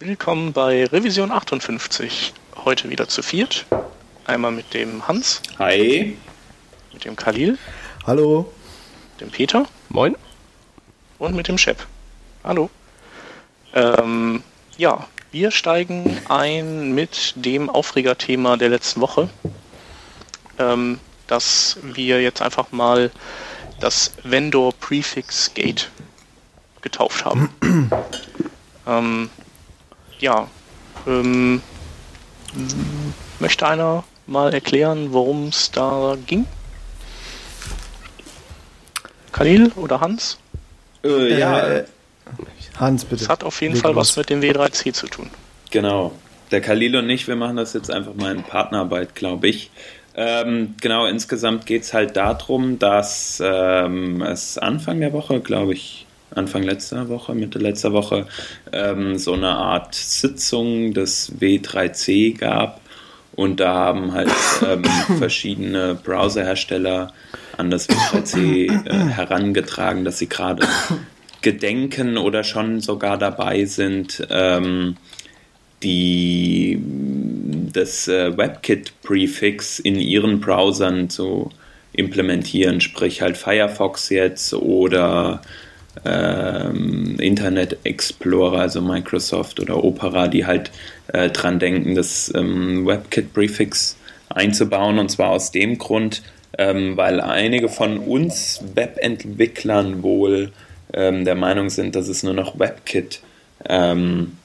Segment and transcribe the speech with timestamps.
[0.00, 2.32] Willkommen bei Revision 58.
[2.64, 3.66] Heute wieder zu viert.
[4.26, 5.42] Einmal mit dem Hans.
[5.58, 6.16] Hi.
[6.92, 7.58] Mit dem Khalil.
[8.06, 8.48] Hallo.
[9.20, 9.66] Dem Peter.
[9.88, 10.16] Moin.
[11.18, 11.84] Und mit dem Shep.
[12.44, 12.70] Hallo.
[13.74, 14.44] Ähm,
[14.76, 19.28] ja, wir steigen ein mit dem Aufregerthema der letzten Woche,
[20.60, 23.10] ähm, dass wir jetzt einfach mal
[23.80, 25.90] das Vendor Prefix Gate
[26.82, 27.52] getauft haben.
[28.86, 29.28] ähm,
[30.18, 30.48] ja,
[31.06, 31.62] ähm,
[33.38, 36.46] möchte einer mal erklären, worum es da ging?
[39.32, 40.38] Khalil oder Hans?
[41.04, 41.84] Äh, ja, Äh,
[42.78, 43.24] Hans, bitte.
[43.24, 43.96] Es hat auf jeden Leg Fall los.
[43.96, 45.30] was mit dem W3C zu tun.
[45.70, 46.12] genau.
[46.50, 49.70] Der Khalil und ich, wir machen das jetzt einfach mal in Partnerarbeit, glaube ich.
[50.14, 56.07] Ähm, genau, insgesamt geht es halt darum, dass ähm, es Anfang der Woche, glaube ich,
[56.30, 58.26] Anfang letzter Woche, Mitte letzter Woche,
[58.72, 62.80] ähm, so eine Art Sitzung des W3C gab.
[63.34, 64.30] Und da haben halt
[64.66, 64.84] ähm,
[65.18, 67.12] verschiedene Browserhersteller
[67.56, 70.66] an das W3C äh, herangetragen, dass sie gerade
[71.40, 74.96] gedenken oder schon sogar dabei sind, ähm,
[75.82, 76.80] die
[77.72, 81.50] das äh, WebKit-Prefix in ihren Browsern zu
[81.92, 85.42] implementieren, sprich halt Firefox jetzt oder
[86.04, 90.70] Internet Explorer, also Microsoft oder Opera, die halt
[91.08, 93.96] äh, dran denken, das ähm, WebKit-Prefix
[94.28, 96.22] einzubauen und zwar aus dem Grund,
[96.56, 100.52] ähm, weil einige von uns Webentwicklern wohl
[100.92, 103.20] ähm, der Meinung sind, dass es nur noch WebKit
[103.68, 104.36] ähm,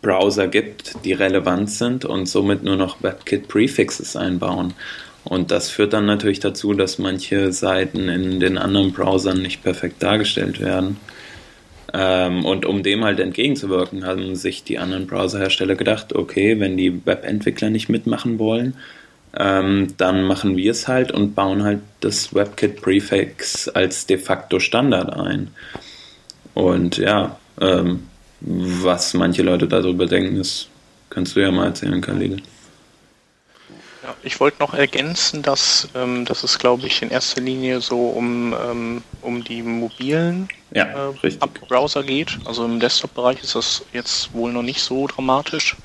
[0.00, 4.74] Browser gibt, die relevant sind und somit nur noch WebKit-Prefixes einbauen.
[5.24, 10.02] Und das führt dann natürlich dazu, dass manche Seiten in den anderen Browsern nicht perfekt
[10.02, 10.96] dargestellt werden.
[11.92, 17.04] Ähm, und um dem halt entgegenzuwirken, haben sich die anderen Browserhersteller gedacht, okay, wenn die
[17.06, 18.74] Webentwickler nicht mitmachen wollen,
[19.36, 25.12] ähm, dann machen wir es halt und bauen halt das WebKit-Prefix als de facto Standard
[25.14, 25.48] ein.
[26.54, 28.04] Und ja, ähm,
[28.40, 30.68] was manche Leute darüber denken, das
[31.10, 32.42] kannst du ja mal erzählen, Khalil.
[34.08, 38.08] Ja, ich wollte noch ergänzen, dass, ähm, dass es, glaube ich, in erster Linie so
[38.08, 41.36] um, ähm, um die mobilen Ja, äh.
[41.68, 42.38] Browser geht.
[42.46, 45.76] Also im Desktop-Bereich ist das jetzt wohl noch nicht so dramatisch.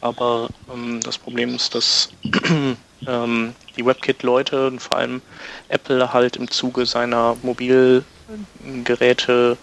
[0.00, 2.08] Aber ähm, das Problem ist, dass
[3.06, 5.20] ähm, die WebKit-Leute und vor allem
[5.68, 9.58] Apple halt im Zuge seiner Mobilgeräte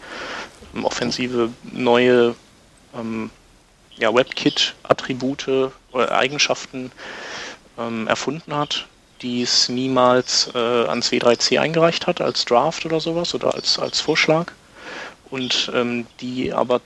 [0.76, 2.36] ähm, Offensive neue
[2.96, 3.32] ähm,
[3.98, 6.92] ja, WebKit-Attribute oder Eigenschaften
[7.78, 8.88] ähm, erfunden hat,
[9.22, 14.00] die es niemals äh, ans W3C eingereicht hat, als Draft oder sowas oder als, als
[14.00, 14.52] Vorschlag.
[15.30, 16.80] Und ähm, die aber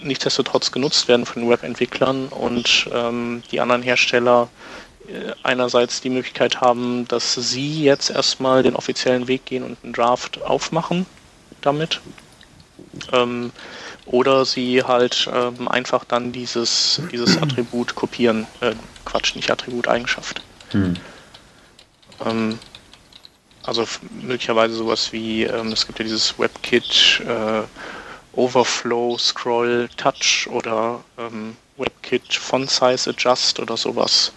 [0.00, 4.48] nichtsdestotrotz genutzt werden von Webentwicklern und ähm, die anderen Hersteller
[5.08, 9.92] äh, einerseits die Möglichkeit haben, dass sie jetzt erstmal den offiziellen Weg gehen und einen
[9.92, 11.06] Draft aufmachen
[11.60, 12.00] damit.
[13.12, 13.52] Ähm,
[14.06, 18.46] oder sie halt ähm, einfach dann dieses, dieses Attribut kopieren.
[18.60, 18.74] Äh,
[19.04, 20.42] Quatsch, nicht Attribut, Eigenschaft.
[20.70, 20.94] Hm.
[22.24, 22.58] Ähm,
[23.62, 23.86] also
[24.20, 27.62] möglicherweise sowas wie, ähm, es gibt ja dieses WebKit äh,
[28.34, 34.32] Overflow Scroll Touch oder ähm, WebKit Font Size Adjust oder sowas.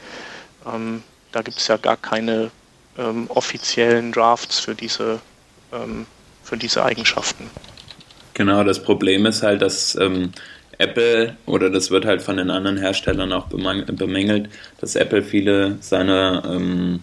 [0.66, 2.52] Ähm, da gibt es ja gar keine
[3.28, 5.20] offiziellen Drafts für diese,
[6.42, 7.52] für diese Eigenschaften.
[8.38, 10.32] Genau, das Problem ist halt, dass ähm,
[10.78, 14.50] Apple, oder das wird halt von den anderen Herstellern auch bemängelt,
[14.80, 17.00] dass Apple viele seiner ähm,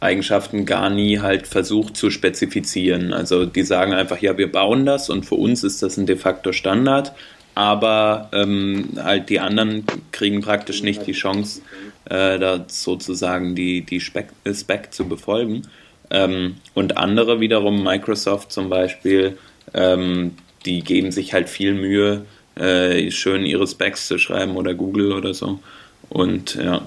[0.00, 3.12] Eigenschaften gar nie halt versucht zu spezifizieren.
[3.12, 6.16] Also die sagen einfach, ja, wir bauen das und für uns ist das ein de
[6.16, 7.12] facto Standard,
[7.54, 11.60] aber ähm, halt die anderen kriegen praktisch nicht die Chance,
[12.06, 15.68] äh, da sozusagen die, die Spec, Spec zu befolgen.
[16.08, 19.36] Ähm, und andere wiederum, Microsoft zum Beispiel,
[19.74, 20.32] ähm,
[20.66, 25.32] die geben sich halt viel Mühe, äh, schön ihre Specs zu schreiben oder Google oder
[25.32, 25.60] so.
[26.08, 26.82] Und ja,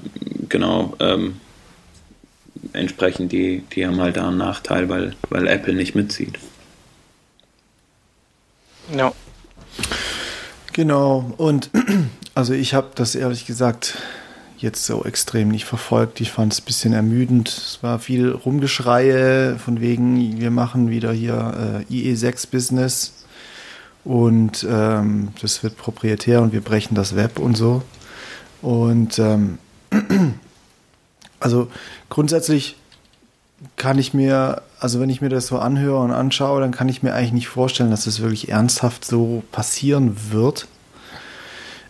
[0.48, 1.40] genau, ähm,
[2.74, 6.38] entsprechend, die, die haben halt da einen Nachteil, weil, weil Apple nicht mitzieht.
[8.96, 9.14] Ja,
[10.80, 11.72] Genau, und
[12.36, 13.98] also ich habe das ehrlich gesagt
[14.58, 16.22] jetzt so extrem nicht verfolgt.
[16.22, 17.50] Ich fand es ein bisschen ermüdend.
[17.50, 23.19] Es war viel Rumgeschreie von wegen, wir machen wieder hier äh, IE6-Business
[24.06, 27.84] und ähm, das wird proprietär und wir brechen das Web und so.
[28.62, 29.57] Und ähm,
[31.40, 31.68] also
[32.10, 32.78] grundsätzlich
[33.75, 37.04] kann ich mir, also wenn ich mir das so anhöre und anschaue, dann kann ich
[37.04, 40.68] mir eigentlich nicht vorstellen, dass das wirklich ernsthaft so passieren wird.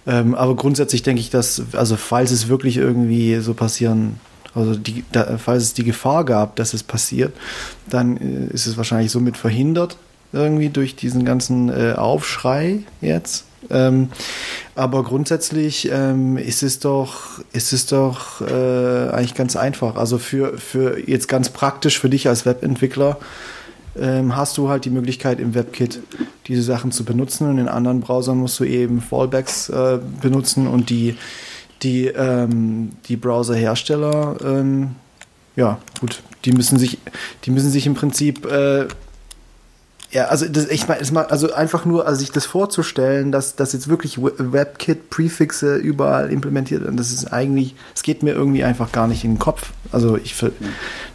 [0.07, 4.19] Ähm, aber grundsätzlich denke ich, dass, also falls es wirklich irgendwie so passieren,
[4.55, 7.35] also die, da, falls es die Gefahr gab, dass es passiert,
[7.87, 9.97] dann äh, ist es wahrscheinlich somit verhindert,
[10.31, 13.45] irgendwie durch diesen ganzen äh, Aufschrei jetzt.
[13.69, 14.09] Ähm,
[14.75, 19.95] aber grundsätzlich ähm, ist es doch, ist es doch äh, eigentlich ganz einfach.
[19.95, 23.17] Also für, für jetzt ganz praktisch für dich als Webentwickler
[23.99, 25.99] ähm, hast du halt die Möglichkeit im WebKit
[26.47, 30.89] diese Sachen zu benutzen und in anderen Browsern musst du eben Fallbacks äh, benutzen und
[30.89, 31.15] die,
[31.83, 34.95] die, ähm, die Browserhersteller, ähm,
[35.55, 36.97] ja gut, die müssen sich,
[37.45, 38.87] die müssen sich im Prinzip äh,
[40.11, 43.89] ja, also das, ich meine, also einfach nur, also sich das vorzustellen, dass, dass jetzt
[43.89, 49.23] wirklich WebKit-Prefixe überall implementiert werden, das ist eigentlich, es geht mir irgendwie einfach gar nicht
[49.23, 49.71] in den Kopf.
[49.91, 50.35] Also ich,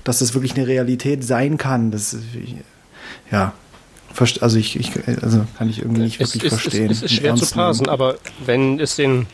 [0.05, 2.17] dass das wirklich eine Realität sein kann, das,
[3.33, 3.53] ja,
[4.41, 4.93] also ich, ich
[5.23, 6.89] also kann ich irgendwie nicht wirklich es, verstehen.
[6.89, 9.27] Es, es ist schwer zu parsen, aber wenn es den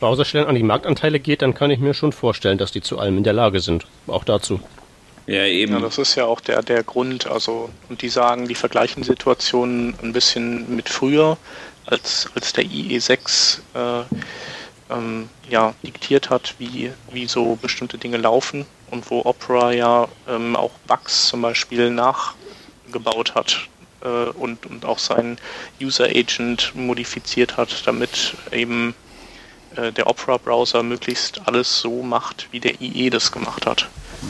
[0.00, 3.18] Browserstellen an die Marktanteile geht, dann kann ich mir schon vorstellen, dass die zu allem
[3.18, 3.86] in der Lage sind.
[4.06, 4.60] Auch dazu.
[5.26, 5.72] Ja, eben.
[5.72, 7.26] Ja, das ist ja auch der, der Grund.
[7.26, 11.36] Also, und die sagen, die vergleichen Situationen ein bisschen mit früher,
[11.84, 14.04] als, als der IE6 äh,
[14.90, 20.54] ähm, ja, diktiert hat, wie, wie so bestimmte Dinge laufen und wo Opera ja ähm,
[20.54, 23.68] auch Bugs zum Beispiel nachgebaut hat
[24.02, 25.38] äh, und, und auch seinen
[25.80, 28.94] User Agent modifiziert hat, damit eben
[29.76, 33.88] äh, der Opera-Browser möglichst alles so macht, wie der IE das gemacht hat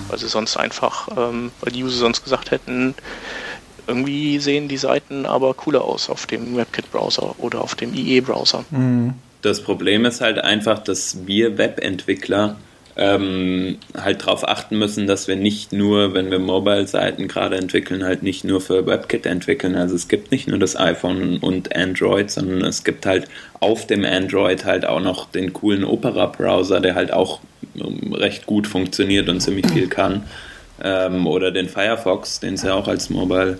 [0.09, 2.95] weil sie sonst einfach, ähm, weil die User sonst gesagt hätten,
[3.87, 8.65] irgendwie sehen die Seiten aber cooler aus auf dem WebKit-Browser oder auf dem IE-Browser.
[8.71, 9.15] Mhm.
[9.43, 12.57] Das Problem ist halt einfach, dass wir Webentwickler
[12.97, 18.23] ähm, halt darauf achten müssen, dass wir nicht nur, wenn wir Mobile-Seiten gerade entwickeln, halt
[18.23, 19.77] nicht nur für WebKit entwickeln.
[19.77, 23.29] Also es gibt nicht nur das iPhone und Android, sondern es gibt halt
[23.61, 27.41] auf dem Android halt auch noch den coolen Opera-Browser, der halt auch
[27.77, 30.25] ähm, recht gut funktioniert und ziemlich viel kann.
[30.83, 33.59] Ähm, oder den Firefox, den es ja auch als Mobile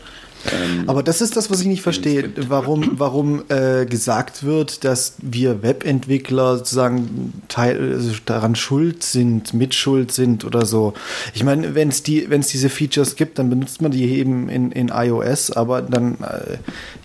[0.53, 5.15] ähm, Aber das ist das, was ich nicht verstehe, warum, warum äh, gesagt wird, dass
[5.19, 10.95] wir Webentwickler sozusagen Teil, also daran schuld sind, mitschuld sind oder so.
[11.35, 14.49] Ich meine, wenn es die, wenn es diese Features gibt, dann benutzt man die eben
[14.49, 16.59] in, in iOS, aber dann, äh,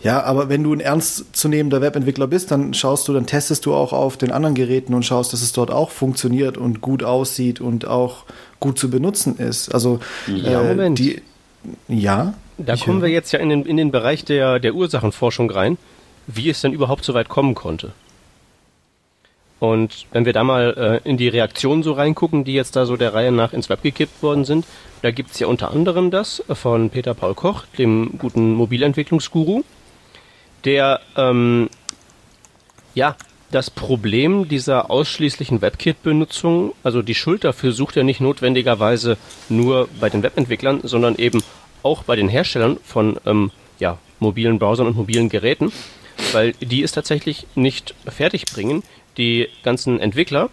[0.03, 3.93] ja, aber wenn du ein ernstzunehmender Webentwickler bist, dann schaust du, dann testest du auch
[3.93, 7.85] auf den anderen Geräten und schaust, dass es dort auch funktioniert und gut aussieht und
[7.85, 8.25] auch
[8.59, 9.73] gut zu benutzen ist.
[9.73, 10.99] Also ja, äh, Moment.
[10.99, 11.21] die
[11.87, 12.33] ja.
[12.65, 13.07] Da kommen höre.
[13.07, 15.77] wir jetzt ja in den, in den Bereich der, der Ursachenforschung rein,
[16.27, 17.93] wie es denn überhaupt so weit kommen konnte.
[19.59, 22.97] Und wenn wir da mal äh, in die Reaktionen so reingucken, die jetzt da so
[22.97, 24.65] der Reihe nach ins Web gekippt worden sind,
[25.03, 29.63] da gibt es ja unter anderem das von Peter Paul Koch, dem guten Mobilentwicklungsguru,
[30.65, 31.69] der ähm,
[32.95, 33.15] ja
[33.51, 39.17] das Problem dieser ausschließlichen WebKit-Benutzung, also die Schuld dafür sucht er nicht notwendigerweise
[39.49, 41.43] nur bei den Webentwicklern, sondern eben
[41.83, 45.71] auch bei den Herstellern von ähm, ja, mobilen Browsern und mobilen Geräten,
[46.31, 48.83] weil die es tatsächlich nicht fertig bringen,
[49.17, 50.49] die ganzen Entwickler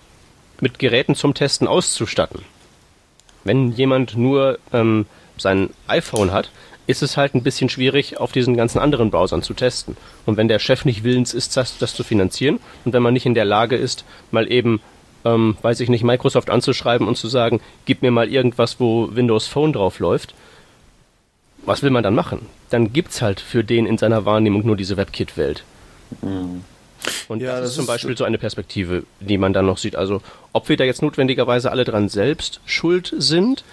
[0.61, 2.41] mit Geräten zum Testen auszustatten.
[3.45, 6.51] Wenn jemand nur ähm, sein iPhone hat,
[6.89, 9.97] ist es halt ein bisschen schwierig, auf diesen ganzen anderen Browsern zu testen.
[10.25, 13.27] Und wenn der Chef nicht willens ist, das, das zu finanzieren und wenn man nicht
[13.27, 14.81] in der Lage ist, mal eben,
[15.25, 19.47] ähm, weiß ich nicht, Microsoft anzuschreiben und zu sagen, gib mir mal irgendwas, wo Windows
[19.47, 20.35] Phone drauf läuft,
[21.69, 22.47] was will man dann machen?
[22.71, 25.65] Dann gibt's halt für den in seiner Wahrnehmung nur diese WebKit-Welt.
[26.23, 26.65] Mhm.
[27.29, 29.95] Und ja, das, das, ist zum Beispiel so eine Perspektive, die man dann noch sieht.
[29.95, 30.21] Also,
[30.53, 33.65] ob wir da jetzt notwendigerweise alle dran selbst schuld sind,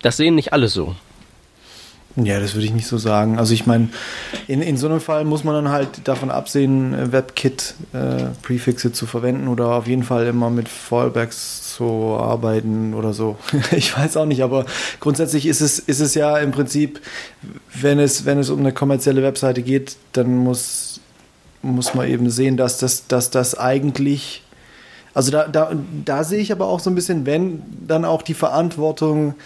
[0.00, 0.96] das sehen nicht alle so.
[2.16, 3.38] Ja, das würde ich nicht so sagen.
[3.38, 3.88] Also ich meine,
[4.48, 9.06] in, in so einem Fall muss man dann halt davon absehen, äh, WebKit-Prefixe äh, zu
[9.06, 13.36] verwenden oder auf jeden Fall immer mit Fallbacks zu arbeiten oder so.
[13.70, 14.66] ich weiß auch nicht, aber
[14.98, 17.00] grundsätzlich ist es, ist es ja im Prinzip,
[17.80, 21.00] wenn es, wenn es um eine kommerzielle Webseite geht, dann muss,
[21.62, 24.42] muss man eben sehen, dass das, dass das eigentlich,
[25.14, 25.72] also da, da,
[26.04, 29.36] da sehe ich aber auch so ein bisschen, wenn dann auch die Verantwortung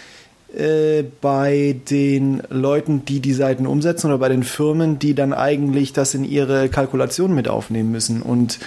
[0.55, 5.93] äh, bei den Leuten, die die Seiten umsetzen oder bei den Firmen, die dann eigentlich
[5.93, 8.21] das in ihre Kalkulation mit aufnehmen müssen.
[8.21, 8.59] Und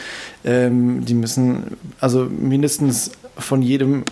[0.44, 4.04] ähm, die müssen also mindestens von jedem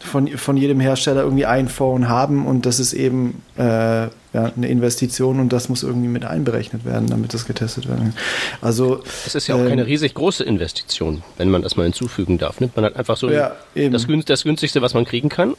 [0.00, 4.68] von, von jedem Hersteller irgendwie ein Phone haben und das ist eben äh, ja, eine
[4.68, 8.14] Investition und das muss irgendwie mit einberechnet werden, damit das getestet werden kann.
[8.62, 12.38] Also es ist ja auch äh, keine riesig große Investition, wenn man das mal hinzufügen
[12.38, 12.60] darf.
[12.60, 15.54] Nimmt man hat einfach so ja, das, das günstigste, was man kriegen kann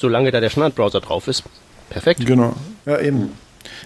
[0.00, 1.44] solange da der Standardbrowser drauf ist.
[1.90, 2.24] Perfekt.
[2.24, 2.54] Genau.
[2.86, 3.30] Ja, eben.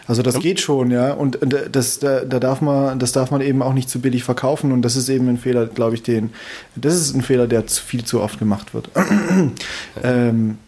[0.06, 0.40] Also das ja.
[0.40, 1.12] geht schon, ja.
[1.12, 1.38] Und
[1.72, 4.72] das, da, da, darf man, das darf man eben auch nicht zu billig verkaufen.
[4.72, 6.30] Und das ist eben ein Fehler, glaube ich, den,
[6.76, 8.90] das ist ein Fehler, der zu viel zu oft gemacht wird.
[10.02, 10.58] ähm,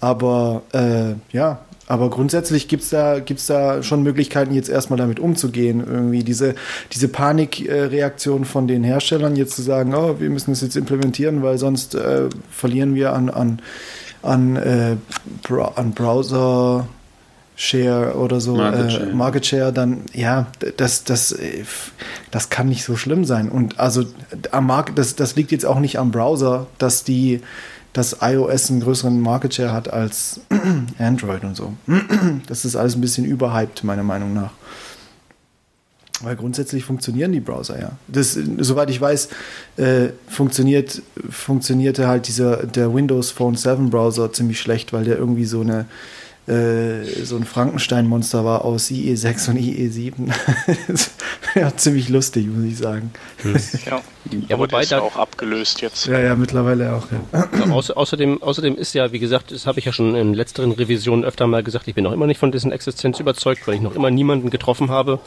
[0.00, 5.84] aber äh, ja, aber grundsätzlich gibt's da, gibt's da schon Möglichkeiten, jetzt erstmal damit umzugehen.
[5.86, 6.56] Irgendwie diese,
[6.92, 11.58] diese Panikreaktion von den Herstellern, jetzt zu sagen, oh, wir müssen es jetzt implementieren, weil
[11.58, 13.60] sonst äh, verlieren wir an, an,
[14.22, 14.96] an, äh,
[15.76, 16.86] an Browser.
[17.58, 19.14] Share oder so, Market, äh, Share.
[19.14, 20.46] Market Share, dann ja,
[20.76, 21.34] das, das,
[22.30, 23.48] das kann nicht so schlimm sein.
[23.48, 24.04] Und also
[24.50, 27.40] am Markt, das, das liegt jetzt auch nicht am Browser, dass die
[27.96, 30.40] dass iOS einen größeren Market Share hat als
[30.98, 31.72] Android und so.
[32.46, 34.50] das ist alles ein bisschen überhyped, meiner Meinung nach.
[36.22, 37.92] Weil grundsätzlich funktionieren die Browser ja.
[38.08, 39.28] Das, soweit ich weiß,
[39.76, 45.44] äh, funktioniert, funktionierte halt dieser der Windows Phone 7 Browser ziemlich schlecht, weil der irgendwie
[45.44, 45.86] so eine
[46.46, 50.32] äh, so ein Frankenstein-Monster war aus IE6 und IE7.
[51.56, 53.10] ja, ziemlich lustig, muss ich sagen.
[53.42, 53.56] Hm.
[53.86, 54.00] Ja,
[54.48, 56.06] ja wobei ist da auch abgelöst jetzt.
[56.06, 57.06] Ja, ja, mittlerweile auch.
[57.32, 57.48] Ja.
[57.52, 61.24] Ja, außerdem, außerdem ist ja, wie gesagt, das habe ich ja schon in letzteren Revisionen
[61.24, 63.94] öfter mal gesagt, ich bin noch immer nicht von dessen Existenz überzeugt, weil ich noch
[63.94, 65.20] immer niemanden getroffen habe,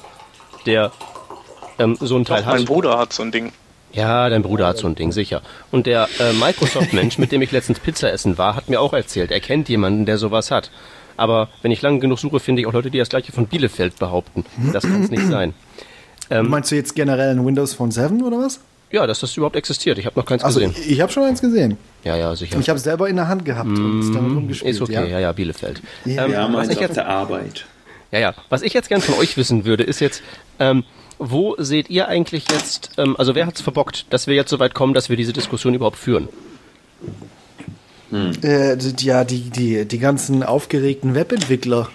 [0.66, 0.92] der
[1.78, 2.56] ähm, so ein Teil Doch, hat.
[2.56, 3.52] Mein Bruder hat so ein Ding.
[3.92, 5.42] Ja, dein Bruder hat so ein Ding, sicher.
[5.72, 9.32] Und der äh, Microsoft-Mensch, mit dem ich letztens Pizza essen war, hat mir auch erzählt,
[9.32, 10.70] er kennt jemanden, der sowas hat.
[11.18, 13.98] Aber wenn ich lange genug suche, finde ich auch Leute, die das gleiche von Bielefeld
[13.98, 14.46] behaupten.
[14.72, 15.54] Das kann es nicht sein.
[16.30, 18.60] Ähm, Meinst du jetzt generell ein Windows Phone 7 oder was?
[18.92, 19.98] Ja, dass das überhaupt existiert.
[19.98, 20.76] Ich habe noch keins also, gesehen.
[20.88, 21.78] Ich habe schon eins gesehen.
[22.04, 22.58] Ja, ja, sicher.
[22.60, 24.76] Ich habe es selber in der Hand gehabt mm, und es damit rumgespielt.
[24.76, 25.82] Ist okay, ja, ja, ja Bielefeld.
[26.06, 27.66] Ja, ähm, ja was ich jetzt, der Arbeit.
[28.12, 28.34] Ja, ja.
[28.50, 30.24] Was ich jetzt gern von euch wissen würde, ist jetzt,
[30.60, 30.84] ähm,
[31.20, 34.60] wo seht ihr eigentlich jetzt, ähm, also wer hat es verbockt, dass wir jetzt so
[34.60, 36.30] weit kommen, dass wir diese Diskussion überhaupt führen?
[38.10, 38.32] Hm.
[38.42, 41.90] Äh, ja, die, die, die ganzen aufgeregten Webentwickler.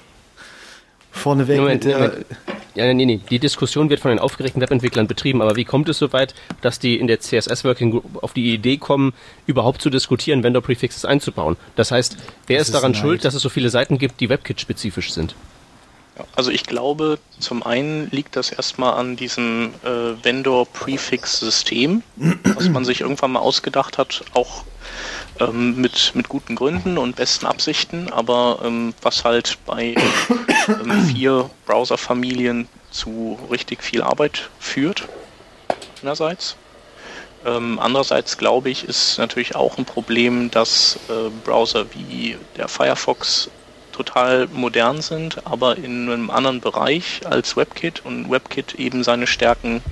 [1.11, 1.99] Vorneweg Moment, mit der.
[1.99, 2.27] Moment.
[2.75, 5.99] Ja, nee, nee, die Diskussion wird von den aufgeregten Webentwicklern betrieben, aber wie kommt es
[5.99, 9.13] so weit, dass die in der CSS Working Group auf die Idee kommen,
[9.47, 11.57] überhaupt zu diskutieren, Vendor-Prefixes einzubauen?
[11.77, 12.17] Das heißt,
[12.49, 15.37] wer das ist daran ist schuld, dass es so viele Seiten gibt, die WebKit-spezifisch sind?
[16.37, 22.03] Also ich glaube, zum einen liegt das erstmal an diesem äh, Vendor-Prefix-System,
[22.45, 24.65] was man sich irgendwann mal ausgedacht hat, auch
[25.41, 29.97] ähm, mit, mit guten Gründen und besten Absichten, aber ähm, was halt bei
[30.69, 35.09] ähm, vier Browserfamilien zu richtig viel Arbeit führt,
[36.01, 36.57] einerseits.
[37.45, 43.51] Ähm, andererseits glaube ich, ist natürlich auch ein Problem, dass äh, Browser wie der Firefox
[43.95, 49.83] total modern sind, aber in einem anderen Bereich als WebKit und WebKit eben seine Stärken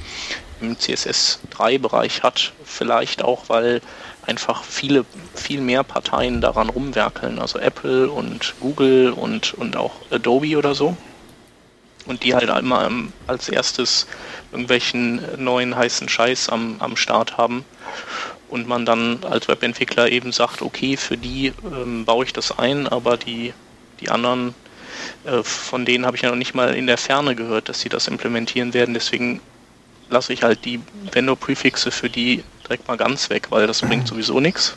[0.61, 2.53] im CSS3-Bereich hat.
[2.65, 3.81] Vielleicht auch, weil
[4.27, 5.05] einfach viele,
[5.35, 10.97] viel mehr Parteien daran rumwerkeln, also Apple und Google und, und auch Adobe oder so.
[12.07, 12.91] Und die halt immer
[13.29, 14.09] als erstes
[14.51, 17.65] irgendwelchen neuen heißen Scheiß am, am Start haben.
[18.49, 22.87] Und man dann als Webentwickler eben sagt, okay, für die ähm, baue ich das ein,
[22.89, 23.55] aber die,
[24.03, 24.55] die anderen,
[25.25, 27.89] äh, von denen habe ich ja noch nicht mal in der Ferne gehört, dass sie
[27.89, 28.95] das implementieren werden.
[28.95, 29.41] Deswegen
[30.11, 30.81] lasse ich halt die
[31.13, 34.77] Vendor-Prefixe für die direkt mal ganz weg, weil das bringt sowieso nichts.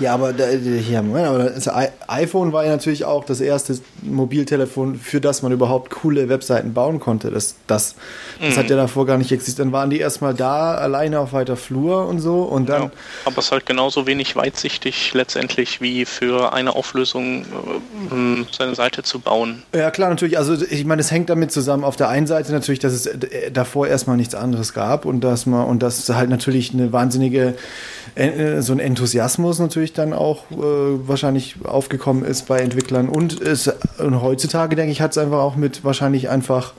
[0.00, 1.68] Ja, aber, ja, Moment, aber das
[2.08, 7.00] iPhone war ja natürlich auch das erste Mobiltelefon, für das man überhaupt coole Webseiten bauen
[7.00, 7.30] konnte.
[7.30, 7.94] Das, das,
[8.40, 8.58] das mhm.
[8.58, 9.66] hat ja davor gar nicht existiert.
[9.66, 12.84] Dann waren die erstmal da, alleine auf weiter Flur und so und dann.
[12.84, 12.90] Ja,
[13.26, 19.02] aber es ist halt genauso wenig weitsichtig letztendlich wie für eine Auflösung äh, seine Seite
[19.02, 19.62] zu bauen.
[19.74, 20.38] Ja, klar, natürlich.
[20.38, 21.84] Also ich meine, es hängt damit zusammen.
[21.84, 25.46] Auf der einen Seite natürlich, dass es äh, davor erstmal nichts anderes gab und dass
[25.46, 30.56] man und dass halt natürlich eine wahnsinnige äh, so ein Enthusiasmus natürlich dann auch äh,
[30.56, 33.08] wahrscheinlich aufgekommen ist bei Entwicklern.
[33.08, 36.74] Und, es, und heutzutage, denke ich, hat es einfach auch mit wahrscheinlich einfach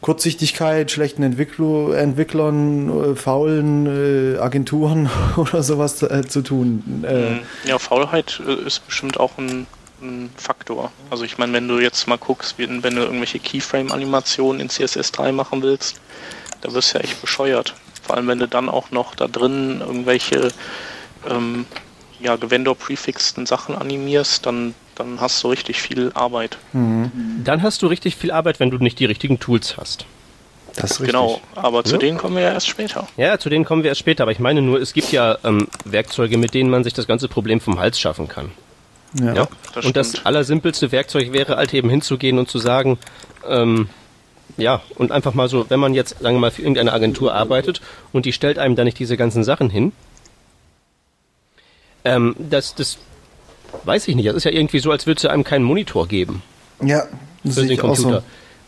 [0.00, 7.04] Kurzsichtigkeit, schlechten Entwickler, Entwicklern, äh, faulen äh, Agenturen oder sowas äh, zu tun.
[7.06, 7.40] Äh, mhm.
[7.64, 9.66] ja, Faulheit äh, ist bestimmt auch ein,
[10.02, 10.92] ein Faktor.
[11.10, 15.32] Also ich meine, wenn du jetzt mal guckst, wenn, wenn du irgendwelche Keyframe-Animationen in CSS3
[15.32, 16.00] machen willst,
[16.60, 17.74] da wirst du ja echt bescheuert.
[18.06, 20.48] Vor allem, wenn du dann auch noch da drin irgendwelche
[21.28, 21.66] ähm,
[22.20, 26.56] ja, Vendor-prefixten Sachen animierst, dann, dann hast du richtig viel Arbeit.
[26.72, 27.42] Mhm.
[27.44, 30.06] Dann hast du richtig viel Arbeit, wenn du nicht die richtigen Tools hast.
[30.76, 31.98] Das ist genau, aber zu ja.
[31.98, 33.08] denen kommen wir ja erst später.
[33.16, 35.68] Ja, zu denen kommen wir erst später, aber ich meine nur, es gibt ja ähm,
[35.84, 38.52] Werkzeuge, mit denen man sich das ganze Problem vom Hals schaffen kann.
[39.18, 39.32] Ja.
[39.34, 39.48] ja?
[39.74, 42.98] Das und das allersimpelste Werkzeug wäre halt eben hinzugehen und zu sagen,
[43.48, 43.88] ähm,
[44.56, 47.80] ja, und einfach mal so, wenn man jetzt, sagen wir mal, für irgendeine Agentur arbeitet
[48.12, 49.92] und die stellt einem da nicht diese ganzen Sachen hin,
[52.04, 52.98] ähm, das, das
[53.84, 54.28] weiß ich nicht.
[54.28, 56.42] Das ist ja irgendwie so, als würde es einem keinen Monitor geben.
[56.82, 57.06] Ja,
[57.42, 58.20] das für den Computer.
[58.20, 58.22] So.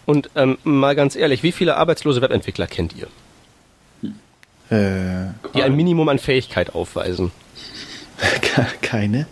[0.07, 3.07] Und ähm, mal ganz ehrlich, wie viele arbeitslose Webentwickler kennt ihr?
[4.71, 7.31] Äh, Die ein Minimum an Fähigkeit aufweisen.
[8.83, 9.27] keine.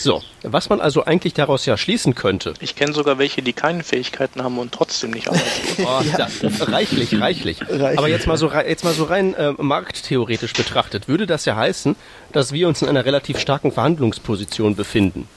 [0.00, 2.54] So, was man also eigentlich daraus ja schließen könnte.
[2.60, 5.44] Ich kenne sogar welche, die keine Fähigkeiten haben und trotzdem nicht arbeiten.
[5.82, 6.28] Oh, da,
[6.60, 7.98] reichlich, reichlich, Reichlich.
[7.98, 11.96] Aber jetzt mal so, jetzt mal so rein äh, markttheoretisch betrachtet, würde das ja heißen,
[12.32, 15.28] dass wir uns in einer relativ starken Verhandlungsposition befinden.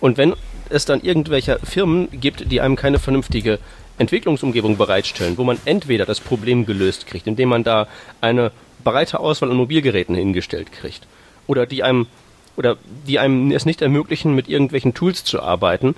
[0.00, 0.34] Und wenn
[0.70, 3.60] es dann irgendwelche Firmen gibt, die einem keine vernünftige
[3.98, 7.86] Entwicklungsumgebung bereitstellen, wo man entweder das Problem gelöst kriegt, indem man da
[8.20, 8.50] eine
[8.82, 11.06] breite Auswahl an Mobilgeräten hingestellt kriegt,
[11.46, 12.06] oder die einem
[12.58, 15.94] oder die einem es nicht ermöglichen, mit irgendwelchen Tools zu arbeiten,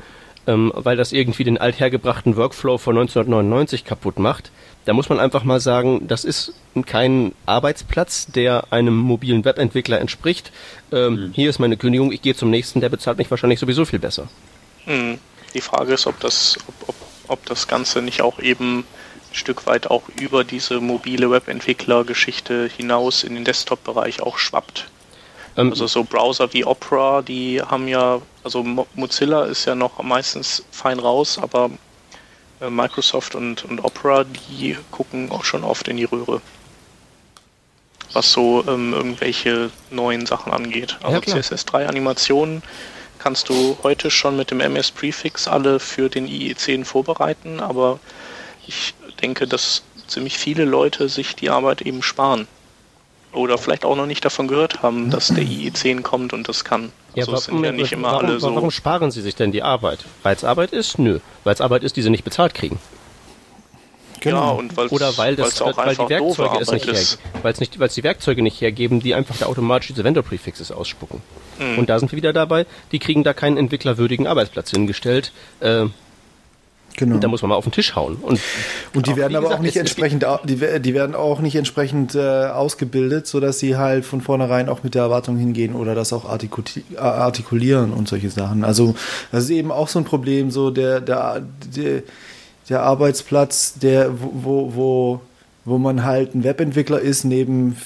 [0.46, 4.52] ähm, weil das irgendwie den althergebrachten Workflow von 1999 kaputt macht.
[4.84, 6.52] Da muss man einfach mal sagen, das ist
[6.86, 10.52] kein Arbeitsplatz, der einem mobilen Webentwickler entspricht.
[10.92, 13.98] Ähm, Hier ist meine Kündigung, ich gehe zum nächsten, der bezahlt mich wahrscheinlich sowieso viel
[13.98, 14.28] besser.
[14.84, 15.18] Hm.
[15.54, 16.96] Die Frage ist, ob das, ob, ob,
[17.28, 23.24] ob das Ganze nicht auch eben ein Stück weit auch über diese mobile Webentwickler-Geschichte hinaus
[23.24, 24.88] in den Desktop-Bereich auch schwappt.
[25.56, 30.02] Ähm, Also so Browser wie Opera, die haben ja, also Mo- Mozilla ist ja noch
[30.02, 31.70] meistens fein raus, aber
[32.60, 36.40] äh, Microsoft und, und Opera, die gucken auch schon oft in die Röhre.
[38.12, 40.98] Was so ähm, irgendwelche neuen Sachen angeht.
[41.02, 41.36] Also Ja, klar.
[41.38, 42.62] CSS3-Animationen
[43.20, 48.00] kannst du heute schon mit dem MS-Prefix alle für den IE10 vorbereiten, aber
[48.66, 52.48] ich denke, dass ziemlich viele Leute sich die Arbeit eben sparen.
[53.32, 56.90] Oder vielleicht auch noch nicht davon gehört haben, dass der IE10 kommt und das kann.
[57.16, 58.54] Also es sind ja nicht immer warum, alle so.
[58.54, 60.00] warum sparen sie sich denn die Arbeit?
[60.22, 60.98] Weil es Arbeit ist?
[60.98, 61.20] Nö.
[61.44, 62.78] Weil es Arbeit ist, die sie nicht bezahlt kriegen.
[64.24, 67.18] Ja, und weil's, Oder weil, das, weil's auch weil einfach die Werkzeuge es nicht ist.
[67.20, 67.42] hergeben.
[67.42, 70.72] Weil es nicht, weil es die Werkzeuge nicht hergeben, die einfach da automatisch diese Vendor-Prefixes
[70.72, 71.22] ausspucken.
[71.58, 71.78] Hm.
[71.78, 75.32] Und da sind wir wieder dabei, die kriegen da keinen entwicklerwürdigen Arbeitsplatz hingestellt.
[75.60, 75.86] Äh,
[76.96, 77.18] Genau.
[77.18, 78.16] Da muss man mal auf den Tisch hauen.
[78.16, 78.40] Und,
[78.94, 82.14] Und die Auch, werden aber gesagt, auch nicht entsprechend, die, die werden auch nicht entsprechend
[82.14, 86.24] äh, ausgebildet, sodass sie halt von vornherein auch mit der Erwartung hingehen oder das auch
[86.30, 88.64] artikuli- artikulieren und solche Sachen.
[88.64, 88.94] Also
[89.32, 91.42] das ist eben auch so ein Problem, so der, der,
[91.74, 92.02] der,
[92.68, 95.20] der Arbeitsplatz, der, wo, wo, wo
[95.66, 97.76] wo man halt ein Webentwickler ist neben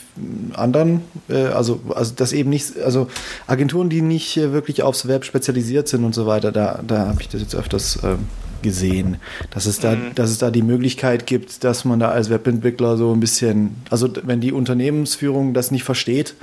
[0.55, 3.09] anderen, äh, also, also das eben nicht, also
[3.49, 7.21] Agenturen, die nicht äh, wirklich aufs Web spezialisiert sind und so weiter, da, da habe
[7.21, 8.21] ich das jetzt öfters ähm,
[8.65, 9.19] gesehen,
[9.51, 13.13] dass es da, dass es da die Möglichkeit gibt, dass man da als Webentwickler so
[13.13, 16.35] ein bisschen, also wenn die Unternehmensführung das nicht versteht,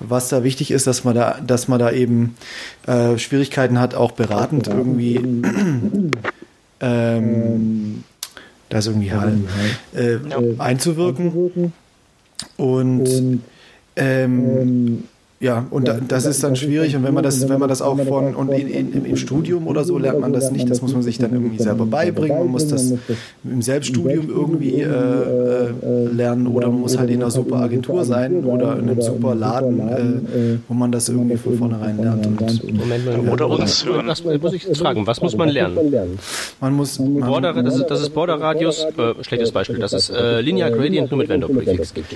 [0.00, 2.36] was da wichtig ist, dass man da, dass man da eben
[2.86, 5.16] äh, Schwierigkeiten hat, auch beratend irgendwie
[6.80, 8.04] ähm,
[8.68, 9.38] da ist irgendwie Hall,
[9.94, 10.18] äh,
[10.58, 11.72] einzuwirken.
[12.56, 13.40] Und
[13.96, 15.04] ähm,
[15.40, 16.96] ja, und da, das ist dann schwierig.
[16.96, 19.84] Und wenn man das, wenn man das auch von und in, in, im Studium oder
[19.84, 22.38] so lernt man das nicht, das muss man sich dann irgendwie selber beibringen.
[22.38, 22.94] Man muss das
[23.42, 25.72] im Selbststudium irgendwie äh, äh,
[26.12, 29.80] lernen oder man muss halt in einer super Agentur sein oder in einem super Laden,
[29.80, 32.26] äh, wo man das irgendwie von vornherein lernt.
[32.26, 32.40] Und
[32.72, 34.06] Moment mal, Oder uns hören.
[34.06, 35.76] Was, muss ich jetzt fragen, was muss man lernen?
[36.60, 36.98] man muss.
[36.98, 40.70] Man, Border, das, ist, das ist Border Radius, äh, schlechtes Beispiel, das ist äh, Linear
[40.70, 42.14] Gradient nur mit Vendor Prefix gibt.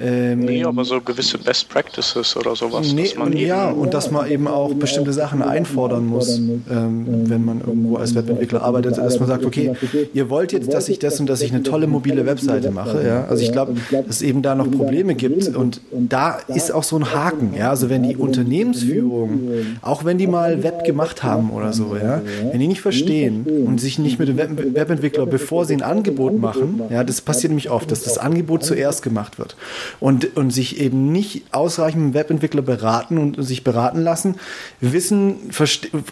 [0.00, 2.92] Ähm, Nee, aber so gewisse Best Practices oder sowas.
[2.92, 7.44] Nee, dass man ja, und dass man eben auch bestimmte Sachen einfordern muss, ähm, wenn
[7.44, 9.72] man irgendwo als Webentwickler arbeitet, dass man sagt, okay,
[10.14, 13.26] ihr wollt jetzt, dass ich das und dass ich eine tolle mobile Webseite mache, ja.
[13.28, 16.96] Also ich glaube, dass es eben da noch Probleme gibt und da ist auch so
[16.96, 17.70] ein Haken, ja.
[17.70, 19.40] Also wenn die Unternehmensführung,
[19.82, 23.80] auch wenn die mal Web gemacht haben oder so, ja, wenn die nicht verstehen und
[23.80, 27.70] sich nicht mit dem Web Webentwickler, bevor sie ein Angebot machen, ja, das passiert nämlich
[27.70, 29.56] oft, dass das Angebot zuerst gemacht wird
[29.98, 34.36] und, und sich eben nicht ausreichend Webentwickler beraten und sich beraten lassen,
[34.80, 35.50] wissen,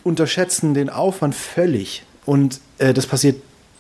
[0.05, 2.05] unterschätzen den Aufwand völlig.
[2.27, 3.37] Und äh, das passiert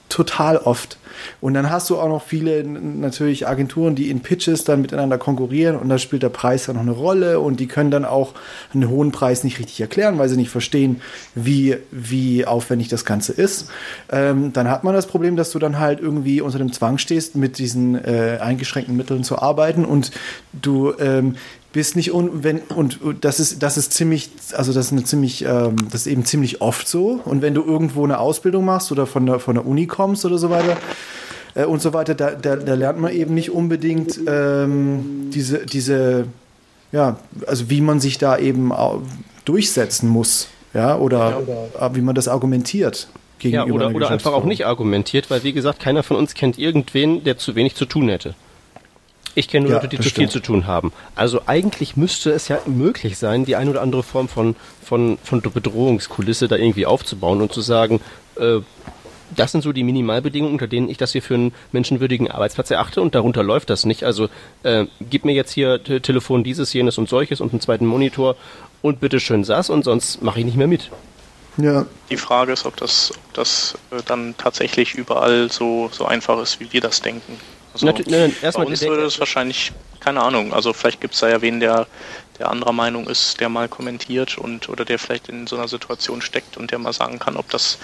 [0.08, 0.98] total oft.
[1.40, 5.76] Und dann hast du auch noch viele natürlich Agenturen, die in Pitches dann miteinander konkurrieren
[5.76, 8.34] und da spielt der Preis dann noch eine Rolle und die können dann auch
[8.72, 11.00] einen hohen Preis nicht richtig erklären, weil sie nicht verstehen,
[11.34, 13.70] wie, wie aufwendig das Ganze ist.
[14.10, 17.36] Ähm, dann hat man das Problem, dass du dann halt irgendwie unter dem Zwang stehst,
[17.36, 20.10] mit diesen äh, eingeschränkten Mitteln zu arbeiten und
[20.52, 21.36] du ähm,
[21.72, 25.44] bist nicht un wenn und das ist das ist ziemlich also das ist eine ziemlich
[25.44, 29.06] ähm, das ist eben ziemlich oft so und wenn du irgendwo eine Ausbildung machst oder
[29.06, 30.76] von der von der Uni kommst oder so weiter
[31.54, 36.26] äh, und so weiter da, da, da lernt man eben nicht unbedingt ähm, diese diese
[36.90, 38.72] ja also wie man sich da eben
[39.44, 41.42] durchsetzen muss ja oder
[41.78, 43.08] äh, wie man das argumentiert
[43.42, 46.34] Ja, gegenüber oder, einer oder einfach auch nicht argumentiert, weil wie gesagt, keiner von uns
[46.34, 48.34] kennt irgendwen, der zu wenig zu tun hätte.
[49.38, 50.32] Ich kenne nur Ja, Leute, die das zu viel stimmt.
[50.32, 50.92] zu tun haben.
[51.14, 55.40] Also eigentlich müsste es ja möglich sein, die eine oder andere Form von, von, von
[55.40, 58.00] Bedrohungskulisse da irgendwie aufzubauen und zu sagen,
[58.34, 58.58] äh,
[59.36, 63.00] das sind so die Minimalbedingungen, unter denen ich das hier für einen menschenwürdigen Arbeitsplatz erachte
[63.00, 64.02] und darunter läuft das nicht.
[64.02, 64.28] Also
[64.64, 68.34] äh, gib mir jetzt hier Telefon dieses, jenes und solches und einen zweiten Monitor
[68.82, 70.90] und bitte schön SAS und sonst mache ich nicht mehr mit.
[71.58, 71.86] Ja.
[72.10, 76.58] Die Frage ist, ob das, ob das äh, dann tatsächlich überall so, so einfach ist,
[76.58, 77.38] wie wir das denken.
[77.82, 81.28] Also Nat nein, bei uns würde es wahrscheinlich, keine Ahnung, also vielleicht gibt es da
[81.28, 81.86] ja wen, der,
[82.38, 86.20] der anderer Meinung ist, der mal kommentiert und oder der vielleicht in so einer Situation
[86.22, 87.78] steckt und der mal sagen kann, ob das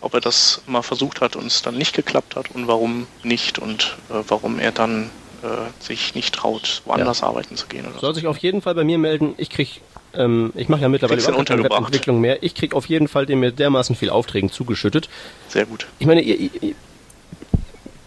[0.00, 3.58] ob er das mal versucht hat und es dann nicht geklappt hat und warum nicht
[3.58, 5.10] und äh, warum er dann
[5.42, 7.26] äh, sich nicht traut, woanders ja.
[7.26, 7.84] arbeiten zu gehen.
[7.86, 8.20] Oder Soll so.
[8.20, 9.34] sich auf jeden Fall bei mir melden.
[9.38, 9.80] Ich krieg,
[10.14, 12.42] ähm, ich mache ja mittlerweile überhaupt keine Webentwicklung mehr.
[12.42, 15.08] Ich krieg auf jeden Fall dem mir dermaßen viel Aufträgen zugeschüttet.
[15.48, 15.86] Sehr gut.
[15.98, 16.74] Ich meine, ihr, ihr,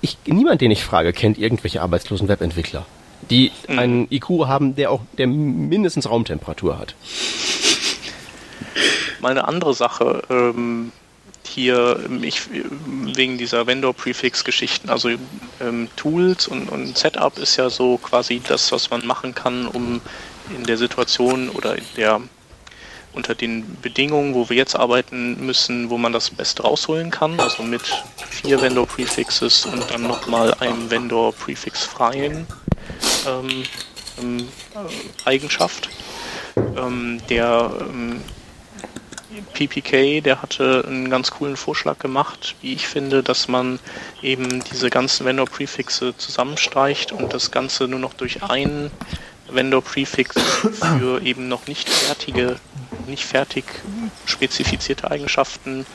[0.01, 2.85] ich, niemand, den ich frage, kennt irgendwelche arbeitslosen Webentwickler,
[3.29, 3.79] die mhm.
[3.79, 6.95] einen IQ haben, der auch, der mindestens Raumtemperatur hat.
[9.19, 10.23] Mal eine andere Sache.
[10.29, 10.91] Ähm,
[11.47, 12.41] hier ich,
[12.85, 15.09] wegen dieser Vendor-Prefix-Geschichten, also
[15.59, 20.01] ähm, Tools und, und Setup ist ja so quasi das, was man machen kann, um
[20.55, 22.21] in der Situation oder in der
[23.13, 27.63] unter den Bedingungen, wo wir jetzt arbeiten müssen, wo man das Beste rausholen kann, also
[27.63, 27.81] mit
[28.29, 32.47] vier Vendor-Prefixes und dann nochmal einem Vendor-Prefix-freien
[33.27, 33.63] ähm,
[34.21, 35.89] ähm, äh, Eigenschaft,
[36.55, 38.21] ähm, der ähm,
[39.53, 43.79] PPK, der hatte einen ganz coolen Vorschlag gemacht, wie ich finde, dass man
[44.21, 48.91] eben diese ganzen Vendor-Prefixe zusammenstreicht und das Ganze nur noch durch einen
[49.53, 50.35] Vendor-Prefix
[50.99, 52.57] für eben noch nicht fertige,
[53.07, 53.65] nicht fertig
[54.25, 55.85] spezifizierte Eigenschaften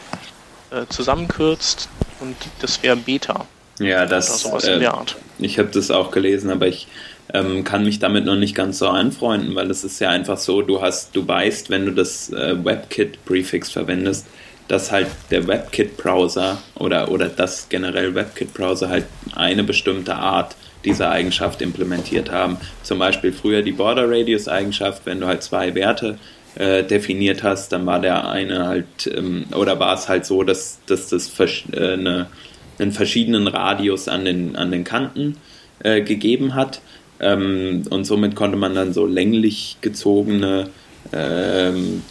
[0.71, 1.89] äh, zusammenkürzt
[2.21, 3.47] und das wäre Beta.
[3.79, 4.45] Ja, das.
[4.45, 5.17] Äh, in der Art.
[5.39, 6.89] Ich habe das auch gelesen, aber ich
[7.33, 10.63] ähm, kann mich damit noch nicht ganz so anfreunden, weil es ist ja einfach so,
[10.63, 14.27] du hast, du weißt, wenn du das äh, WebKit-Prefix verwendest,
[14.69, 21.61] dass halt der WebKit-Browser oder, oder das generell WebKit-Browser halt eine bestimmte Art dieser Eigenschaft
[21.61, 22.57] implementiert haben.
[22.83, 26.19] Zum Beispiel früher die Border Radius-Eigenschaft, wenn du halt zwei Werte
[26.55, 30.79] äh, definiert hast, dann war der eine halt, ähm, oder war es halt so, dass,
[30.87, 32.29] dass das äh, eine,
[32.79, 35.37] einen verschiedenen Radius an den, an den Kanten
[35.81, 36.81] äh, gegeben hat.
[37.21, 40.71] Ähm, und somit konnte man dann so länglich gezogene
[41.13, 42.03] ähm,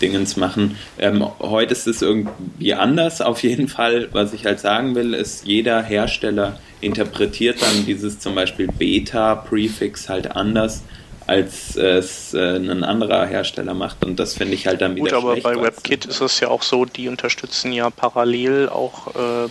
[0.00, 0.76] Dingens machen.
[0.98, 4.08] Ähm, heute ist es irgendwie anders, auf jeden Fall.
[4.12, 10.34] Was ich halt sagen will, ist, jeder Hersteller interpretiert dann dieses zum Beispiel Beta-Prefix halt
[10.34, 10.82] anders,
[11.26, 14.04] als es äh, ein anderer Hersteller macht.
[14.04, 16.62] Und das finde ich halt dann wieder Gut, aber bei WebKit ist es ja auch
[16.62, 19.48] so, die unterstützen ja parallel auch, äh,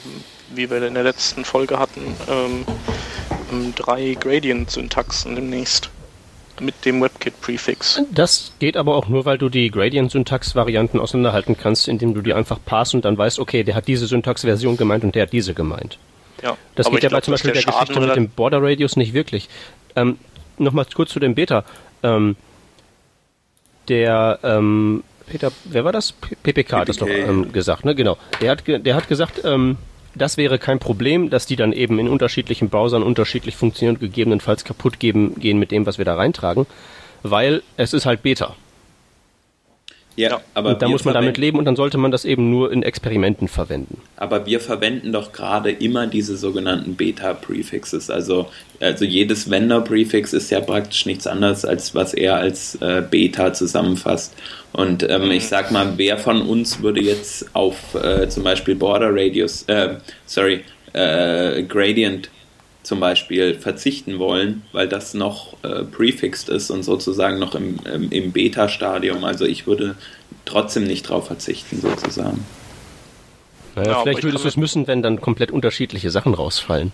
[0.54, 2.66] wie wir in der letzten Folge hatten, ähm,
[3.76, 5.90] drei Gradient-Syntaxen demnächst
[6.62, 8.04] mit dem WebKit-Prefix.
[8.12, 12.60] Das geht aber auch nur, weil du die Gradient-Syntax-Varianten auseinanderhalten kannst, indem du die einfach
[12.64, 15.98] pass und dann weißt, okay, der hat diese Syntax-Version gemeint und der hat diese gemeint.
[16.42, 19.14] Ja, das geht ja bei zum Beispiel der, der Geschichte mit dem Border Radius nicht
[19.14, 19.50] wirklich.
[19.96, 20.18] Ähm,
[20.58, 21.64] Nochmal kurz zu dem Beta.
[22.04, 22.36] Ähm,
[23.88, 26.12] der ähm, Peter, wer war das?
[26.12, 26.78] PPK, PPK.
[26.78, 27.96] hat das doch ähm, gesagt, ne?
[27.96, 28.18] Genau.
[28.42, 29.78] Der hat, der hat gesagt, ähm,
[30.16, 34.64] das wäre kein Problem, dass die dann eben in unterschiedlichen Browsern unterschiedlich funktionieren und gegebenenfalls
[34.64, 36.66] kaputt geben, gehen mit dem, was wir da reintragen,
[37.24, 38.56] weil es ist halt Beta.
[40.18, 42.72] Ja, aber und da muss man damit leben und dann sollte man das eben nur
[42.72, 44.02] in Experimenten verwenden.
[44.18, 48.10] Aber wir verwenden doch gerade immer diese sogenannten Beta-Prefixes.
[48.10, 48.48] Also,
[48.80, 54.36] also jedes Vendor-Prefix ist ja praktisch nichts anderes, als was er als äh, Beta zusammenfasst.
[54.74, 59.10] Und ähm, ich sag mal, wer von uns würde jetzt auf äh, zum Beispiel Border
[59.12, 59.96] Radius, äh,
[60.26, 60.62] sorry,
[60.94, 62.30] äh, Gradient
[62.84, 68.12] zum Beispiel verzichten wollen, weil das noch äh, prefixed ist und sozusagen noch im, im,
[68.12, 69.24] im Beta-Stadium.
[69.24, 69.96] Also ich würde
[70.46, 72.46] trotzdem nicht drauf verzichten, sozusagen.
[73.76, 76.92] Naja, ja, vielleicht würdest du es müssen, wenn dann komplett unterschiedliche Sachen rausfallen.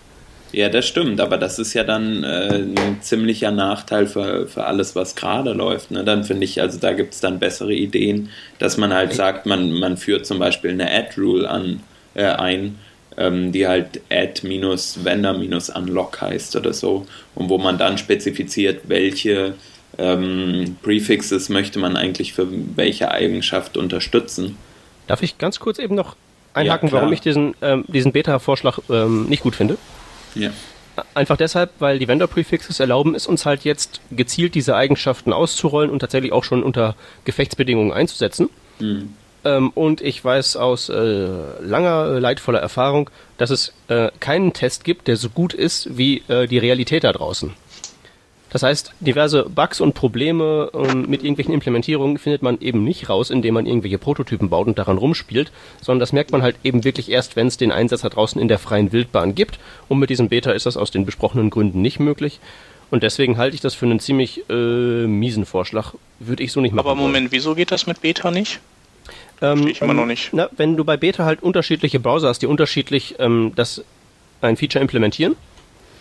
[0.52, 4.96] Ja, das stimmt, aber das ist ja dann äh, ein ziemlicher Nachteil für, für alles,
[4.96, 5.90] was gerade läuft.
[5.90, 6.04] Ne?
[6.04, 9.72] Dann finde ich, also da gibt es dann bessere Ideen, dass man halt sagt, man,
[9.72, 11.80] man führt zum Beispiel eine Add-Rule an,
[12.14, 12.78] äh, ein,
[13.18, 19.54] ähm, die halt add-vendor-unlock heißt oder so, und wo man dann spezifiziert, welche
[19.98, 24.56] ähm, Prefixes möchte man eigentlich für welche Eigenschaft unterstützen.
[25.08, 26.14] Darf ich ganz kurz eben noch
[26.54, 29.76] einhaken, ja, warum ich diesen, ähm, diesen Beta-Vorschlag ähm, nicht gut finde?
[30.34, 30.50] Ja.
[31.14, 36.00] Einfach deshalb, weil die Vendor-Prefixes erlauben es uns halt jetzt gezielt diese Eigenschaften auszurollen und
[36.00, 38.50] tatsächlich auch schon unter Gefechtsbedingungen einzusetzen.
[38.80, 39.14] Mhm.
[39.44, 41.28] Ähm, und ich weiß aus äh,
[41.60, 46.22] langer, äh, leidvoller Erfahrung, dass es äh, keinen Test gibt, der so gut ist wie
[46.28, 47.52] äh, die Realität da draußen.
[48.50, 53.30] Das heißt, diverse Bugs und Probleme ähm, mit irgendwelchen Implementierungen findet man eben nicht raus,
[53.30, 57.10] indem man irgendwelche Prototypen baut und daran rumspielt, sondern das merkt man halt eben wirklich
[57.10, 59.58] erst, wenn es den Einsatz da draußen in der freien Wildbahn gibt.
[59.88, 62.40] Und mit diesem Beta ist das aus den besprochenen Gründen nicht möglich.
[62.90, 65.92] Und deswegen halte ich das für einen ziemlich äh, miesen Vorschlag.
[66.18, 66.86] Würde ich so nicht machen.
[66.86, 68.60] Aber Moment, wieso geht das mit Beta nicht?
[69.40, 70.30] Ähm, ich immer noch nicht.
[70.32, 73.84] Na, wenn du bei Beta halt unterschiedliche Browser hast, die unterschiedlich ähm, das
[74.40, 75.36] ein Feature implementieren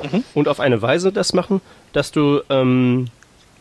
[0.02, 0.23] mhm.
[0.34, 1.62] und auf eine Weise das machen,
[1.93, 3.08] dass du ähm,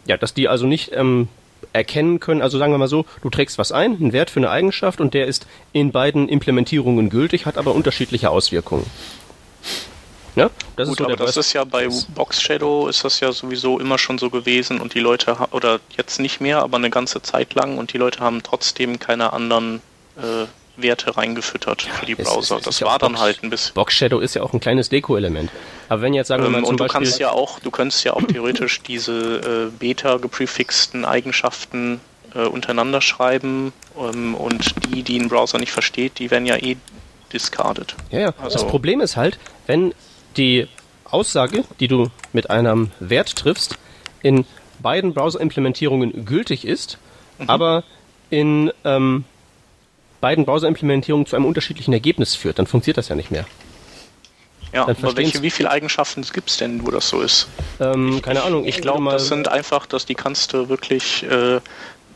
[0.07, 1.29] ja, dass die also nicht ähm,
[1.73, 4.51] erkennen können, also sagen wir mal so, du trägst was ein, einen Wert für eine
[4.51, 8.87] Eigenschaft und der ist in beiden Implementierungen gültig, hat aber unterschiedliche Auswirkungen.
[10.37, 13.33] Ja, das Gut, ist so aber das ist ja bei Box Shadow ist das ja
[13.33, 17.23] sowieso immer schon so gewesen und die Leute oder jetzt nicht mehr, aber eine ganze
[17.23, 19.81] Zeit lang und die Leute haben trotzdem keine anderen
[20.17, 20.47] äh,
[20.77, 22.59] Werte reingefüttert für die Browser.
[22.59, 23.73] Es das ja war dann Box, halt ein bisschen.
[23.75, 25.51] Box Shadow ist ja auch ein kleines Deko-Element.
[25.89, 27.71] Aber wenn jetzt sagen wir mal ähm, zum und du Beispiel kannst ja auch, du
[27.71, 32.01] könntest ja auch theoretisch diese äh, Beta geprefixten Eigenschaften
[32.35, 36.77] äh, untereinander schreiben ähm, und die, die ein Browser nicht versteht, die werden ja eh
[37.33, 37.95] discarded.
[38.11, 38.35] Ja, ja.
[38.39, 39.95] Also das Problem ist halt, wenn
[40.37, 40.69] die
[41.05, 43.79] Aussage, die du mit einem Wert triffst,
[44.23, 44.45] in
[44.81, 46.99] beiden Browser-Implementierungen gültig ist,
[47.39, 47.49] mhm.
[47.49, 47.85] aber
[48.31, 49.25] in ähm,
[50.21, 53.47] beiden Browser-Implementierungen zu einem unterschiedlichen Ergebnis führt, dann funktioniert das ja nicht mehr.
[54.73, 57.49] Ja, aber welche, wie viele Eigenschaften gibt es denn, wo das so ist?
[57.81, 58.65] Ähm, keine Ahnung.
[58.65, 61.61] Ich, ich glaube, das sind einfach, dass die kannst du wirklich äh,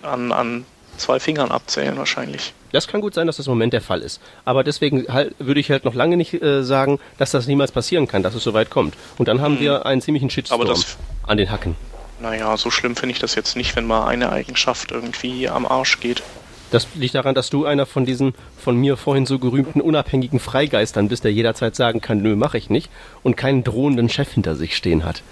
[0.02, 2.52] an, an zwei Fingern abzählen wahrscheinlich.
[2.72, 4.20] Das kann gut sein, dass das im Moment der Fall ist.
[4.44, 8.06] Aber deswegen halt, würde ich halt noch lange nicht äh, sagen, dass das niemals passieren
[8.06, 8.94] kann, dass es so weit kommt.
[9.18, 9.60] Und dann haben hm.
[9.60, 11.74] wir einen ziemlichen Shitstorm das, an den Hacken.
[12.20, 16.00] Naja, so schlimm finde ich das jetzt nicht, wenn mal eine Eigenschaft irgendwie am Arsch
[16.00, 16.22] geht.
[16.70, 21.08] Das liegt daran, dass du einer von diesen von mir vorhin so gerühmten unabhängigen Freigeistern
[21.08, 22.90] bist, der jederzeit sagen kann, nö, mache ich nicht
[23.22, 25.22] und keinen drohenden Chef hinter sich stehen hat.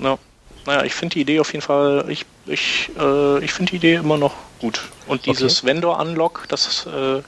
[0.00, 0.18] Ja.
[0.66, 3.94] Naja, ich finde die Idee auf jeden Fall, ich, ich, äh, ich finde die Idee
[3.94, 4.82] immer noch gut.
[5.06, 5.68] Und dieses okay.
[5.68, 7.22] Vendor-Unlock, das äh,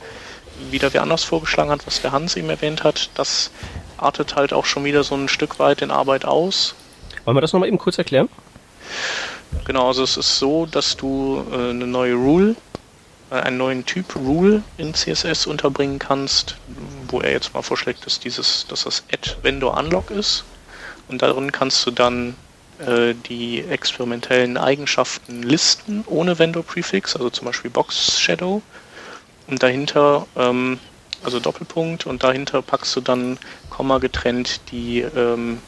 [0.71, 3.51] wieder wer anders vorgeschlagen hat, was der Hans eben erwähnt hat, das
[3.97, 6.75] artet halt auch schon wieder so ein Stück weit in Arbeit aus.
[7.25, 8.29] Wollen wir das nochmal eben kurz erklären?
[9.65, 12.57] Genau, also es ist so, dass du äh, eine neue Rule,
[13.31, 16.57] äh, einen neuen Typ Rule in CSS unterbringen kannst,
[17.09, 20.45] wo er jetzt mal vorschlägt, dass dieses, dass das Add Vendor Unlock ist.
[21.09, 22.35] Und darin kannst du dann
[22.79, 28.63] äh, die experimentellen Eigenschaften listen ohne Vendor Prefix, also zum Beispiel Box Shadow.
[29.47, 30.79] Und dahinter, ähm,
[31.25, 33.39] also Doppelpunkt, und dahinter packst du dann
[33.71, 35.59] Komma getrennt die ähm,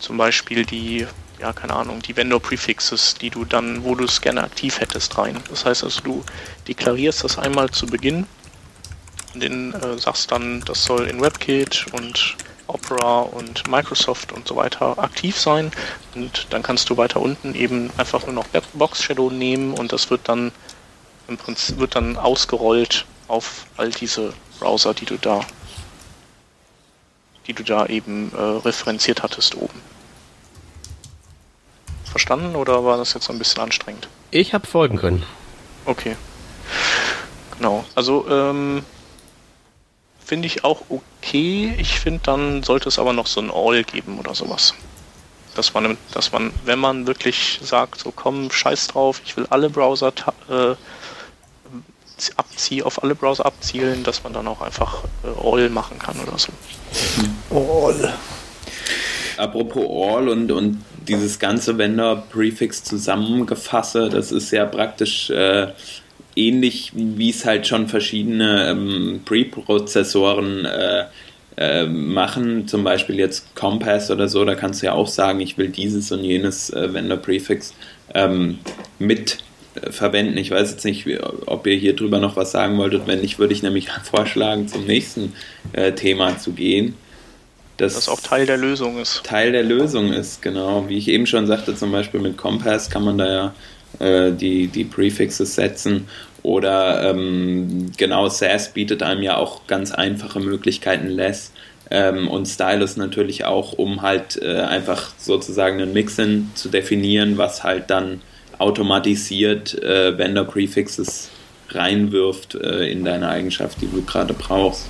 [0.00, 1.06] zum Beispiel die,
[1.38, 5.16] ja, keine Ahnung, die Vendor Prefixes, die du dann, wo du es gerne aktiv hättest,
[5.18, 5.38] rein.
[5.48, 6.24] Das heißt also, du
[6.66, 8.26] deklarierst das einmal zu Beginn
[9.34, 12.36] und den, äh, sagst dann, das soll in WebKit und
[12.74, 15.70] Opera und Microsoft und so weiter aktiv sein.
[16.14, 20.10] Und dann kannst du weiter unten eben einfach nur noch Box Shadow nehmen und das
[20.10, 20.52] wird dann
[21.28, 25.40] im Prinzip wird dann ausgerollt auf all diese Browser, die du da
[27.46, 29.80] die du da eben äh, referenziert hattest oben.
[32.04, 34.08] Verstanden oder war das jetzt ein bisschen anstrengend?
[34.30, 35.24] Ich habe folgen können.
[35.84, 36.16] Okay.
[37.56, 37.84] Genau.
[37.94, 38.84] Also ähm,
[40.30, 41.74] finde ich auch okay.
[41.78, 44.74] Ich finde, dann sollte es aber noch so ein All geben oder sowas.
[45.56, 49.68] Dass man, dass man, wenn man wirklich sagt, so komm, scheiß drauf, ich will alle
[49.68, 50.12] Browser
[50.48, 50.76] äh,
[52.36, 56.38] abziehen, auf alle Browser abzielen, dass man dann auch einfach äh, All machen kann oder
[56.38, 56.52] so.
[57.50, 58.14] All.
[59.36, 65.72] Apropos All und, und dieses ganze Vendor-Prefix zusammengefasst, das ist ja praktisch äh,
[66.40, 71.04] ähnlich wie es halt schon verschiedene ähm, Preprozessoren äh,
[71.56, 75.58] äh, machen, zum Beispiel jetzt Compass oder so, da kannst du ja auch sagen, ich
[75.58, 77.74] will dieses und jenes äh, Vendor-Prefix
[78.14, 78.58] ähm,
[78.98, 79.38] mit
[79.74, 80.38] äh, verwenden.
[80.38, 81.06] Ich weiß jetzt nicht,
[81.46, 83.06] ob ihr hier drüber noch was sagen wolltet.
[83.06, 85.34] Wenn nicht, würde ich nämlich vorschlagen, zum nächsten
[85.72, 86.94] äh, Thema zu gehen.
[87.76, 89.22] Das, das auch Teil der Lösung ist.
[89.24, 90.88] Teil der Lösung ist, genau.
[90.88, 93.54] Wie ich eben schon sagte, zum Beispiel mit Compass kann man da ja
[93.98, 96.06] äh, die, die Prefixes setzen.
[96.42, 101.52] Oder ähm, genau, SAS bietet einem ja auch ganz einfache Möglichkeiten, Less
[101.90, 107.62] ähm, und Stylus natürlich auch, um halt äh, einfach sozusagen einen Mixin zu definieren, was
[107.62, 108.22] halt dann
[108.58, 111.30] automatisiert äh, Vendor Prefixes
[111.70, 114.88] reinwirft äh, in deine Eigenschaft, die du gerade brauchst.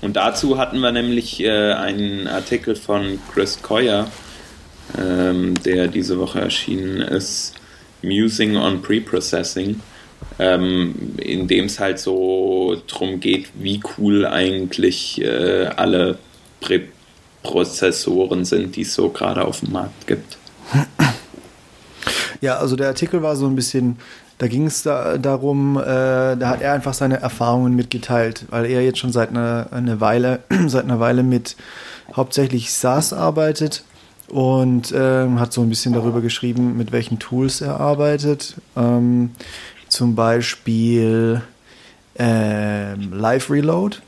[0.00, 4.08] Und dazu hatten wir nämlich äh, einen Artikel von Chris Coyer
[4.98, 7.54] ähm, der diese Woche erschienen ist,
[8.02, 9.80] Musing on Preprocessing,
[10.38, 16.18] ähm, in dem es halt so drum geht, wie cool eigentlich äh, alle
[16.60, 16.82] Prä
[17.42, 20.38] Prozessoren sind, die es so gerade auf dem Markt gibt.
[22.40, 23.98] Ja, also der Artikel war so ein bisschen,
[24.38, 28.82] da ging es da, darum, äh, da hat er einfach seine Erfahrungen mitgeteilt, weil er
[28.82, 31.56] jetzt schon seit einer, eine Weile, seit einer Weile mit
[32.14, 33.84] hauptsächlich SaaS arbeitet
[34.32, 38.56] und äh, hat so ein bisschen darüber geschrieben, mit welchen Tools er arbeitet.
[38.76, 39.30] Ähm,
[39.88, 41.42] zum Beispiel
[42.18, 43.98] äh, Live Reload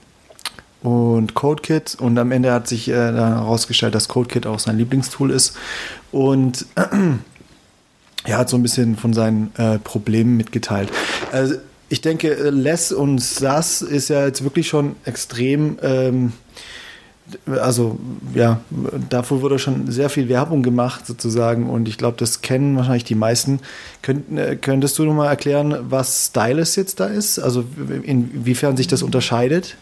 [0.83, 5.57] und CodeKit und am Ende hat sich äh, herausgestellt, dass CodeKit auch sein Lieblingstool ist
[6.11, 6.65] und
[8.25, 10.91] er hat so ein bisschen von seinen äh, Problemen mitgeteilt.
[11.33, 11.57] Also
[11.91, 16.33] ich denke, Less und SAS ist ja jetzt wirklich schon extrem, ähm,
[17.47, 17.99] also
[18.35, 18.61] ja,
[19.09, 23.15] davor wurde schon sehr viel Werbung gemacht sozusagen und ich glaube, das kennen wahrscheinlich die
[23.15, 23.61] meisten.
[24.03, 27.39] Könnt, äh, könntest du noch mal erklären, was Stylus jetzt da ist?
[27.39, 27.65] Also
[28.03, 29.77] inwiefern sich das unterscheidet?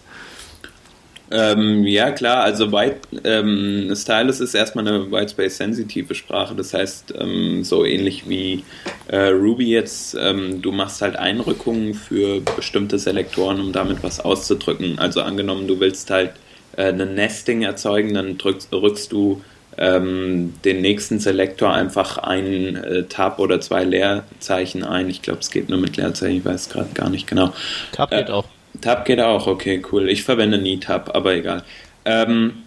[1.34, 7.64] Ähm, ja, klar, also White, ähm, Stylus ist erstmal eine Whitespace-sensitive Sprache, das heißt, ähm,
[7.64, 8.64] so ähnlich wie
[9.08, 14.98] äh, Ruby jetzt, ähm, du machst halt Einrückungen für bestimmte Selektoren, um damit was auszudrücken.
[14.98, 16.32] Also angenommen, du willst halt
[16.76, 19.42] äh, ein Nesting erzeugen, dann drückst, rückst du
[19.78, 25.08] ähm, den nächsten Selektor einfach ein äh, Tab oder zwei Leerzeichen ein.
[25.08, 27.52] Ich glaube, es geht nur mit Leerzeichen, ich weiß gerade gar nicht genau.
[27.92, 28.44] Tab geht äh, auch.
[28.80, 30.08] Tab geht auch, okay, cool.
[30.08, 31.62] Ich verwende nie Tab, aber egal.
[32.04, 32.64] Ähm,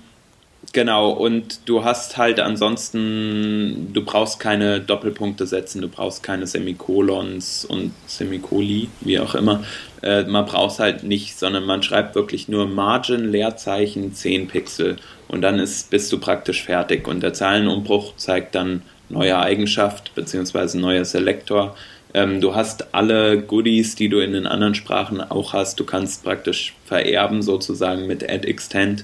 [0.71, 7.65] genau, und du hast halt ansonsten, du brauchst keine Doppelpunkte setzen, du brauchst keine Semikolons
[7.65, 9.63] und Semikoli, wie auch immer.
[10.05, 14.95] Äh, man braucht es halt nicht, sondern man schreibt wirklich nur Margin, Leerzeichen, 10 Pixel
[15.27, 17.07] und dann ist, bist du praktisch fertig.
[17.07, 20.77] Und der Zeilenumbruch zeigt dann neue Eigenschaft bzw.
[20.77, 21.75] neuer Selektor
[22.15, 25.81] ähm, du hast alle Goodies, die du in den anderen Sprachen auch hast.
[25.81, 29.03] Du kannst praktisch vererben sozusagen mit add extend.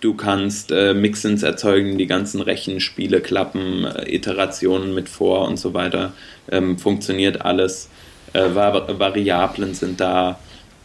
[0.00, 5.74] Du kannst äh, Mixins erzeugen, die ganzen Rechenspiele klappen, äh, Iterationen mit vor und so
[5.74, 6.14] weiter.
[6.50, 7.90] Ähm, funktioniert alles.
[8.32, 10.38] Äh, Vari Variablen sind da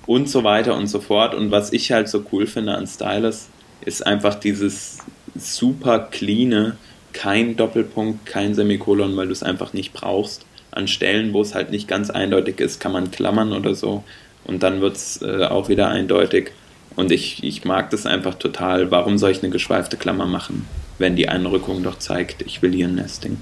[0.06, 1.36] und so weiter und so fort.
[1.36, 3.50] Und was ich halt so cool finde an Stylus,
[3.82, 5.00] ist einfach dieses
[5.36, 6.78] super cleane,
[7.14, 11.72] kein Doppelpunkt, kein Semikolon, weil du es einfach nicht brauchst an Stellen, wo es halt
[11.72, 14.04] nicht ganz eindeutig ist, kann man klammern oder so.
[14.46, 16.52] Und dann wird es äh, auch wieder eindeutig.
[16.96, 18.92] Und ich, ich mag das einfach total.
[18.92, 22.88] Warum soll ich eine geschweifte Klammer machen, wenn die Einrückung doch zeigt, ich will hier
[22.88, 23.38] ein Nesting?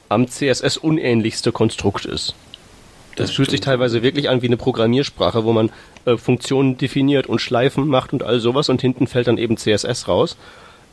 [0.09, 2.35] am CSS unähnlichste Konstrukt ist.
[3.17, 5.71] Das, das fühlt sich teilweise wirklich an wie eine Programmiersprache, wo man
[6.07, 10.09] äh, Funktionen definiert und Schleifen macht und all sowas und hinten fällt dann eben CSS
[10.09, 10.39] raus.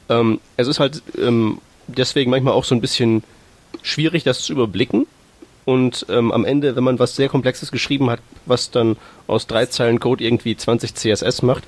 [0.10, 3.24] Ähm, es ist halt ähm, deswegen manchmal auch so ein bisschen
[3.82, 5.08] schwierig, das zu überblicken.
[5.69, 9.67] Und ähm, am Ende, wenn man was sehr Komplexes geschrieben hat, was dann aus drei
[9.67, 11.63] Zeilen Code irgendwie 20 CSS macht,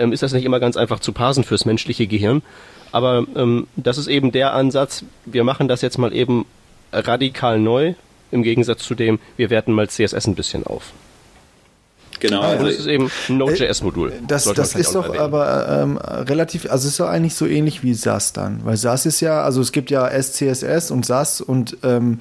[0.00, 2.42] ähm, ist das nicht immer ganz einfach zu parsen fürs menschliche Gehirn.
[2.90, 6.44] Aber ähm, das ist eben der Ansatz, wir machen das jetzt mal eben
[6.92, 7.94] radikal neu,
[8.32, 10.90] im Gegensatz zu dem, wir werten mal CSS ein bisschen auf.
[12.18, 12.40] Genau.
[12.40, 14.10] Also das ist eben ein Node.js-Modul.
[14.10, 15.22] Äh, das, das ist doch erwähnen.
[15.22, 19.20] aber ähm, relativ, also ist doch eigentlich so ähnlich wie SAS dann, weil SAS ist
[19.20, 22.18] ja, also es gibt ja SCSS und SAS und ähm,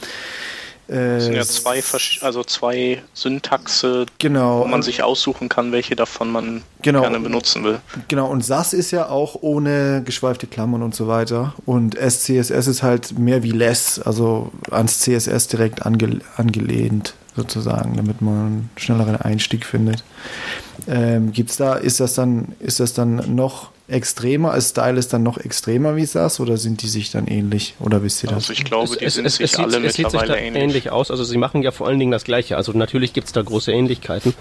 [0.87, 1.81] das sind ja zwei,
[2.21, 4.61] also zwei Syntaxe, genau.
[4.61, 7.01] wo man sich aussuchen kann, welche davon man genau.
[7.01, 7.79] gerne benutzen will.
[8.07, 11.55] Genau, und SAS ist ja auch ohne geschweifte Klammern und so weiter.
[11.65, 18.21] Und SCSS ist halt mehr wie less, also ans CSS direkt ange angelehnt sozusagen, damit
[18.21, 20.03] man einen schnelleren Einstieg findet.
[20.87, 24.55] Ähm, gibt's da, ist das dann, ist das dann noch extremer?
[24.55, 27.75] Ist Stylus dann noch extremer wie SAS oder sind die sich dann ähnlich?
[27.79, 28.49] Oder wisst ihr das?
[28.49, 30.47] Also ich glaube, die es, sind es, sich es alle sieht, mittlerweile es sieht sich
[30.47, 30.63] ähnlich.
[30.63, 31.11] ähnlich aus.
[31.11, 32.57] Also sie machen ja vor allen Dingen das Gleiche.
[32.57, 34.33] Also natürlich gibt es da große Ähnlichkeiten.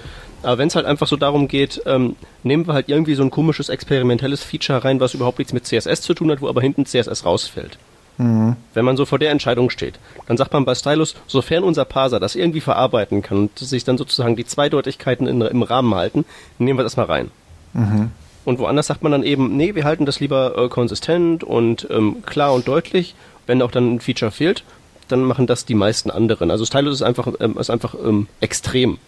[0.43, 3.31] Aber wenn es halt einfach so darum geht, ähm, nehmen wir halt irgendwie so ein
[3.31, 6.87] komisches experimentelles Feature rein, was überhaupt nichts mit CSS zu tun hat, wo aber hinten
[6.87, 7.79] CSS rausfällt.
[8.19, 8.57] Mhm.
[8.75, 12.21] Wenn man so vor der Entscheidung steht, dann sagt man bei Stylus, sofern unser Parser
[12.21, 16.25] das irgendwie verarbeiten kann und sich dann sozusagen die Zweideutigkeiten in, im Rahmen halten,
[16.59, 17.31] nehmen wir das mal rein.
[17.73, 18.13] Mhm.
[18.45, 22.23] Und woanders sagt man dann eben, nee, wir halten das lieber äh, konsistent und ähm,
[22.27, 23.15] klar und deutlich.
[23.47, 24.65] Wenn auch dann ein Feature fehlt,
[25.09, 26.51] dann machen das die meisten anderen.
[26.51, 28.99] Also Stylus ist einfach, ähm, ist einfach ähm, extrem,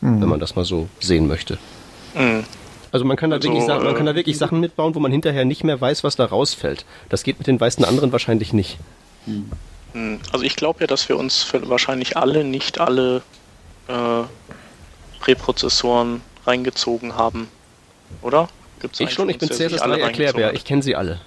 [0.00, 0.20] mhm.
[0.20, 1.58] wenn man das mal so sehen möchte.
[2.14, 2.44] Mhm.
[2.90, 5.44] Also man kann da also, wirklich, man kann da wirklich Sachen mitbauen, wo man hinterher
[5.44, 6.86] nicht mehr weiß, was da rausfällt.
[7.10, 8.78] Das geht mit den meisten anderen wahrscheinlich nicht.
[9.26, 10.20] Hm.
[10.32, 13.22] Also ich glaube ja, dass wir uns wahrscheinlich alle nicht alle
[13.88, 14.22] äh,
[15.20, 17.48] Präprozessoren reingezogen haben,
[18.22, 18.48] oder?
[18.80, 21.20] Gibt's ich schon, ich bin CSS3 Erklärbär, ich kenne sie alle.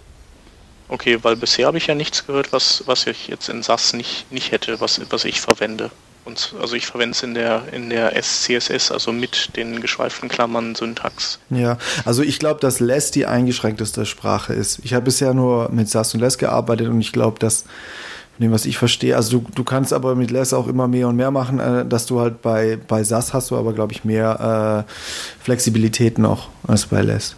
[0.88, 4.30] Okay, weil bisher habe ich ja nichts gehört, was, was ich jetzt in SAS nicht,
[4.32, 5.89] nicht hätte, was, was ich verwende.
[6.24, 10.76] Und also ich verwende es in der in der SCSS, also mit den geschweiften Klammern
[10.76, 11.39] Syntax.
[11.49, 14.80] Ja, also ich glaube, dass Less die eingeschränkteste Sprache ist.
[14.84, 18.52] Ich habe bisher nur mit SAS und Less gearbeitet und ich glaube, dass von dem,
[18.52, 21.32] was ich verstehe, also du, du kannst aber mit Less auch immer mehr und mehr
[21.32, 25.43] machen, äh, dass du halt bei, bei SAS hast du aber, glaube ich, mehr äh,
[25.43, 27.36] Flexibilität noch als bei Less.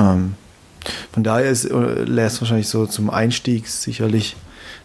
[0.00, 0.34] Ähm,
[1.12, 4.36] von daher ist äh, Less wahrscheinlich so zum Einstieg sicherlich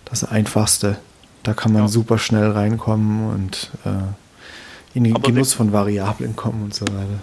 [0.04, 0.98] das einfachste.
[1.44, 1.88] Da kann man ja.
[1.88, 7.20] super schnell reinkommen und äh, in den Aber Genuss von Variablen kommen und so weiter.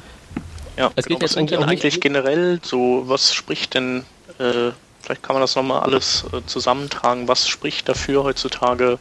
[0.77, 4.05] Ja, es geht genau, jetzt eigentlich, eigentlich generell so, was spricht denn,
[4.39, 4.71] äh,
[5.03, 8.99] vielleicht kann man das nochmal alles äh, zusammentragen, was spricht dafür heutzutage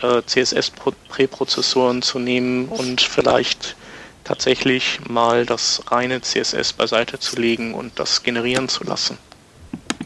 [0.00, 3.76] äh, CSS-Präprozessoren zu nehmen und vielleicht
[4.32, 9.18] tatsächlich mal das reine CSS beiseite zu legen und das generieren zu lassen?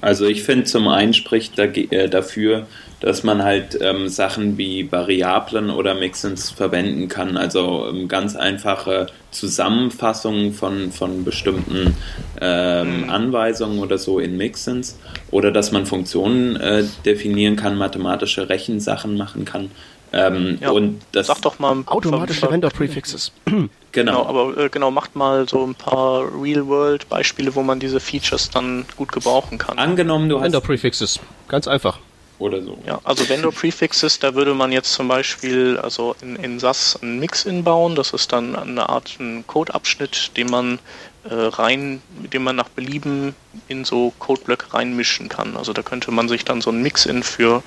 [0.00, 2.66] Also ich finde zum einen spricht da, äh, dafür,
[3.00, 9.06] dass man halt ähm, Sachen wie Variablen oder Mixins verwenden kann, also ähm, ganz einfache
[9.30, 11.96] Zusammenfassungen von, von bestimmten
[12.40, 13.10] ähm, mhm.
[13.10, 14.98] Anweisungen oder so in Mixins
[15.30, 19.70] oder dass man Funktionen äh, definieren kann, mathematische Rechensachen machen kann.
[20.12, 23.32] Ähm, ja, und das sag doch mal automatische Vendor Prefixes.
[23.44, 23.68] genau.
[23.92, 28.00] genau, aber äh, genau macht mal so ein paar Real World Beispiele, wo man diese
[28.00, 29.78] Features dann gut gebrauchen kann.
[29.78, 31.98] Angenommen, du hast Vendor Prefixes, ganz einfach
[32.38, 32.78] oder so.
[32.86, 37.18] Ja, also Vendor Prefixes, da würde man jetzt zum Beispiel also in, in SAS ein
[37.18, 37.94] Mix-In bauen.
[37.94, 40.78] Das ist dann eine Art ein Codeabschnitt, den man
[41.24, 42.02] äh, rein,
[42.32, 43.34] den man nach Belieben
[43.68, 45.56] in so Codeblöcke reinmischen kann.
[45.56, 47.62] Also da könnte man sich dann so ein Mix-In für,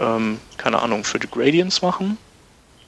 [0.00, 2.18] ähm, keine Ahnung, für die Gradients machen.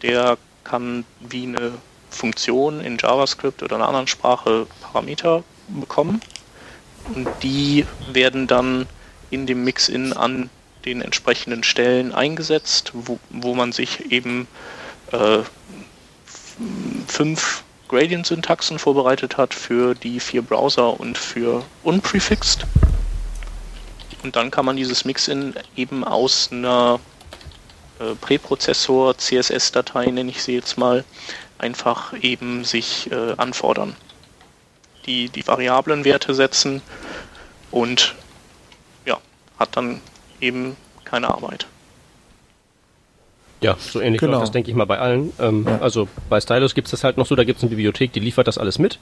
[0.03, 1.73] Der kann wie eine
[2.11, 6.21] Funktion in JavaScript oder einer anderen Sprache Parameter bekommen.
[7.15, 8.87] Und die werden dann
[9.31, 10.51] in dem Mix-In an
[10.85, 14.47] den entsprechenden Stellen eingesetzt, wo, wo man sich eben
[15.13, 15.39] äh,
[17.07, 22.67] fünf Gradient-Syntaxen vorbereitet hat für die vier Browser und für unprefixed.
[24.27, 26.99] Und dann kann man dieses Mixin eben aus einer
[28.01, 31.05] äh, Präprozessor CSS-Datei, nenne ich sie jetzt mal,
[31.59, 33.95] einfach eben sich äh, anfordern.
[35.07, 36.83] Die, die Variablenwerte setzen
[37.71, 38.17] und
[39.05, 39.19] ja,
[39.61, 40.01] hat dann
[40.41, 41.69] eben keine Arbeit.
[43.61, 44.33] Ja, so ähnlich genau.
[44.33, 45.33] läuft das, denke ich mal, bei allen.
[45.39, 45.79] Ähm, ja.
[45.79, 48.19] Also bei Stylus gibt es das halt noch so, da gibt es eine Bibliothek, die
[48.19, 48.99] liefert das alles mit.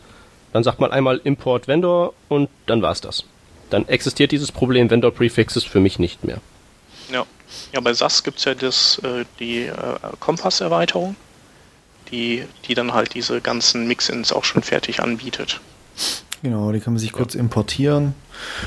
[0.52, 3.24] Dann sagt man einmal Import Vendor und dann war es das.
[3.70, 6.38] Dann existiert dieses Problem Vendor Prefixes für mich nicht mehr.
[7.10, 7.24] Ja,
[7.72, 9.74] ja bei SAS gibt es ja das, äh, die äh,
[10.20, 11.16] Kompass-Erweiterung,
[12.10, 15.60] die, die dann halt diese ganzen Mix-Ins auch schon fertig anbietet.
[16.44, 18.12] Genau, die kann man sich kurz importieren.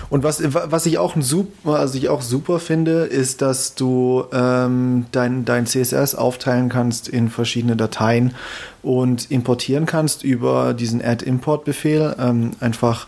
[0.09, 5.05] Und was, was ich auch super, also ich auch super finde, ist, dass du ähm,
[5.11, 8.33] dein, dein CSS aufteilen kannst in verschiedene Dateien
[8.81, 12.15] und importieren kannst über diesen Add-Import-Befehl.
[12.17, 13.05] Ähm, einfach.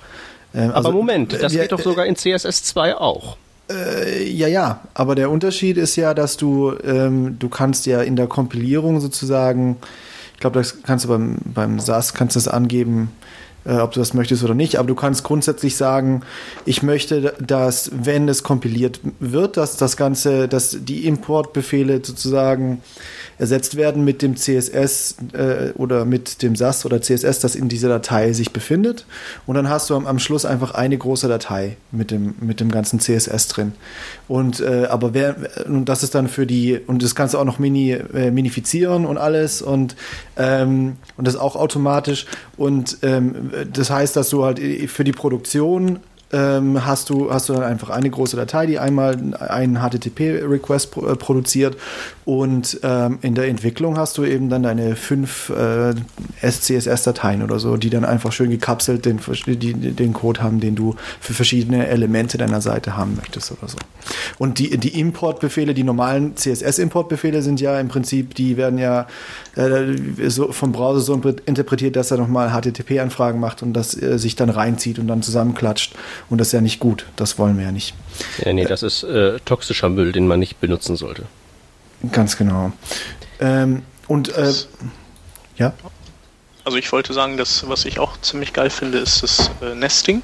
[0.54, 3.38] Ähm, also, aber Moment, das äh, geht doch sogar in CSS 2 auch.
[3.70, 8.16] Äh, ja, ja, aber der Unterschied ist ja, dass du, ähm, du kannst ja in
[8.16, 9.78] der Kompilierung sozusagen,
[10.34, 13.12] ich glaube, das kannst du beim, beim SAS, kannst du das angeben,
[13.66, 14.78] äh, ob du das möchtest oder nicht.
[14.78, 16.22] Aber du kannst grundsätzlich sagen,
[16.66, 22.82] ich möchte, dass, wenn es kompiliert wird, dass das Ganze, dass die Importbefehle sozusagen
[23.40, 27.88] ersetzt werden mit dem CSS äh, oder mit dem SAS oder CSS, das in dieser
[27.88, 29.06] Datei sich befindet.
[29.48, 32.70] Und dann hast du am, am Schluss einfach eine große Datei mit dem, mit dem
[32.70, 33.72] ganzen CSS drin.
[34.28, 37.46] Und äh, aber wer, und das ist dann für die, und das kannst du auch
[37.46, 39.96] noch mini, äh, minifizieren und alles und,
[40.38, 42.26] ähm, und das auch automatisch.
[42.58, 46.00] Und ähm, das heißt, dass du halt für die Produktion
[46.32, 51.08] ähm, hast, du, hast du dann einfach eine große Datei, die einmal einen HTTP-Request pro,
[51.08, 51.76] äh, produziert
[52.26, 55.96] und ähm, in der Entwicklung hast du eben dann deine fünf äh,
[56.44, 60.96] SCSS-Dateien oder so, die dann einfach schön gekapselt den, die, den Code haben, den du
[61.20, 63.78] für verschiedene Elemente deiner Seite haben möchtest oder so.
[64.38, 69.08] Und die, die Importbefehle, die normalen CSS-Importbefehle sind ja im Prinzip, die werden ja
[69.56, 71.14] äh, so vom Browser so
[71.46, 75.94] interpretiert, dass er nochmal HTTP-Anfragen macht und das äh, sich dann reinzieht und dann zusammenklatscht.
[76.30, 77.06] Und das ist ja nicht gut.
[77.16, 77.96] Das wollen wir ja nicht.
[78.44, 81.24] Ja, nee, das ist äh, toxischer Müll, den man nicht benutzen sollte.
[82.12, 82.72] Ganz genau.
[83.40, 84.54] Ähm, und äh,
[85.58, 85.74] ja.
[86.64, 90.24] Also ich wollte sagen, dass was ich auch ziemlich geil finde, ist das äh, Nesting.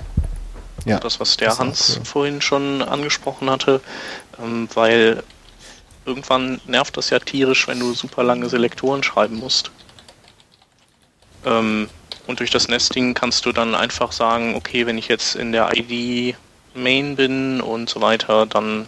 [0.86, 0.99] Ja.
[0.99, 2.05] Das, was der das Hans cool.
[2.05, 3.82] vorhin schon angesprochen hatte,
[4.39, 5.23] ähm, weil
[6.06, 9.72] irgendwann nervt das ja tierisch, wenn du super lange Selektoren schreiben musst.
[11.45, 11.89] Ähm,
[12.28, 15.72] und durch das Nesting kannst du dann einfach sagen, okay, wenn ich jetzt in der
[15.76, 16.36] ID
[16.74, 18.88] Main bin und so weiter, dann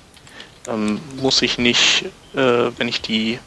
[0.67, 2.05] ähm, muss ich nicht,
[2.35, 3.39] äh, wenn ich die,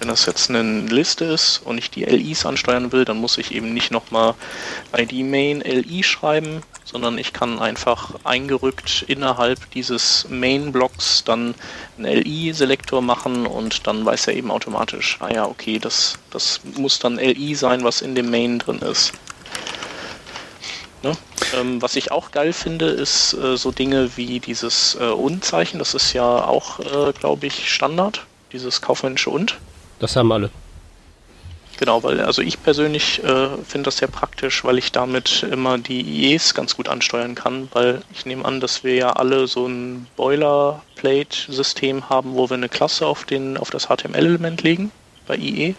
[0.00, 3.54] wenn das jetzt eine Liste ist und ich die LIs ansteuern will, dann muss ich
[3.54, 4.34] eben nicht nochmal
[4.96, 11.54] ID Main LI schreiben, sondern ich kann einfach eingerückt innerhalb dieses Main-Blocks dann
[11.98, 16.98] einen LI-Selektor machen und dann weiß er eben automatisch, ah ja, okay, das, das muss
[16.98, 19.12] dann LI sein, was in dem Main drin ist.
[21.02, 21.16] Ne?
[21.54, 25.78] Ähm, was ich auch geil finde, ist äh, so Dinge wie dieses äh, Und-Zeichen.
[25.78, 29.58] Das ist ja auch, äh, glaube ich, Standard, dieses kaufmännische Und.
[30.00, 30.50] Das haben alle.
[31.80, 36.02] Genau, weil also ich persönlich äh, finde das sehr praktisch, weil ich damit immer die
[36.02, 40.06] IEs ganz gut ansteuern kann, weil ich nehme an, dass wir ja alle so ein
[40.16, 44.92] Boilerplate-System haben, wo wir eine Klasse auf, den, auf das HTML-Element legen
[45.26, 45.74] bei IE.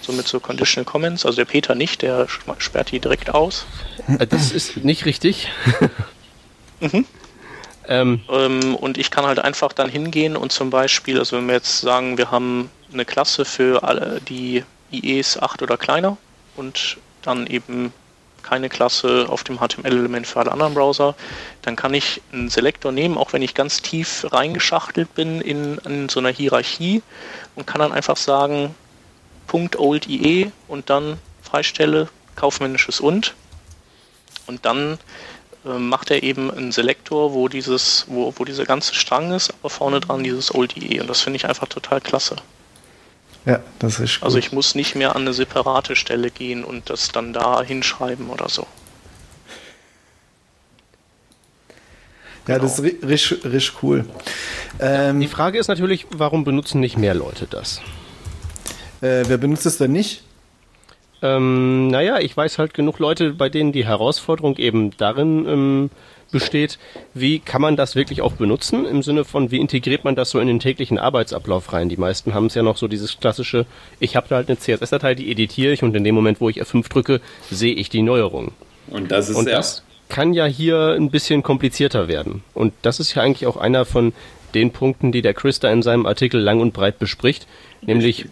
[0.00, 1.24] So mit so Conditional Comments.
[1.24, 2.26] Also der Peter nicht, der
[2.58, 3.66] sperrt die direkt aus.
[4.18, 5.48] Äh, das ist nicht richtig.
[6.80, 7.06] mhm.
[7.86, 11.54] Ähm, ähm, und ich kann halt einfach dann hingehen und zum Beispiel, also wenn wir
[11.54, 16.16] jetzt sagen, wir haben eine Klasse für alle, die IEs 8 oder kleiner
[16.56, 17.92] und dann eben
[18.42, 21.14] keine Klasse auf dem HTML-Element für alle anderen Browser,
[21.62, 26.08] dann kann ich einen Selektor nehmen, auch wenn ich ganz tief reingeschachtelt bin in, in
[26.08, 27.02] so einer Hierarchie
[27.56, 28.74] und kann dann einfach sagen,
[29.46, 33.34] Punkt Old IE und dann Freistelle, kaufmännisches und.
[34.46, 34.98] Und dann
[35.64, 39.70] äh, macht er eben einen Selektor, wo dieses, wo, wo dieser ganze Strang ist, aber
[39.70, 41.00] vorne dran dieses Old IE.
[41.00, 42.36] Und das finde ich einfach total klasse.
[43.46, 44.24] Ja, das ist gut.
[44.24, 48.30] Also ich muss nicht mehr an eine separate Stelle gehen und das dann da hinschreiben
[48.30, 48.66] oder so.
[52.46, 52.62] Ja, genau.
[52.62, 54.04] das ist richtig, richtig cool.
[54.78, 57.80] Ähm, Die Frage ist natürlich, warum benutzen nicht mehr Leute das?
[59.00, 60.22] Äh, wer benutzt es denn nicht?
[61.24, 65.90] Ähm, naja, ich weiß halt genug Leute, bei denen die Herausforderung eben darin ähm,
[66.30, 66.78] besteht,
[67.14, 70.38] wie kann man das wirklich auch benutzen, im Sinne von, wie integriert man das so
[70.38, 71.88] in den täglichen Arbeitsablauf rein.
[71.88, 73.64] Die meisten haben es ja noch so dieses klassische,
[74.00, 76.60] ich habe da halt eine CSS-Datei, die editiere ich und in dem Moment, wo ich
[76.60, 78.52] F5 drücke, sehe ich die Neuerung.
[78.88, 82.44] Und das ist und das kann ja hier ein bisschen komplizierter werden.
[82.52, 84.12] Und das ist ja eigentlich auch einer von
[84.52, 87.46] den Punkten, die der Chris da in seinem Artikel lang und breit bespricht,
[87.80, 88.26] nämlich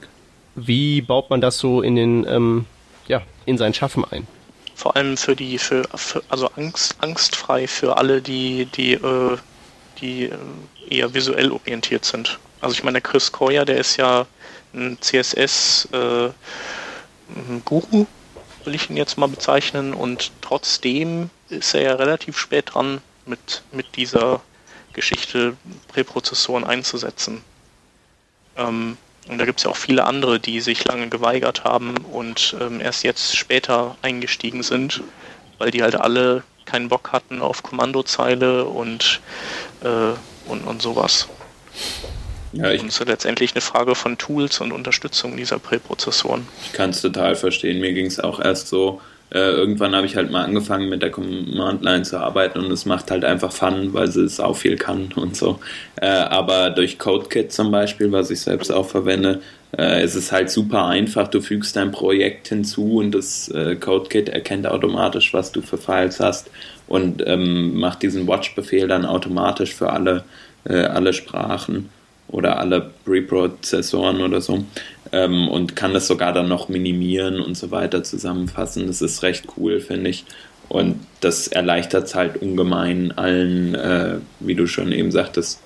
[0.55, 2.67] wie baut man das so in den ähm,
[3.09, 4.27] ja, in sein Schaffen ein
[4.83, 9.39] vor allem für die, für, für also Angst, angstfrei für alle, die, die, äh,
[10.01, 10.37] die äh,
[10.89, 12.41] eher visuell orientiert sind.
[12.61, 14.27] Also ich meine, der Chris Koyer, der ist ja
[14.75, 15.87] ein CSS-Guru,
[18.03, 23.01] äh, will ich ihn jetzt mal bezeichnen, und trotzdem ist er ja relativ spät dran,
[23.25, 24.41] mit, mit dieser
[24.95, 25.57] Geschichte
[25.89, 27.45] Präprozessoren einzusetzen.
[28.57, 28.97] Ähm,
[29.29, 32.81] und da gibt es ja auch viele andere, die sich lange geweigert haben und ähm,
[32.81, 35.03] erst jetzt später eingestiegen sind,
[35.59, 39.21] weil die halt alle keinen Bock hatten auf Kommandozeile und,
[39.83, 41.29] äh, und, und sowas.
[42.53, 46.47] Ja, ich und es ist letztendlich eine Frage von Tools und Unterstützung dieser Präprozessoren.
[46.65, 47.81] Ich kann es total verstehen.
[47.81, 49.01] Mir ging es auch erst so,
[49.33, 52.85] äh, irgendwann habe ich halt mal angefangen mit der Command Line zu arbeiten und es
[52.85, 55.59] macht halt einfach Fun, weil es auch viel kann und so.
[55.97, 59.41] Äh, aber durch CodeKit zum Beispiel, was ich selbst auch verwende,
[59.77, 61.29] äh, ist es halt super einfach.
[61.29, 66.21] Du fügst dein Projekt hinzu und das äh, CodeKit erkennt automatisch, was du für Files
[66.21, 66.51] hast
[66.87, 70.25] und ähm, macht diesen Watch-Befehl dann automatisch für alle,
[70.65, 71.89] äh, alle Sprachen
[72.33, 74.65] oder alle Preprozessoren oder so
[75.13, 78.89] ähm, und kann das sogar dann noch minimieren und so weiter zusammenfassen.
[78.89, 80.25] Das ist recht cool, finde ich.
[80.69, 85.61] Und das erleichtert es halt ungemein allen, äh, wie du schon eben sagtest,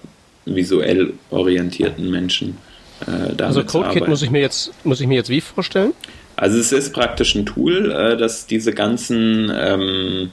[0.45, 2.59] visuell orientierten Menschen.
[3.07, 5.93] Äh, also CodeKit muss ich mir jetzt muss ich mir jetzt wie vorstellen?
[6.35, 10.31] Also es ist praktisch ein Tool, äh, das diese ganzen ähm,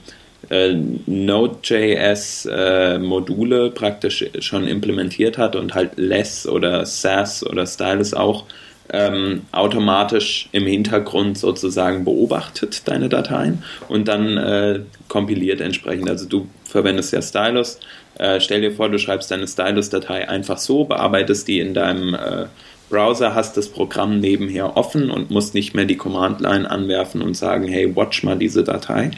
[0.54, 0.74] äh,
[1.06, 8.44] Node.js-Module äh, praktisch schon implementiert hat und halt Less oder SAS oder Stylus auch
[8.90, 16.08] ähm, automatisch im Hintergrund sozusagen beobachtet deine Dateien und dann äh, kompiliert entsprechend.
[16.10, 17.80] Also du verwendest ja Stylus.
[18.18, 22.44] Äh, stell dir vor, du schreibst deine Stylus-Datei einfach so, bearbeitest die in deinem äh,
[22.90, 27.66] Browser, hast das Programm nebenher offen und musst nicht mehr die Command-Line anwerfen und sagen,
[27.66, 29.10] hey, watch mal diese Datei.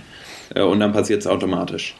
[0.54, 1.94] Äh, und dann passiert es automatisch.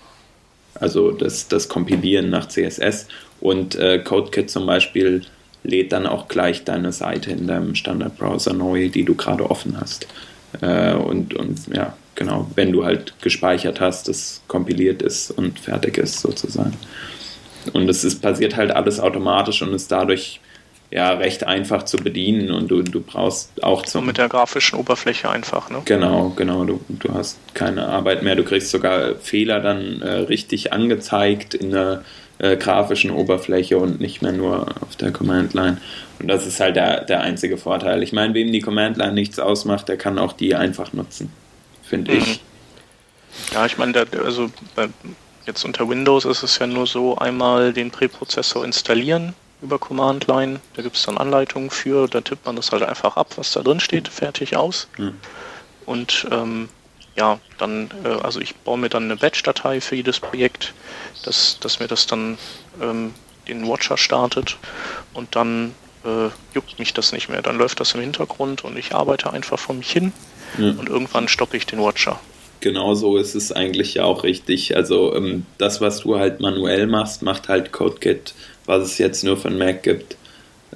[0.75, 3.09] Also das, das Kompilieren nach CSS
[3.41, 5.23] und äh, CodeKit zum Beispiel
[5.63, 10.07] lädt dann auch gleich deine Seite in deinem Standardbrowser neu, die du gerade offen hast.
[10.61, 15.99] Äh, und, und ja, genau, wenn du halt gespeichert hast, das kompiliert ist und fertig
[15.99, 16.77] ist sozusagen.
[17.73, 20.41] Und es passiert halt alles automatisch und ist dadurch
[20.91, 24.03] ja recht einfach zu bedienen und du, du brauchst auch zum.
[24.03, 25.83] So mit der grafischen Oberfläche einfach, ne?
[25.85, 26.65] Genau, genau.
[26.65, 28.37] Du, du hast keine Arbeit mehr.
[28.37, 32.05] Du kriegst sogar Fehler dann äh, richtig angezeigt in der
[32.39, 35.79] äh, grafischen Oberfläche und nicht mehr nur auf der Command Line.
[36.19, 38.03] Und das ist halt der, der einzige Vorteil.
[38.03, 41.33] Ich meine, wem die Command Line nichts ausmacht, der kann auch die einfach nutzen,
[41.83, 42.19] finde mhm.
[42.19, 42.41] ich.
[43.53, 44.51] Ja, ich meine, also
[45.47, 50.61] jetzt unter Windows ist es ja nur so, einmal den Präprozessor installieren über Command Line.
[50.75, 53.63] Da gibt es dann Anleitungen für, da tippt man das halt einfach ab, was da
[53.63, 54.89] drin steht, fertig aus.
[54.99, 55.15] Mhm.
[55.87, 56.69] Und ähm,
[57.17, 60.75] ja, dann, äh, also ich baue mir dann eine Batch-Datei für jedes Projekt,
[61.25, 62.39] dass, dass mir das dann
[62.81, 63.15] ähm,
[63.49, 64.59] den Watcher startet
[65.15, 67.43] und dann äh, juckt mich das nicht mehr.
[67.43, 70.13] Dann läuft das im Hintergrund und ich arbeite einfach vor mich hin
[70.59, 70.71] ja.
[70.71, 72.21] und irgendwann stoppe ich den Watcher.
[72.61, 74.77] Genau so ist es eigentlich ja auch richtig.
[74.77, 78.35] Also ähm, das, was du halt manuell machst, macht halt CodeKit,
[78.67, 80.17] was es jetzt nur von Mac gibt,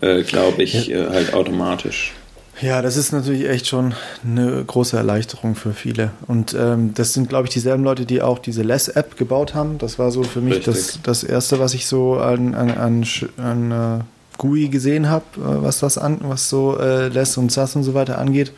[0.01, 1.07] äh, glaube ich, ja.
[1.07, 2.13] äh, halt automatisch.
[2.61, 6.11] Ja, das ist natürlich echt schon eine große Erleichterung für viele.
[6.27, 9.79] Und ähm, das sind, glaube ich, dieselben Leute, die auch diese Less-App gebaut haben.
[9.79, 13.07] Das war so für mich das, das Erste, was ich so an, an, an,
[13.39, 14.05] an äh,
[14.41, 17.93] GUI gesehen habe, äh, was das an, was so äh, LESS und SAS und so
[17.93, 18.53] weiter angeht.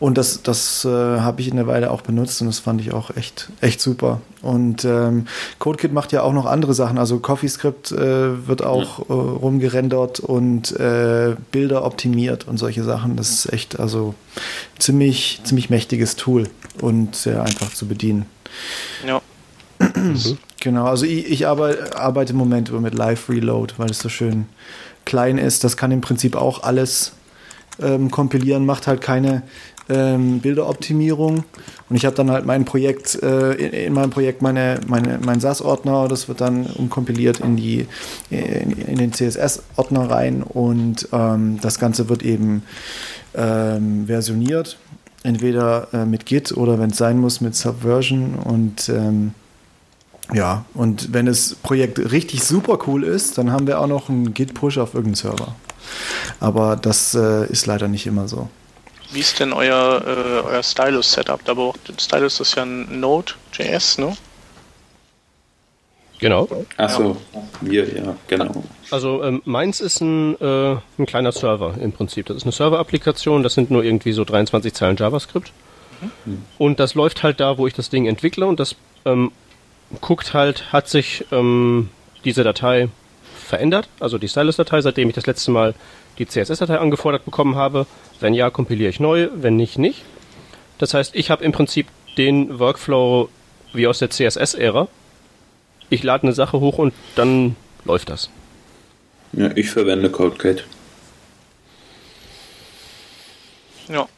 [0.00, 2.92] Und das, das äh, habe ich in der Weile auch benutzt und das fand ich
[2.92, 4.20] auch echt, echt super.
[4.42, 5.26] Und ähm,
[5.60, 6.98] CodeKit macht ja auch noch andere Sachen.
[6.98, 13.14] Also CoffeeScript äh, wird auch äh, rumgerendert und äh, Bilder optimiert und solche Sachen.
[13.14, 14.14] Das ist echt also
[14.80, 16.48] ziemlich, ziemlich mächtiges Tool
[16.80, 18.26] und sehr einfach zu bedienen.
[19.06, 19.22] Ja.
[20.62, 24.08] Genau, also ich, ich arbeite, arbeite im Moment über mit Live Reload, weil es so
[24.08, 24.46] schön
[25.04, 25.64] klein ist.
[25.64, 27.12] Das kann im Prinzip auch alles
[27.80, 29.42] ähm, kompilieren, macht halt keine
[29.88, 31.44] ähm, Bilderoptimierung.
[31.88, 35.40] Und ich habe dann halt mein Projekt, äh, in, in, meinem Projekt meine, meine, mein
[35.40, 37.86] SAS-Ordner, das wird dann umkompiliert in, die,
[38.30, 42.62] in, in den CSS-Ordner rein und ähm, das Ganze wird eben
[43.34, 44.78] ähm, versioniert.
[45.24, 49.34] Entweder äh, mit Git oder wenn es sein muss mit Subversion und ähm,
[50.32, 54.34] ja, und wenn das Projekt richtig super cool ist, dann haben wir auch noch einen
[54.34, 55.54] Git-Push auf irgendeinen Server.
[56.40, 58.48] Aber das äh, ist leider nicht immer so.
[59.10, 61.44] Wie ist denn euer, äh, euer Stylus-Setup?
[61.44, 64.16] Da braucht Stylus ist ja ein Node.js, ne?
[66.18, 66.48] Genau.
[66.76, 67.16] Achso,
[67.60, 68.62] wir, ja, genau.
[68.92, 72.26] Also ähm, meins ist ein, äh, ein kleiner Server im Prinzip.
[72.26, 75.52] Das ist eine Server-Applikation, das sind nur irgendwie so 23 Zeilen JavaScript.
[76.24, 76.44] Mhm.
[76.58, 79.32] Und das läuft halt da, wo ich das Ding entwickle und das ähm,
[80.00, 81.90] guckt halt, hat sich ähm,
[82.24, 82.88] diese Datei
[83.34, 85.74] verändert, also die Stylus-Datei, seitdem ich das letzte Mal
[86.18, 87.86] die CSS-Datei angefordert bekommen habe.
[88.20, 90.04] Wenn ja, kompiliere ich neu, wenn nicht, nicht.
[90.78, 91.86] Das heißt, ich habe im Prinzip
[92.16, 93.28] den Workflow
[93.72, 94.88] wie aus der CSS-Ära.
[95.90, 98.30] Ich lade eine Sache hoch und dann läuft das.
[99.32, 100.64] Ja, ich verwende CodeKit.
[103.88, 104.08] Ja.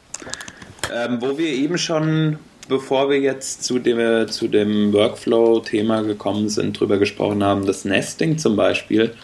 [0.93, 2.39] Ähm, wo wir eben schon
[2.69, 8.39] bevor wir jetzt zu dem, zu dem Workflow-Thema gekommen sind, drüber gesprochen haben, das Nesting
[8.39, 9.15] zum Beispiel.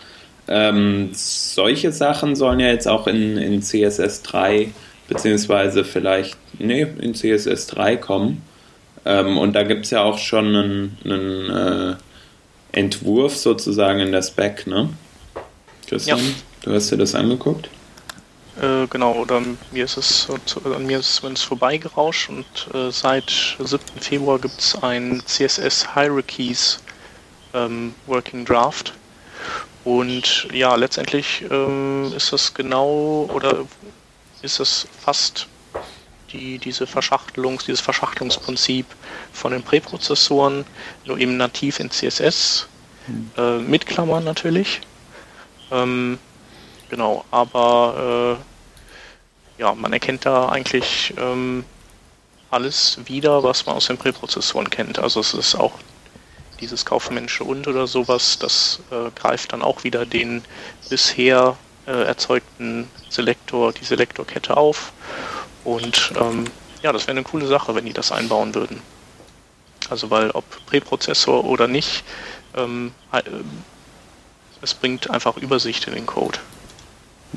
[0.49, 4.73] Ähm, solche Sachen sollen ja jetzt auch in, in CSS 3
[5.09, 8.43] beziehungsweise vielleicht, nee, in CSS 3 kommen.
[9.05, 11.97] Ähm, und da gibt es ja auch schon einen, einen äh,
[12.73, 14.91] Entwurf sozusagen in der Spec, ne?
[15.89, 16.25] Christian, ja.
[16.63, 17.69] du hast dir das angeguckt?
[18.61, 19.41] Äh, genau, oder
[19.71, 20.29] mir ist es
[20.65, 23.81] an mir ist es zumindest vorbeigerauscht und äh, seit 7.
[24.01, 26.81] Februar gibt es ein CSS Hierarchies
[27.55, 28.93] ähm, Working Draft.
[29.85, 33.65] Und ja, letztendlich ähm, ist das genau oder
[34.43, 35.47] ist es fast
[36.31, 38.85] die, diese Verschachtelungs, dieses Verschachtelungsprinzip
[39.33, 40.67] von den Präprozessoren,
[41.07, 42.69] nur eben nativ in CSS,
[43.07, 43.31] hm.
[43.39, 44.83] äh, mit Klammern natürlich.
[45.71, 46.19] Ähm,
[46.91, 48.50] genau, aber äh,
[49.61, 51.65] ja, man erkennt da eigentlich ähm,
[52.51, 54.99] alles wieder, was man aus den Präprozessoren kennt.
[54.99, 55.75] Also es ist auch
[56.61, 60.43] dieses kaufmännische und oder sowas, das äh, greift dann auch wieder den
[60.89, 61.57] bisher
[61.87, 64.93] äh, erzeugten Selektor, die Selektorkette auf.
[65.65, 66.47] Und ähm,
[66.83, 68.81] ja, das wäre eine coole Sache, wenn die das einbauen würden.
[69.91, 72.03] Also weil ob Präprozessor oder nicht,
[72.57, 73.23] ähm, äh,
[74.63, 76.39] es bringt einfach Übersicht in den Code.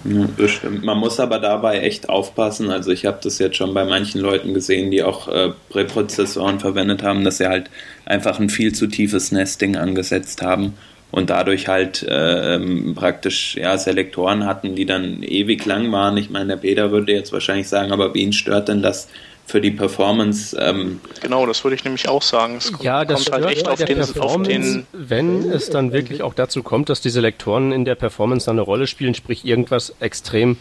[0.04, 0.84] Ja, bestimmt.
[0.84, 2.72] Man muss aber dabei echt aufpassen.
[2.72, 7.04] Also ich habe das jetzt schon bei manchen Leuten gesehen, die auch äh, Präprozessoren verwendet
[7.04, 7.70] haben, dass sie halt
[8.06, 10.74] einfach ein viel zu tiefes Nesting angesetzt haben
[11.12, 16.18] und dadurch halt ähm, praktisch ja, Selektoren hatten, die dann ewig lang waren.
[16.18, 19.08] Ich meine, der Peter würde jetzt wahrscheinlich sagen, aber wen stört denn das
[19.46, 20.58] für die Performance?
[20.60, 22.58] Ähm genau, das würde ich nämlich auch sagen.
[22.58, 26.34] Es ja, das kommt halt echt auf den, auf den, wenn es dann wirklich auch
[26.34, 30.58] dazu kommt, dass die Selektoren in der Performance dann eine Rolle spielen, sprich irgendwas extrem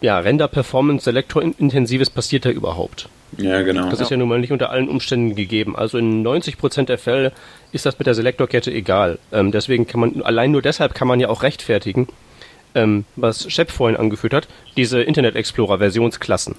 [0.00, 3.08] ja, Render-Performance, Selektor-intensives passiert da überhaupt.
[3.38, 3.88] Ja, genau.
[3.90, 4.04] Das ja.
[4.04, 5.74] ist ja nun mal nicht unter allen Umständen gegeben.
[5.74, 7.32] Also in 90% der Fälle
[7.72, 9.18] ist das mit der Selektorkette egal.
[9.32, 12.08] Ähm, deswegen kann man, allein nur deshalb kann man ja auch rechtfertigen,
[12.74, 16.56] ähm, was Shep vorhin angeführt hat, diese Internet Explorer Versionsklassen,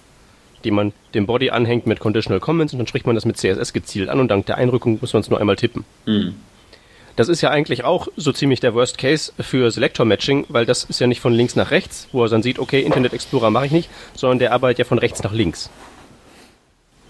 [0.63, 3.73] die man dem Body anhängt mit Conditional Comments und dann spricht man das mit CSS
[3.73, 5.85] gezielt an und dank der Einrückung muss man es nur einmal tippen.
[6.05, 6.35] Mhm.
[7.15, 10.83] Das ist ja eigentlich auch so ziemlich der Worst Case für Selector Matching, weil das
[10.83, 13.65] ist ja nicht von links nach rechts, wo er dann sieht, okay, Internet Explorer mache
[13.65, 15.71] ich nicht, sondern der arbeitet ja von rechts nach links.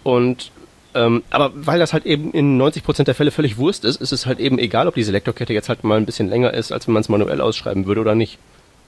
[0.03, 0.51] Und
[0.95, 4.25] ähm, aber weil das halt eben in 90% der Fälle völlig Wurst ist, ist es
[4.25, 6.93] halt eben egal, ob die Selektorkette jetzt halt mal ein bisschen länger ist, als wenn
[6.93, 8.39] man es manuell ausschreiben würde oder nicht.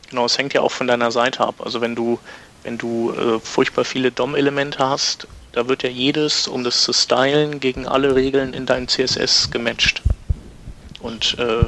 [0.10, 1.55] Genau, es hängt ja auch von deiner Seite ab.
[1.60, 2.18] Also wenn du,
[2.64, 7.60] wenn du äh, furchtbar viele DOM-Elemente hast, da wird ja jedes, um das zu stylen,
[7.60, 10.01] gegen alle Regeln in dein CSS gematcht.
[10.99, 11.66] Und äh,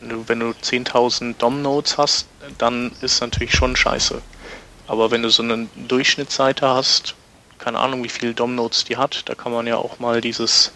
[0.00, 2.26] wenn du, du 10.000 DOM-Nodes hast,
[2.58, 4.20] dann ist natürlich schon scheiße.
[4.86, 7.14] Aber wenn du so eine Durchschnittsseite hast,
[7.58, 9.22] keine Ahnung, wie viele DOM-Nodes die hat.
[9.26, 10.72] Da kann man ja auch mal dieses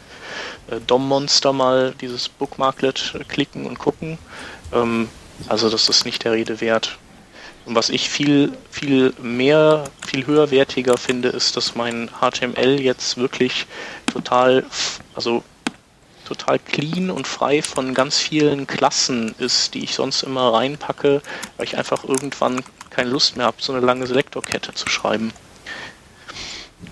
[0.69, 4.19] äh, DOM-Monster mal, dieses Bookmarklet äh, klicken und gucken.
[4.73, 5.09] Ähm,
[5.49, 6.99] also das ist nicht der Rede wert.
[7.67, 13.67] Und was ich viel, viel mehr, viel höherwertiger finde, ist, dass mein HTML jetzt wirklich
[14.07, 14.65] total,
[15.15, 15.45] also
[16.27, 21.23] total clean und frei von ganz vielen Klassen ist, die ich sonst immer reinpacke,
[21.57, 25.33] weil ich einfach irgendwann keine Lust mehr habe, so eine lange Selektorkette zu schreiben.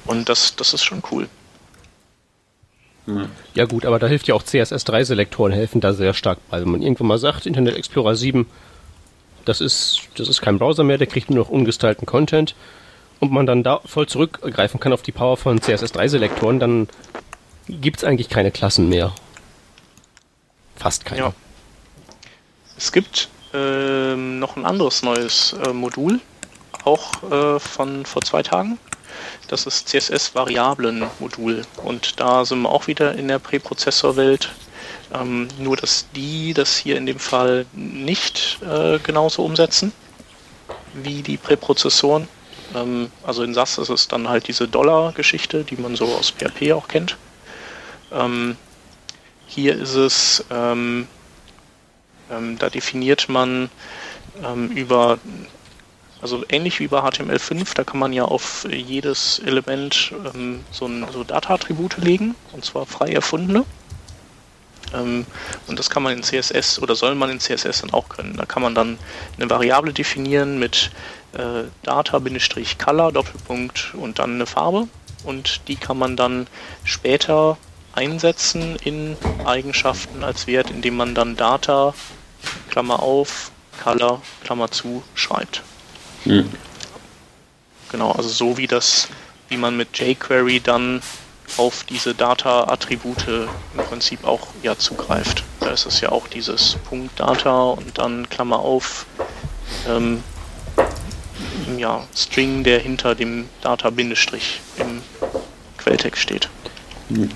[0.04, 1.28] Und das, das ist schon cool.
[3.54, 6.60] Ja gut, aber da hilft ja auch CSS3-Selektoren helfen da sehr stark bei.
[6.60, 8.46] Wenn man irgendwann mal sagt, Internet Explorer 7,
[9.44, 12.54] das ist, das ist kein Browser mehr, der kriegt nur noch ungestylten Content
[13.20, 16.88] und man dann da voll zurückgreifen kann auf die Power von CSS3-Selektoren, dann
[17.68, 19.12] gibt es eigentlich keine Klassen mehr.
[20.76, 21.20] Fast keine.
[21.20, 21.32] Ja.
[22.76, 26.20] Es gibt äh, noch ein anderes neues äh, Modul,
[26.84, 28.78] auch äh, von vor zwei Tagen.
[29.48, 31.62] Das ist CSS-Variablen-Modul.
[31.82, 34.50] Und da sind wir auch wieder in der Präprozessorwelt.
[35.12, 39.92] Ähm, nur, dass die das hier in dem Fall nicht äh, genauso umsetzen
[40.94, 42.28] wie die Präprozessoren.
[42.74, 46.72] Ähm, also in SAS ist es dann halt diese Dollar-Geschichte, die man so aus PHP
[46.72, 47.16] auch kennt.
[48.12, 48.56] Ähm,
[49.46, 51.08] hier ist es, ähm,
[52.30, 53.70] ähm, da definiert man
[54.44, 55.18] ähm, über
[56.20, 61.06] also ähnlich wie bei HTML5, da kann man ja auf jedes Element ähm, so, ein,
[61.12, 63.64] so Data-Attribute legen, und zwar frei erfundene.
[64.94, 65.26] Ähm,
[65.66, 68.36] und das kann man in CSS oder soll man in CSS dann auch können.
[68.36, 68.98] Da kann man dann
[69.36, 70.90] eine Variable definieren mit
[71.34, 74.88] äh, Data-Color, Doppelpunkt und dann eine Farbe.
[75.24, 76.46] Und die kann man dann
[76.84, 77.58] später
[77.92, 81.94] einsetzen in Eigenschaften als Wert, indem man dann Data,
[82.70, 83.50] Klammer auf,
[83.82, 85.62] Color, Klammer zu, schreibt.
[86.24, 86.50] Mhm.
[87.90, 89.08] Genau, also so wie das,
[89.48, 91.00] wie man mit jQuery dann
[91.58, 95.44] auf diese Data-Attribute im Prinzip auch ja zugreift.
[95.60, 99.06] Da ist es ja auch dieses Punkt Data und dann Klammer auf
[99.88, 100.22] ähm,
[101.76, 105.02] ja, String, der hinter dem Data-Bindestrich im
[105.76, 106.48] Quelltext steht.
[107.08, 107.30] Mhm.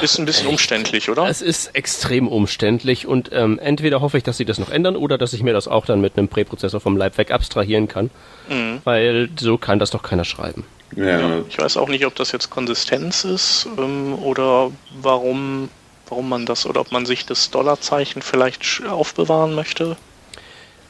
[0.00, 1.28] Ist ein bisschen umständlich, oder?
[1.28, 5.18] Es ist extrem umständlich und ähm, entweder hoffe ich, dass sie das noch ändern oder
[5.18, 8.10] dass ich mir das auch dann mit einem Präprozessor vom Leib weg abstrahieren kann,
[8.48, 8.80] mhm.
[8.84, 10.64] weil so kann das doch keiner schreiben.
[10.96, 11.20] Ja.
[11.20, 11.42] ja.
[11.48, 14.70] Ich weiß auch nicht, ob das jetzt Konsistenz ist ähm, oder
[15.00, 15.68] warum,
[16.08, 19.96] warum man das oder ob man sich das Dollarzeichen vielleicht aufbewahren möchte.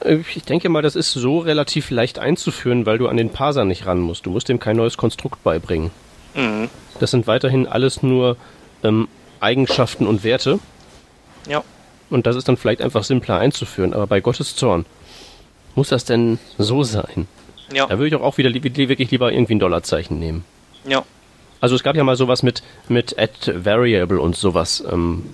[0.01, 3.65] Äh, ich denke mal, das ist so relativ leicht einzuführen, weil du an den Parser
[3.65, 4.27] nicht ran musst.
[4.27, 5.91] Du musst dem kein neues Konstrukt beibringen.
[6.35, 6.69] Mhm.
[7.01, 8.37] Das sind weiterhin alles nur
[8.83, 9.09] ähm,
[9.41, 10.59] Eigenschaften und Werte.
[11.49, 11.63] Ja.
[12.11, 14.85] Und das ist dann vielleicht einfach simpler einzuführen, aber bei Gottes Zorn
[15.75, 17.27] muss das denn so sein?
[17.75, 17.87] Ja.
[17.87, 20.45] Da würde ich auch wieder li wirklich lieber irgendwie ein Dollarzeichen nehmen.
[20.87, 21.05] Ja.
[21.61, 24.83] Also es gab ja mal sowas mit, mit Add Variable und sowas.
[24.91, 25.25] Ähm,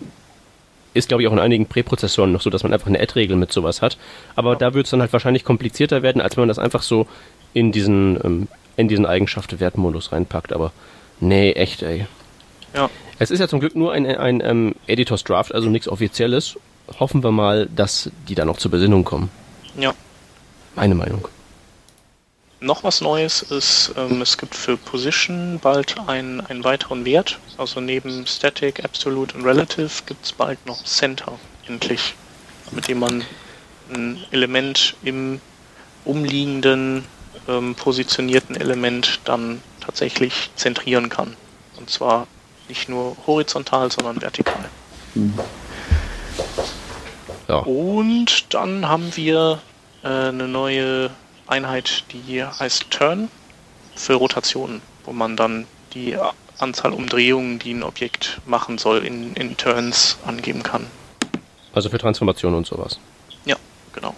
[0.95, 3.53] ist, glaube ich, auch in einigen Präprozessoren noch so, dass man einfach eine Add-Regel mit
[3.53, 3.97] sowas hat.
[4.37, 4.59] Aber ja.
[4.59, 7.07] da würde es dann halt wahrscheinlich komplizierter werden, als wenn man das einfach so
[7.55, 10.53] in diesen, ähm, in diesen Eigenschaften-Wertmodus reinpackt.
[10.53, 10.73] Aber
[11.21, 12.07] nee, echt, ey.
[12.75, 12.91] Ja.
[13.19, 16.59] Es ist ja zum Glück nur ein, ein, ein ähm, Editors Draft, also nichts Offizielles.
[16.99, 19.31] Hoffen wir mal, dass die da noch zur Besinnung kommen.
[19.79, 19.95] Ja.
[20.75, 21.29] Meine Meinung.
[22.61, 27.39] Noch was Neues ist, ähm, es gibt für Position bald einen, einen weiteren Wert.
[27.57, 32.15] Also neben Static, Absolute und Relative gibt es bald noch Center, endlich.
[32.73, 33.25] Mit dem man
[33.93, 35.41] ein Element im
[36.05, 37.05] umliegenden
[37.47, 41.37] ähm, positionierten Element dann tatsächlich zentrieren kann.
[41.77, 42.27] Und zwar
[42.69, 44.69] nicht nur horizontal, sondern vertikal.
[45.15, 45.39] Mhm.
[47.49, 47.59] Ja.
[47.61, 49.61] Und dann haben wir
[50.03, 51.11] äh, eine neue
[51.49, 53.29] Einheit, die heißt Turn
[53.95, 56.17] für Rotationen, wo man dann die
[56.59, 60.87] Anzahl Umdrehungen, die ein Objekt machen soll, in, in Turns angeben kann.
[61.73, 62.99] Also für Transformationen und sowas.
[63.45, 63.57] Ja,
[63.93, 64.15] genau.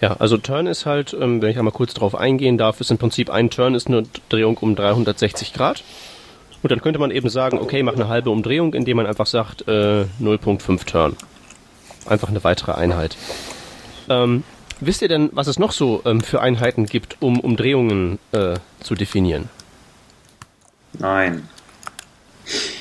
[0.00, 2.98] Ja, also Turn ist halt, ähm, wenn ich einmal kurz darauf eingehen darf, ist im
[2.98, 5.82] Prinzip ein Turn ist eine Drehung um 360 Grad.
[6.62, 9.68] Und dann könnte man eben sagen, okay, mach eine halbe Umdrehung, indem man einfach sagt
[9.68, 11.16] äh, 0.5 Turn.
[12.06, 13.16] Einfach eine weitere Einheit.
[14.08, 14.44] Ähm,
[14.80, 18.94] wisst ihr denn, was es noch so ähm, für Einheiten gibt, um Umdrehungen äh, zu
[18.94, 19.48] definieren?
[20.94, 21.48] Nein.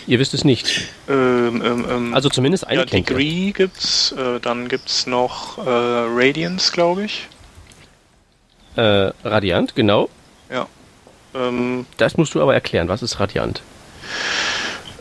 [0.08, 0.89] Ihr wisst es nicht.
[1.08, 6.72] Ähm, ähm, ähm also zumindest eine ja, Degree gibt's, äh, dann gibt's noch äh, Radiance,
[6.72, 7.28] glaube ich.
[8.76, 10.10] Äh, Radiant, genau.
[10.52, 10.68] Ja.
[11.34, 12.89] Ähm, das musst du aber erklären.
[12.89, 13.62] Was ist Radiant?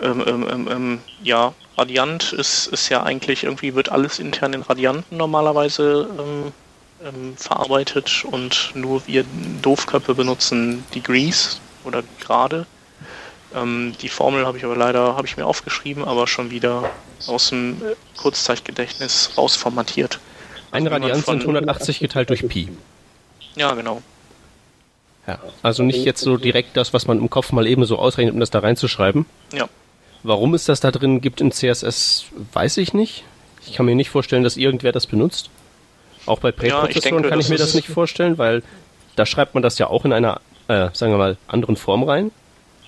[0.01, 5.17] Ähm, ähm, ähm, ja, Radiant ist, ist ja eigentlich irgendwie wird alles intern in Radianten
[5.17, 6.09] normalerweise
[7.37, 9.25] verarbeitet und nur wir
[9.63, 12.67] Doofköpfe benutzen Degrees oder Grade.
[13.55, 16.91] Ähm, die Formel habe ich aber leider, habe ich mir aufgeschrieben, aber schon wieder
[17.27, 17.81] aus dem
[18.17, 20.21] Kurzzeitgedächtnis rausformatiert.
[20.71, 22.69] Eine also Radianz sind 180 geteilt durch Pi.
[23.57, 24.03] Ja, genau.
[25.27, 28.35] Ja, also nicht jetzt so direkt das, was man im Kopf mal eben so ausrechnet,
[28.35, 29.27] um das da reinzuschreiben.
[29.53, 29.69] Ja.
[30.25, 33.25] Warum es das da drin gibt in CSS, weiß ich nicht.
[33.67, 35.51] Ich kann mir nicht vorstellen, dass irgendwer das benutzt.
[36.27, 38.63] Auch bei Präprozessoren ja, kann ich mir das nicht vorstellen, weil
[39.17, 42.31] da schreibt man das ja auch in einer, äh, sagen wir mal, anderen Form rein.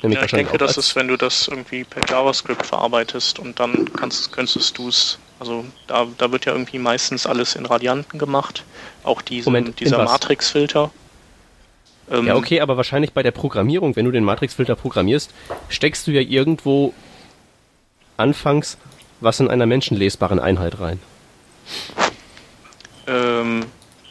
[0.03, 3.91] Nämlich ja, ich denke, das ist, wenn du das irgendwie per JavaScript verarbeitest und dann
[3.95, 8.64] kannst, könntest du es, also da, da wird ja irgendwie meistens alles in Radianten gemacht,
[9.03, 10.91] auch diesen, Moment, dieser Matrix-Filter.
[12.11, 15.32] Ähm, ja, okay, aber wahrscheinlich bei der Programmierung, wenn du den Matrix-Filter programmierst,
[15.70, 16.93] steckst du ja irgendwo
[18.18, 18.76] anfangs
[19.24, 21.01] was in einer menschenlesbaren Einheit rein.
[23.07, 23.65] Ähm,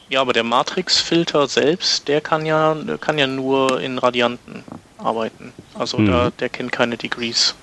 [0.10, 4.64] ja, aber der Matrix-Filter selbst, der kann ja, der kann ja nur in Radianten
[4.98, 5.54] arbeiten.
[5.74, 6.08] Also mhm.
[6.08, 7.56] da, der kennt keine Degrees.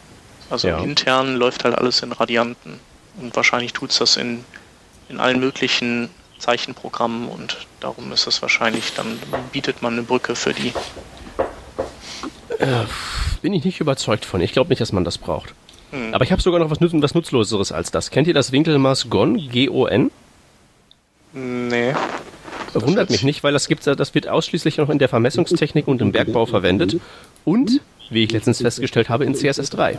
[0.51, 0.78] Also ja.
[0.78, 2.81] intern läuft halt alles in Radianten.
[3.20, 4.45] Und wahrscheinlich tut es das in,
[5.09, 9.18] in allen möglichen Zeichenprogrammen und darum ist es wahrscheinlich, dann
[9.53, 10.72] bietet man eine Brücke für die.
[12.59, 12.85] Äh,
[13.43, 14.41] bin ich nicht überzeugt von.
[14.41, 15.55] Ich glaube nicht, dass man das braucht.
[15.91, 16.14] Hm.
[16.14, 18.11] Aber ich habe sogar noch was, was Nutzloseres als das.
[18.11, 19.37] Kennt ihr das Winkelmaß GON?
[19.51, 20.11] G-O-N?
[21.33, 21.95] Nee.
[22.74, 26.12] Wundert mich nicht, weil das, gibt, das wird ausschließlich noch in der Vermessungstechnik und im
[26.12, 27.01] Bergbau verwendet.
[27.45, 29.97] Und, wie ich letztens festgestellt habe, in CSS3.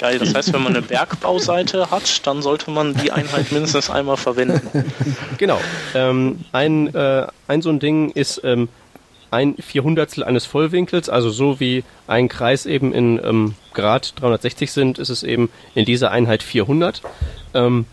[0.00, 4.16] Geil, das heißt, wenn man eine Bergbauseite hat, dann sollte man die Einheit mindestens einmal
[4.16, 4.84] verwenden.
[5.38, 5.60] Genau.
[5.94, 8.68] Ähm, ein, äh, ein so ein Ding ist ähm,
[9.32, 14.98] ein Vierhundertstel eines Vollwinkels, also so wie ein Kreis eben in ähm, Grad 360 sind,
[14.98, 17.02] ist es eben in dieser Einheit 400.
[17.54, 17.86] Ähm,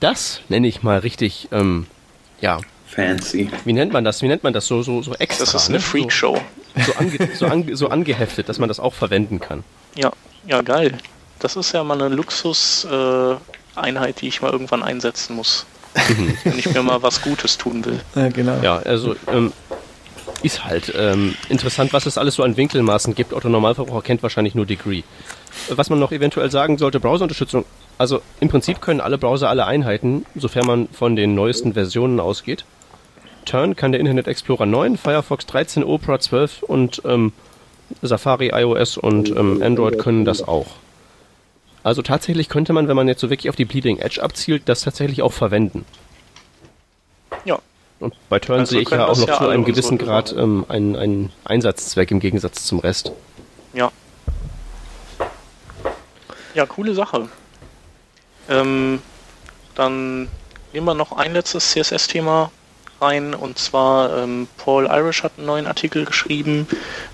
[0.00, 1.86] das nenne ich mal richtig, ähm,
[2.40, 2.58] ja.
[2.86, 3.50] Fancy.
[3.64, 4.20] Wie nennt man das?
[4.20, 4.66] Wie nennt man das?
[4.66, 5.44] So, so, so extra.
[5.44, 5.82] Das ist eine ne?
[5.82, 6.38] Freakshow.
[6.86, 9.64] So, ange, so, ange, so angeheftet, dass man das auch verwenden kann.
[9.94, 10.12] Ja,
[10.46, 10.98] ja, geil.
[11.38, 15.66] Das ist ja mal eine Luxus-Einheit, äh, die ich mal irgendwann einsetzen muss.
[16.08, 16.38] Mhm.
[16.44, 18.00] wenn ich mir mal was Gutes tun will.
[18.14, 18.60] Ja, genau.
[18.62, 19.52] Ja, also ähm,
[20.42, 23.32] ist halt ähm, interessant, was es alles so an Winkelmaßen gibt.
[23.32, 25.02] Otto Normalverbraucher kennt wahrscheinlich nur Degree.
[25.68, 27.64] Was man noch eventuell sagen sollte, Browserunterstützung.
[27.98, 32.64] Also im Prinzip können alle Browser alle Einheiten, sofern man von den neuesten Versionen ausgeht.
[33.44, 37.32] Turn kann der Internet Explorer 9, Firefox 13, Opera 12 und ähm,
[38.00, 40.66] Safari, iOS und ähm, Android können das auch.
[41.82, 44.82] Also tatsächlich könnte man, wenn man jetzt so wirklich auf die Bleeding Edge abzielt, das
[44.82, 45.84] tatsächlich auch verwenden.
[47.44, 47.58] Ja.
[47.98, 50.64] Und bei Turn also sehe ich ja auch noch ja zu einem gewissen Grad ähm,
[50.68, 53.12] einen, einen Einsatzzweck im Gegensatz zum Rest.
[53.74, 53.90] Ja.
[56.54, 57.28] Ja, coole Sache.
[58.48, 59.00] Ähm,
[59.74, 60.28] dann
[60.72, 62.50] nehmen wir noch ein letztes CSS-Thema
[63.00, 66.68] rein und zwar ähm, Paul Irish hat einen neuen Artikel geschrieben,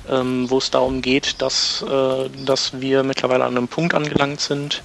[0.08, 4.82] ähm, wo es darum geht, dass, äh, dass wir mittlerweile an einem Punkt angelangt sind,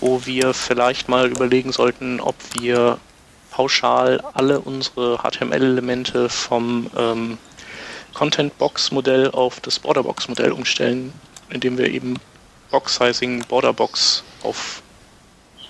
[0.00, 2.98] wo wir vielleicht mal überlegen sollten, ob wir
[3.50, 7.38] pauschal alle unsere HTML-Elemente vom ähm,
[8.12, 11.12] Content-Box-Modell auf das Border-Box-Modell umstellen,
[11.48, 12.16] indem wir eben
[12.76, 14.82] Box-Sizing, Border-Box auf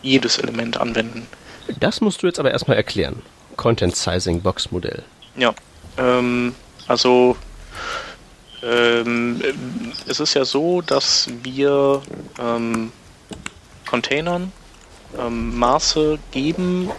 [0.03, 1.29] jedes Element anwenden.
[1.79, 3.23] Das musst du jetzt aber erstmal erklären.
[3.57, 5.05] Content Sizing Box Modell.
[5.37, 5.55] Ja.
[5.99, 6.57] Ähm,
[6.89, 7.37] Also
[8.61, 9.41] ähm,
[10.09, 12.03] es ist ja so, dass wir
[12.41, 12.91] ähm,
[13.89, 14.51] Containern
[15.17, 16.91] ähm, Maße geben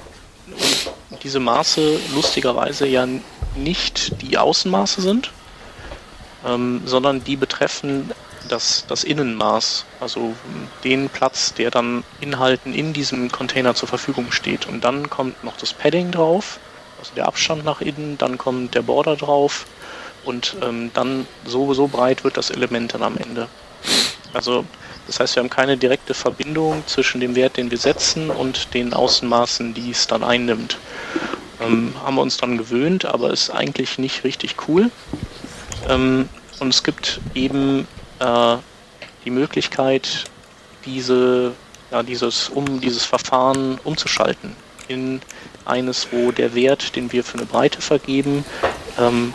[1.09, 3.05] und diese Maße lustigerweise ja
[3.57, 5.31] nicht die Außenmaße sind,
[6.45, 8.11] ähm, sondern die betreffen
[8.47, 10.33] das, das Innenmaß, also
[10.83, 14.67] den Platz, der dann Inhalten in diesem Container zur Verfügung steht.
[14.67, 16.59] Und dann kommt noch das Padding drauf,
[16.99, 19.65] also der Abstand nach innen, dann kommt der Border drauf
[20.25, 23.47] und ähm, dann so, breit wird das Element dann am Ende.
[24.33, 24.65] Also
[25.07, 28.93] das heißt, wir haben keine direkte Verbindung zwischen dem Wert, den wir setzen und den
[28.93, 30.77] Außenmaßen, die es dann einnimmt.
[31.61, 34.91] Ähm, haben wir uns dann gewöhnt, aber ist eigentlich nicht richtig cool.
[35.87, 36.27] Ähm,
[36.59, 37.87] und es gibt eben
[38.19, 38.57] äh,
[39.25, 40.25] die Möglichkeit,
[40.85, 41.53] diese,
[41.91, 44.55] ja, dieses, um dieses Verfahren umzuschalten
[44.87, 45.21] in
[45.65, 48.45] eines, wo der Wert, den wir für eine Breite vergeben,
[48.97, 49.33] ähm,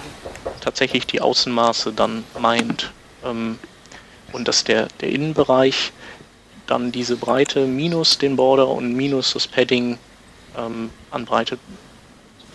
[0.61, 2.91] tatsächlich die Außenmaße dann meint.
[3.25, 3.59] Ähm,
[4.33, 5.93] und dass der, der Innenbereich
[6.67, 9.99] dann diese Breite minus den Border und minus das Padding
[10.57, 11.59] ähm, an Breite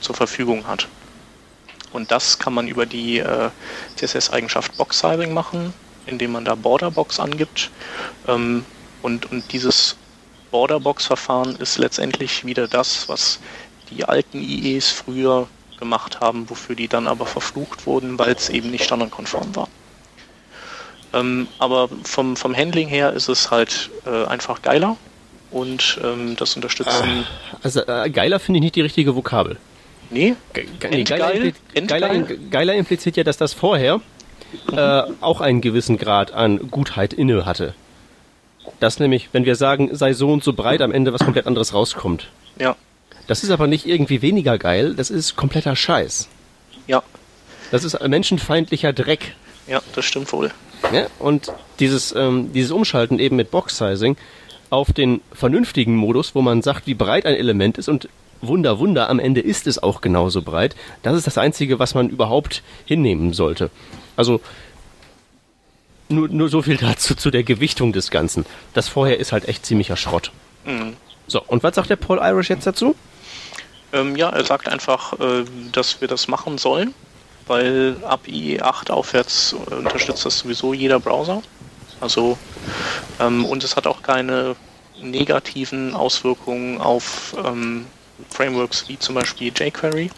[0.02, 0.88] zur Verfügung hat.
[1.94, 3.50] Und das kann man über die äh,
[3.96, 5.74] CSS-Eigenschaft Box Sizing machen,
[6.08, 7.70] indem man da Border Box angibt.
[8.28, 8.66] Ähm,
[9.02, 9.96] und, und dieses
[10.52, 13.40] Border Box Verfahren ist letztendlich wieder das, was
[13.90, 15.48] die alten IEs früher
[15.80, 19.68] gemacht haben, wofür die dann aber verflucht wurden, weil es eben nicht standardkonform war.
[21.14, 24.98] Ähm, aber vom, vom Handling her ist es halt äh, einfach geiler
[25.52, 27.26] und ähm, das Unterstützen.
[27.52, 29.58] Ah, also äh, geiler finde ich nicht die richtige Vokabel.
[30.10, 31.54] Nee, Ge nee geiler, impli
[31.88, 34.02] geiler, geiler, impliziert ja, dass das vorher.
[34.72, 37.74] Äh, auch einen gewissen Grad an Gutheit inne hatte.
[38.80, 41.74] Dass nämlich, wenn wir sagen, sei so und so breit, am Ende was komplett anderes
[41.74, 42.28] rauskommt.
[42.60, 42.76] Ja.
[43.28, 46.30] Das ist aber nicht irgendwie weniger geil, das ist kompletter Scheiß.
[46.88, 47.04] Ja.
[47.72, 49.36] Das ist menschenfeindlicher Dreck.
[49.68, 50.52] Ja, das stimmt wohl.
[50.94, 54.16] Ja, und dieses, ähm, dieses Umschalten eben mit Box-Sizing
[54.70, 58.08] auf den vernünftigen Modus, wo man sagt, wie breit ein Element ist und
[58.42, 60.76] Wunder, Wunder, am Ende ist es auch genauso breit.
[61.02, 63.72] Das ist das Einzige, was man überhaupt hinnehmen sollte.
[64.18, 64.42] Also
[66.10, 68.46] nur, nur so viel dazu zu der Gewichtung des Ganzen.
[68.74, 70.32] Das vorher ist halt echt ziemlicher Schrott.
[70.66, 70.98] Mhm.
[71.28, 72.96] So, und was sagt der Paul Irish jetzt dazu?
[73.94, 76.94] Ähm, ja, er sagt einfach, äh, dass wir das machen sollen,
[77.48, 81.42] weil ab IE8 aufwärts äh, unterstützt das sowieso jeder Browser.
[82.00, 82.38] Also,
[83.20, 84.56] ähm, und es hat auch keine
[85.02, 87.86] negativen Auswirkungen auf ähm,
[88.30, 90.10] Frameworks wie zum Beispiel jQuery.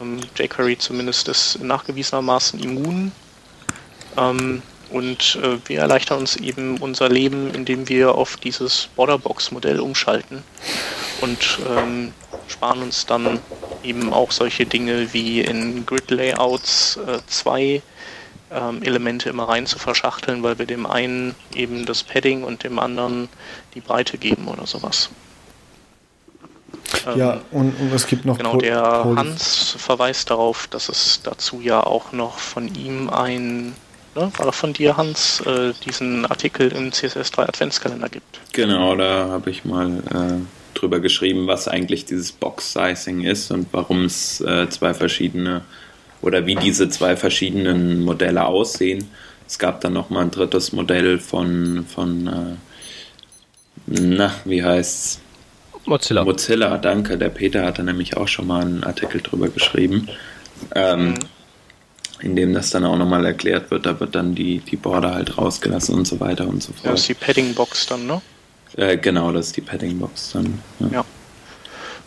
[0.00, 3.12] Ähm, jQuery zumindest ist nachgewiesenermaßen immun.
[4.16, 10.42] Ähm, und äh, wir erleichtern uns eben unser Leben, indem wir auf dieses Borderbox-Modell umschalten
[11.20, 12.14] und ähm,
[12.48, 13.38] sparen uns dann
[13.82, 17.82] eben auch solche Dinge wie in Grid-Layouts äh, zwei
[18.50, 22.78] ähm, Elemente immer rein zu verschachteln, weil wir dem einen eben das Padding und dem
[22.78, 23.28] anderen
[23.74, 25.10] die Breite geben oder sowas.
[27.16, 28.38] Ja, ähm, und, und, es gibt noch.
[28.38, 33.74] Genau, der Pol Hans verweist darauf, dass es dazu ja auch noch von ihm ein,
[34.14, 38.40] ne, war das von dir, Hans, äh, diesen Artikel im CSS3 Adventskalender gibt.
[38.52, 44.04] Genau, da habe ich mal äh, drüber geschrieben, was eigentlich dieses Box-Sizing ist und warum
[44.04, 45.62] es äh, zwei verschiedene
[46.20, 49.08] oder wie diese zwei verschiedenen Modelle aussehen.
[49.46, 52.56] Es gab dann noch mal ein drittes Modell von, von äh,
[53.86, 55.20] na, wie heißt's?
[55.88, 56.24] Mozilla.
[56.24, 57.18] Mozilla, danke.
[57.18, 60.08] Der Peter hatte nämlich auch schon mal einen Artikel drüber geschrieben,
[60.74, 61.18] ähm, mhm.
[62.20, 63.86] in dem das dann auch nochmal erklärt wird.
[63.86, 66.84] Da wird dann die, die Border halt rausgelassen und so weiter und so fort.
[66.84, 68.22] Ja, das ist die Padding-Box dann, ne?
[68.76, 70.62] Äh, genau, das ist die Padding-Box dann.
[70.80, 70.88] Ja.
[70.88, 71.04] Ja.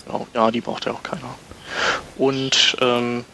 [0.06, 0.28] Genau.
[0.34, 1.36] ja, die braucht ja auch keiner.
[2.18, 3.26] Und ähm,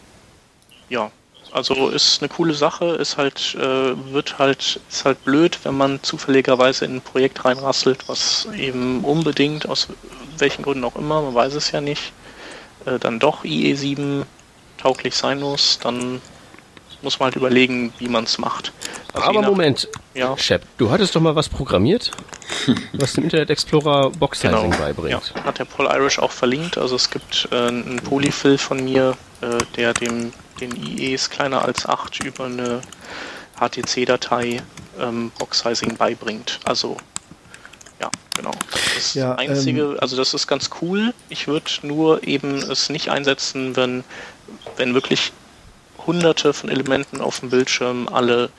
[0.89, 1.12] ja,
[1.52, 6.04] also ist eine coole Sache, ist halt, äh, wird halt, ist halt blöd, wenn man
[6.04, 9.88] zufälligerweise in ein Projekt reinrasselt, was eben unbedingt, aus
[10.40, 12.14] welchen Gründen auch immer, man weiß es ja nicht,
[12.86, 14.24] äh, dann doch IE7
[14.78, 16.22] tauglich sein muss, dann
[17.02, 18.72] muss man halt überlegen, wie man es macht.
[19.14, 20.38] Also Aber nach, Moment, ja.
[20.38, 22.12] Shep, du hattest doch mal was programmiert,
[22.94, 24.78] was dem Internet Explorer Box Sizing genau.
[24.78, 25.34] beibringt.
[25.36, 26.78] Ja, hat der Paul Irish auch verlinkt.
[26.78, 31.86] Also es gibt äh, einen Polyfill von mir, äh, der dem den IEs kleiner als
[31.86, 32.82] 8 über eine
[33.60, 34.62] HTC-Datei
[35.00, 36.60] ähm, Box-Sizing beibringt.
[36.66, 36.98] Also
[38.38, 38.52] genau.
[38.96, 41.14] Das ja, einzige, ähm, also das ist ganz cool.
[41.30, 44.04] Ich würde nur eben es nicht einsetzen, wenn,
[44.78, 45.34] wenn wirklich
[46.06, 48.50] hunderte von Elementen auf dem Bildschirm alle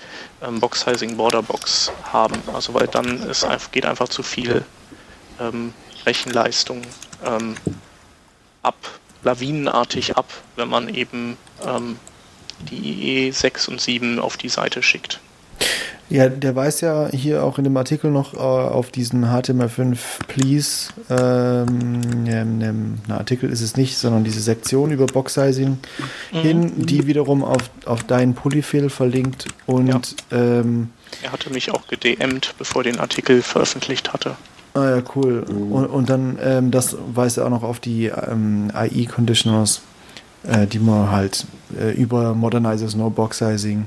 [0.43, 2.43] ähm, Box-Sizing Border-Box haben.
[2.53, 4.65] Also weil dann ist einfach, geht einfach zu viel
[5.41, 5.73] ähm,
[6.05, 6.83] Rechenleistung
[7.25, 7.57] ähm,
[8.63, 8.77] ab
[9.25, 10.27] lawinenartig ab,
[10.57, 11.99] wenn man eben ähm,
[12.71, 15.21] die IE6 und 7 auf die Seite schickt.
[16.11, 20.89] Ja, der weist ja hier auch in dem Artikel noch äh, auf diesen HTML5 Please,
[21.11, 25.77] ähm, ähm, na, Artikel ist es nicht, sondern diese Sektion über Box-Sizing
[26.33, 26.39] mhm.
[26.39, 30.01] hin, die wiederum auf, auf deinen Polyfill verlinkt und ja.
[30.61, 30.91] ähm,
[31.23, 34.37] er hatte mich auch gedMt, bevor er den Artikel veröffentlicht hatte.
[34.75, 35.45] Ah ja, cool.
[35.51, 35.73] Mhm.
[35.73, 39.83] Und, und, dann, ähm, das weist er auch noch auf die ähm, IE-Conditioners,
[40.45, 41.47] äh, die man halt
[41.79, 43.87] äh, über Modernizers No Box Sizing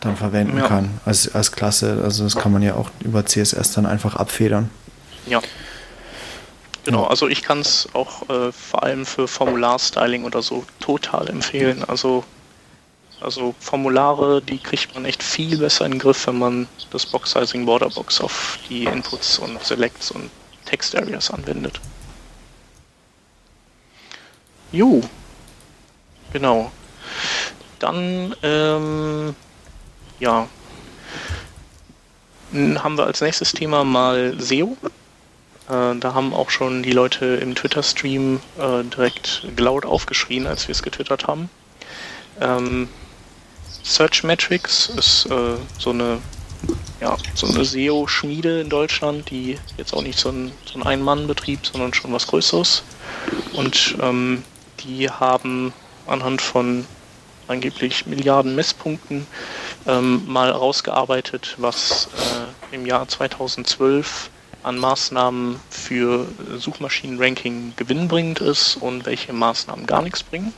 [0.00, 0.66] dann verwenden ja.
[0.66, 2.00] kann als, als Klasse.
[2.04, 4.70] Also das kann man ja auch über CSS dann einfach abfedern.
[5.26, 5.40] Ja.
[6.84, 11.84] Genau, also ich kann es auch äh, vor allem für Formularstyling oder so total empfehlen.
[11.86, 12.24] Also,
[13.20, 17.66] also Formulare, die kriegt man echt viel besser in den Griff, wenn man das Box-Sizing
[17.66, 20.30] Borderbox auf die Inputs und Selects und
[20.64, 21.78] Text-Areas anwendet.
[24.72, 25.02] Jo,
[26.32, 26.70] genau.
[27.78, 29.34] Dann ähm,
[30.20, 30.48] ja,
[32.52, 34.76] haben wir als nächstes Thema mal SEO.
[35.68, 40.72] Äh, da haben auch schon die Leute im Twitter-Stream äh, direkt laut aufgeschrien, als wir
[40.72, 41.50] es getwittert haben.
[42.40, 42.88] Ähm,
[43.82, 46.18] Search Metrics ist äh, so eine
[47.00, 51.64] ja, so eine SEO-Schmiede in Deutschland, die jetzt auch nicht so ein, so ein Ein-Mann-Betrieb,
[51.64, 52.82] sondern schon was Größeres.
[53.52, 54.42] Und ähm,
[54.80, 55.72] die haben
[56.06, 56.84] anhand von
[57.46, 59.26] angeblich Milliarden Messpunkten
[59.86, 62.08] ähm, mal rausgearbeitet, was
[62.72, 64.30] äh, im Jahr 2012
[64.62, 66.26] an Maßnahmen für
[66.58, 70.52] Suchmaschinenranking gewinnbringend ist und welche Maßnahmen gar nichts bringen.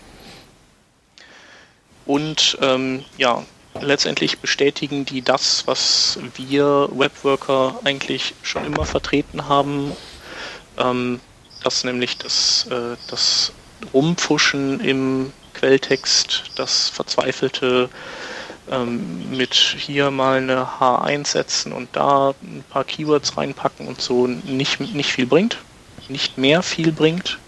[2.06, 3.44] Und ähm, ja,
[3.80, 9.92] letztendlich bestätigen die das, was wir Webworker eigentlich schon immer vertreten haben,
[10.78, 11.20] ähm,
[11.62, 13.52] dass nämlich das, äh, das
[13.92, 17.90] Rumpfuschen im Quelltext, das verzweifelte
[18.68, 24.26] ähm, mit hier mal eine H1 setzen und da ein paar Keywords reinpacken und so
[24.26, 25.58] nicht, nicht viel bringt,
[26.08, 27.38] nicht mehr viel bringt.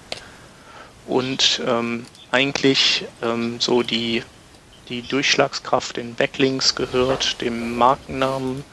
[1.07, 4.23] Und ähm, eigentlich ähm, so die,
[4.89, 8.65] die Durchschlagskraft den Backlinks gehört, dem Markennamen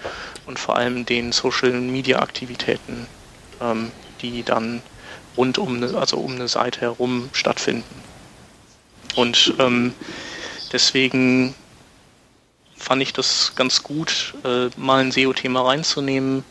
[0.46, 3.08] und vor allem den Social Media Aktivitäten,
[3.62, 4.82] ähm, die dann
[5.38, 8.04] rund um eine, also um eine Seite herum stattfinden.
[9.16, 9.94] Und ähm,
[10.72, 11.56] deswegen
[12.80, 16.43] fand ich das ganz gut, äh, mal ein SEO-Thema reinzunehmen,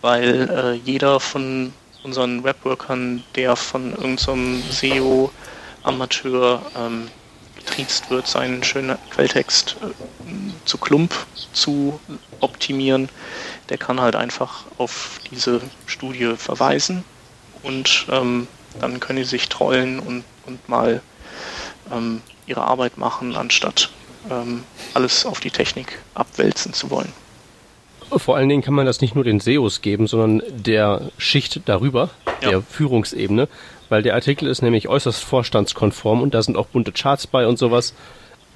[0.00, 1.72] weil äh, jeder von
[2.02, 7.08] unseren Webworkern, der von irgendeinem SEO-Amateur ähm,
[7.56, 9.86] getriezt wird, seinen schönen Quelltext äh,
[10.64, 11.14] zu Klump
[11.52, 12.00] zu
[12.40, 13.08] optimieren,
[13.68, 17.04] der kann halt einfach auf diese Studie verweisen
[17.62, 18.48] und ähm,
[18.80, 21.02] dann können die sich trollen und, und mal
[21.92, 23.90] ähm, ihre Arbeit machen, anstatt
[24.30, 24.64] ähm,
[24.94, 27.12] alles auf die Technik abwälzen zu wollen.
[28.18, 32.10] Vor allen Dingen kann man das nicht nur den SEOs geben, sondern der Schicht darüber,
[32.42, 32.50] ja.
[32.50, 33.48] der Führungsebene,
[33.88, 37.58] weil der Artikel ist nämlich äußerst vorstandskonform und da sind auch bunte Charts bei und
[37.58, 37.94] sowas.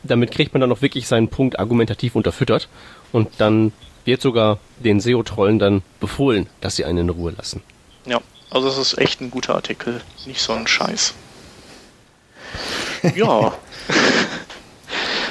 [0.03, 2.69] Damit kriegt man dann auch wirklich seinen Punkt argumentativ unterfüttert
[3.13, 3.73] und dann
[4.05, 7.63] wird sogar den SEO-Trollen dann befohlen, dass sie einen in Ruhe lassen.
[8.05, 11.15] Ja, also es ist echt ein guter Artikel, nicht so ein Scheiß.
[13.15, 13.55] Ja.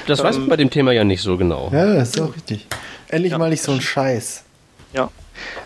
[0.07, 1.69] Das weiß man bei dem Thema ja nicht so genau.
[1.71, 2.67] Ja, das ist auch richtig.
[3.07, 3.37] Endlich ja.
[3.37, 4.43] mal nicht so ein Scheiß.
[4.93, 5.09] Ja,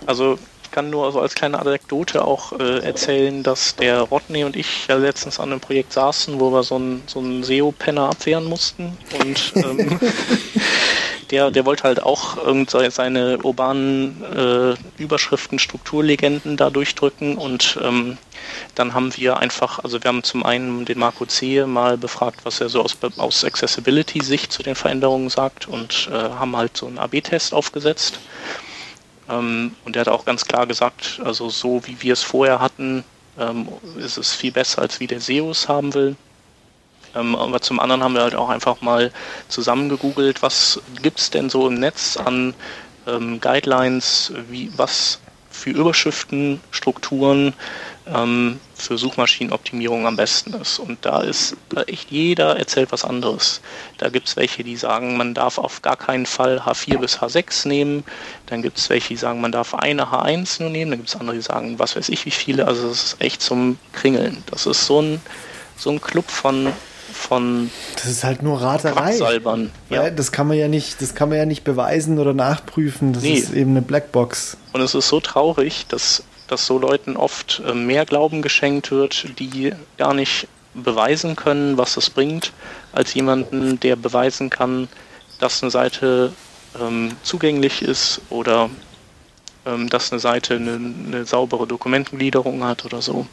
[0.05, 4.55] also ich kann nur so als kleine Anekdote auch äh, erzählen, dass der Rodney und
[4.55, 8.95] ich ja letztens an einem Projekt saßen, wo wir so einen so SEO-Penner abwehren mussten
[9.19, 9.99] und ähm,
[11.31, 12.37] der, der wollte halt auch
[12.89, 18.19] seine urbanen äh, Überschriften, Strukturlegenden da durchdrücken und ähm,
[18.75, 22.61] dann haben wir einfach, also wir haben zum einen den Marco Zehe mal befragt, was
[22.61, 26.99] er so aus, aus Accessibility-Sicht zu den Veränderungen sagt und äh, haben halt so einen
[26.99, 28.19] AB-Test aufgesetzt.
[29.29, 33.03] Ähm, und er hat auch ganz klar gesagt, also so wie wir es vorher hatten,
[33.37, 33.67] ähm,
[33.97, 36.15] ist es viel besser, als wie der SEO es haben will.
[37.15, 39.11] Ähm, aber zum anderen haben wir halt auch einfach mal
[39.47, 42.53] zusammen gegoogelt, was gibt es denn so im Netz an
[43.07, 45.19] ähm, Guidelines, wie, was
[45.49, 47.53] für Überschriften, Strukturen
[48.13, 50.79] ähm, für Suchmaschinenoptimierung am besten ist.
[50.79, 51.55] Und da ist
[51.87, 53.61] echt jeder erzählt was anderes.
[53.97, 57.67] Da gibt es welche, die sagen, man darf auf gar keinen Fall H4 bis H6
[57.67, 58.03] nehmen.
[58.47, 60.91] Dann gibt es welche, die sagen, man darf eine H1 nur nehmen.
[60.91, 62.67] Dann gibt es andere, die sagen, was weiß ich wie viele.
[62.67, 64.43] Also das ist echt zum Kringeln.
[64.49, 65.21] Das ist so ein,
[65.77, 66.73] so ein Club von
[67.11, 69.15] von Das ist halt nur Raterei.
[69.89, 70.09] Ja.
[70.09, 73.13] das kann man ja nicht, das kann man ja nicht beweisen oder nachprüfen.
[73.13, 73.33] Das nee.
[73.33, 74.57] ist eben eine Blackbox.
[74.73, 79.39] Und es ist so traurig, dass, dass so Leuten oft äh, mehr Glauben geschenkt wird,
[79.39, 82.51] die gar nicht beweisen können, was das bringt,
[82.91, 84.87] als jemanden, der beweisen kann,
[85.39, 86.33] dass eine Seite
[86.79, 88.69] ähm, zugänglich ist oder
[89.65, 93.27] ähm, dass eine Seite eine, eine saubere Dokumentengliederung hat oder so.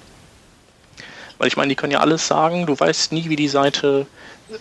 [1.38, 4.06] Weil ich meine, die können ja alles sagen, du weißt nie, wie die Seite,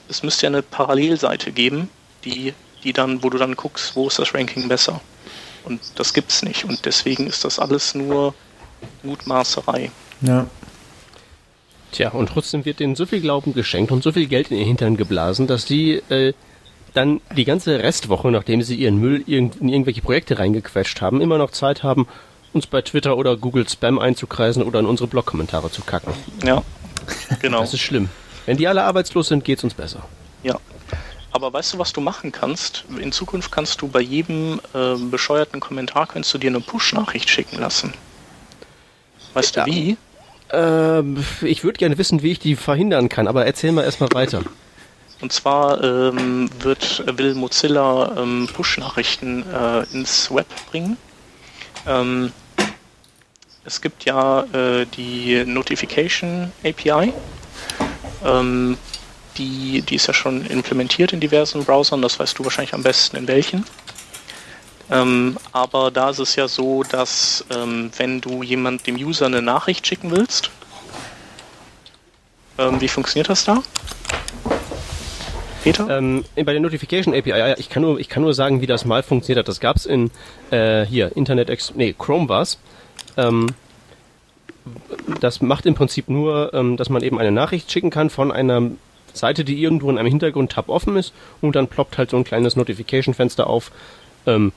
[0.09, 1.89] es müsste ja eine Parallelseite geben,
[2.25, 2.53] die,
[2.83, 4.99] die dann, wo du dann guckst, wo ist das Ranking besser.
[5.65, 6.65] Und das gibt's nicht.
[6.65, 8.33] Und deswegen ist das alles nur
[9.03, 9.91] Mutmaßerei.
[10.21, 10.47] Ja.
[11.91, 14.65] Tja, und trotzdem wird denen so viel Glauben geschenkt und so viel Geld in ihr
[14.65, 16.33] Hintern geblasen, dass die äh,
[16.93, 21.51] dann die ganze Restwoche, nachdem sie ihren Müll in irgendwelche Projekte reingequetscht haben, immer noch
[21.51, 22.07] Zeit haben,
[22.53, 26.13] uns bei Twitter oder Google Spam einzukreisen oder in unsere Blog-Kommentare zu kacken.
[26.43, 26.63] Ja,
[27.41, 27.61] genau.
[27.61, 28.09] Das ist schlimm.
[28.45, 30.05] Wenn die alle arbeitslos sind, geht's uns besser.
[30.43, 30.59] Ja.
[31.35, 32.85] Aber weißt du, was du machen kannst?
[32.97, 37.59] In Zukunft kannst du bei jedem äh, bescheuerten Kommentar kannst du dir eine Push-Nachricht schicken
[37.59, 37.93] lassen.
[39.33, 39.65] Weißt Ja.
[39.65, 39.97] du wie?
[40.51, 44.43] Ähm, ich würde gerne wissen, wie ich die verhindern kann, aber erzähl mal erstmal weiter.
[45.19, 50.95] Und zwar ähm, wird, will Mozilla ähm, Push-Nachrichten äh, ins Web bringen.
[51.85, 52.31] Ähm,
[53.65, 57.11] es gibt ja äh, die Notification API.
[59.37, 63.17] Die, die ist ja schon implementiert in diversen Browsern, das weißt du wahrscheinlich am besten
[63.17, 63.65] in welchen.
[64.89, 69.41] Ähm, aber da ist es ja so, dass ähm, wenn du jemand dem User eine
[69.41, 70.51] Nachricht schicken willst,
[72.57, 73.61] ähm, wie funktioniert das da?
[75.63, 75.97] Peter?
[75.97, 79.01] Ähm, bei der Notification API, ich kann nur, ich kann nur sagen, wie das mal
[79.01, 79.47] funktioniert hat.
[79.47, 80.11] Das gab's in
[80.51, 82.59] äh, hier Internet Ex nee Chrome war's.
[83.17, 83.47] Ähm,
[85.19, 88.61] das macht im Prinzip nur, ähm, dass man eben eine Nachricht schicken kann von einer
[89.15, 92.55] Seite, die irgendwo in einem Hintergrund-Tab offen ist und dann ploppt halt so ein kleines
[92.55, 93.71] Notification-Fenster auf,
[94.25, 94.51] ähm,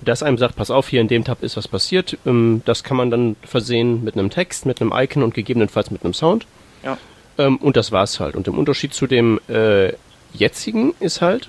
[0.00, 2.18] das einem sagt, pass auf, hier in dem Tab ist was passiert.
[2.26, 6.04] Ähm, das kann man dann versehen mit einem Text, mit einem Icon und gegebenenfalls mit
[6.04, 6.46] einem Sound.
[6.82, 6.98] Ja.
[7.38, 8.36] Ähm, und das war's halt.
[8.36, 9.92] Und im Unterschied zu dem äh,
[10.32, 11.48] jetzigen ist halt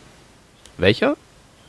[0.77, 1.17] welcher?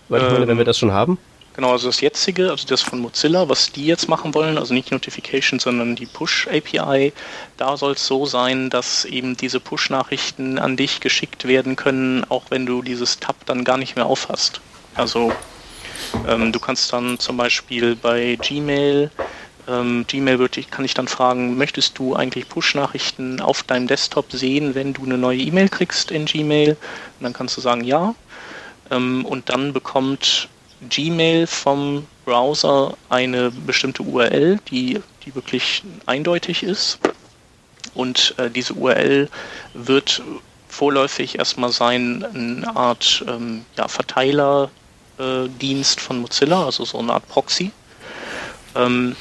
[0.09, 1.19] Weil ich meine, Ähm, wenn wir das schon haben.
[1.57, 4.93] Genau, also das jetzige, also das von Mozilla, was die jetzt machen wollen, also nicht
[4.93, 7.15] Notification, sondern die Push-API,
[7.57, 12.45] da soll es so sein, dass eben diese Push-Nachrichten an dich geschickt werden können, auch
[12.51, 14.61] wenn du dieses Tab dann gar nicht mehr aufhast.
[14.95, 15.33] Also
[16.29, 19.11] ähm, du kannst dann zum Beispiel bei Gmail,
[19.67, 24.75] ähm, Gmail ich, kann ich dann fragen, möchtest du eigentlich Push-Nachrichten auf deinem Desktop sehen,
[24.75, 26.73] wenn du eine neue E-Mail kriegst in Gmail?
[26.73, 28.15] Und dann kannst du sagen, ja.
[28.91, 30.51] Ähm, und dann bekommt
[30.89, 36.99] Gmail vom Browser eine bestimmte URL, die, die wirklich eindeutig ist.
[37.95, 39.29] Und äh, diese URL
[39.75, 40.23] wird
[40.69, 47.73] vorläufig erstmal sein, eine Art ähm, ja, Verteilerdienst von Mozilla, also so eine Art Proxy.
[48.75, 49.17] Ähm,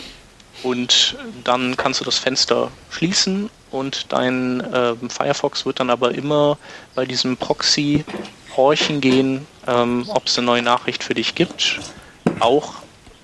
[0.64, 6.58] und dann kannst du das Fenster schließen und dein ähm, Firefox wird dann aber immer
[6.96, 8.04] bei diesem Proxy
[8.58, 11.80] horchen gehen, ähm, ob es eine neue Nachricht für dich gibt,
[12.40, 12.74] auch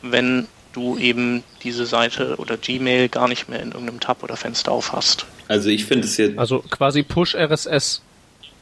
[0.01, 4.71] wenn du eben diese Seite oder Gmail gar nicht mehr in irgendeinem Tab oder Fenster
[4.71, 5.25] auf hast.
[5.47, 8.01] Also ich finde es jetzt, Also quasi Push RSS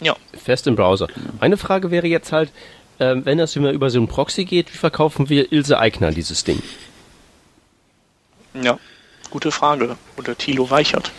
[0.02, 1.08] Ja, fest im Browser.
[1.40, 2.52] Meine Frage wäre jetzt halt,
[3.00, 6.44] ähm, wenn das immer über so einen Proxy geht, wie verkaufen wir Ilse Eigner dieses
[6.44, 6.62] Ding?
[8.62, 8.78] ja,
[9.30, 9.96] gute Frage.
[10.18, 11.12] Oder Thilo Weichert.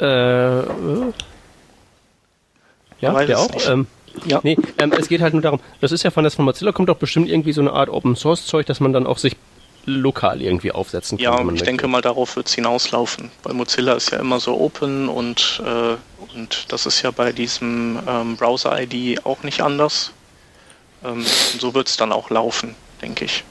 [0.00, 0.04] Äh,
[0.60, 1.12] äh,
[3.00, 3.50] ja, der auch.
[3.68, 3.86] Ähm,
[4.24, 6.72] Ja, nee, ähm, es geht halt nur darum, das ist ja von das von Mozilla
[6.72, 9.36] kommt doch bestimmt irgendwie so eine Art Open Source Zeug, dass man dann auch sich
[9.86, 11.24] lokal irgendwie aufsetzen kann.
[11.24, 11.64] ja wenn man ich möchte.
[11.66, 13.30] denke mal, darauf wird es hinauslaufen.
[13.42, 15.96] Bei Mozilla ist ja immer so open und, äh,
[16.36, 20.12] und das ist ja bei diesem ähm, Browser-ID auch nicht anders.
[21.04, 23.44] Ähm, und so wird es dann auch laufen, denke ich.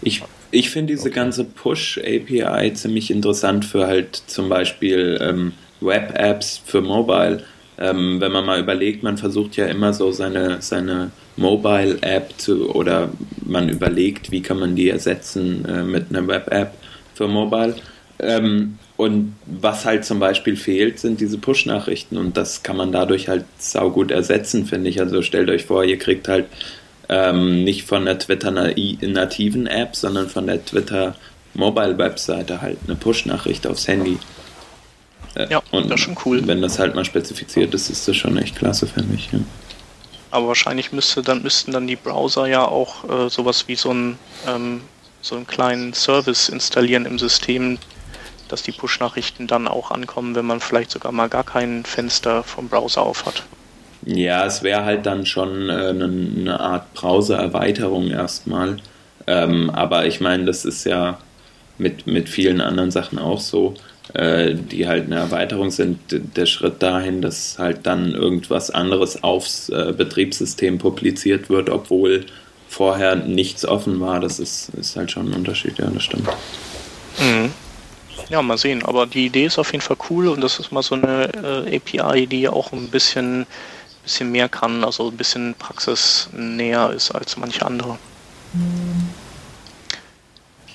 [0.00, 6.80] ich, ich finde diese ganze Push-API ziemlich interessant für halt zum Beispiel ähm, Web-Apps für
[6.80, 7.44] Mobile.
[7.82, 13.10] Ähm, wenn man mal überlegt, man versucht ja immer so seine, seine Mobile-App zu oder
[13.44, 16.74] man überlegt, wie kann man die ersetzen äh, mit einer Web-App
[17.14, 17.74] für Mobile.
[18.20, 23.28] Ähm, und was halt zum Beispiel fehlt, sind diese Push-Nachrichten und das kann man dadurch
[23.28, 25.00] halt saugut ersetzen, finde ich.
[25.00, 26.46] Also stellt euch vor, ihr kriegt halt
[27.08, 34.18] ähm, nicht von der Twitter-nativen App, sondern von der Twitter-Mobile-Webseite halt eine Push-Nachricht aufs Handy.
[35.34, 36.46] Ja, und das ist schon cool.
[36.46, 39.32] Wenn das halt mal spezifiziert ist, ist das schon echt klasse, finde ich.
[39.32, 39.40] Ja.
[40.30, 44.18] Aber wahrscheinlich müsste dann, müssten dann die Browser ja auch äh, sowas wie so einen,
[44.46, 44.82] ähm,
[45.20, 47.78] so einen kleinen Service installieren im System,
[48.48, 52.68] dass die Push-Nachrichten dann auch ankommen, wenn man vielleicht sogar mal gar kein Fenster vom
[52.68, 53.42] Browser auf hat.
[54.04, 58.78] Ja, es wäre halt dann schon äh, eine, eine Art Browser-Erweiterung erstmal.
[59.26, 61.18] Ähm, aber ich meine, das ist ja
[61.78, 63.74] mit, mit vielen anderen Sachen auch so.
[64.14, 69.68] Äh, die halt eine Erweiterung sind, der Schritt dahin, dass halt dann irgendwas anderes aufs
[69.68, 72.26] äh, Betriebssystem publiziert wird, obwohl
[72.68, 76.28] vorher nichts offen war, das ist, ist halt schon ein Unterschied, ja, das stimmt.
[77.18, 77.52] Mhm.
[78.28, 78.84] Ja, mal sehen.
[78.84, 81.76] Aber die Idee ist auf jeden Fall cool und das ist mal so eine äh,
[81.76, 83.46] API, die auch ein bisschen,
[84.02, 87.98] bisschen mehr kann, also ein bisschen praxisnäher ist als manche andere.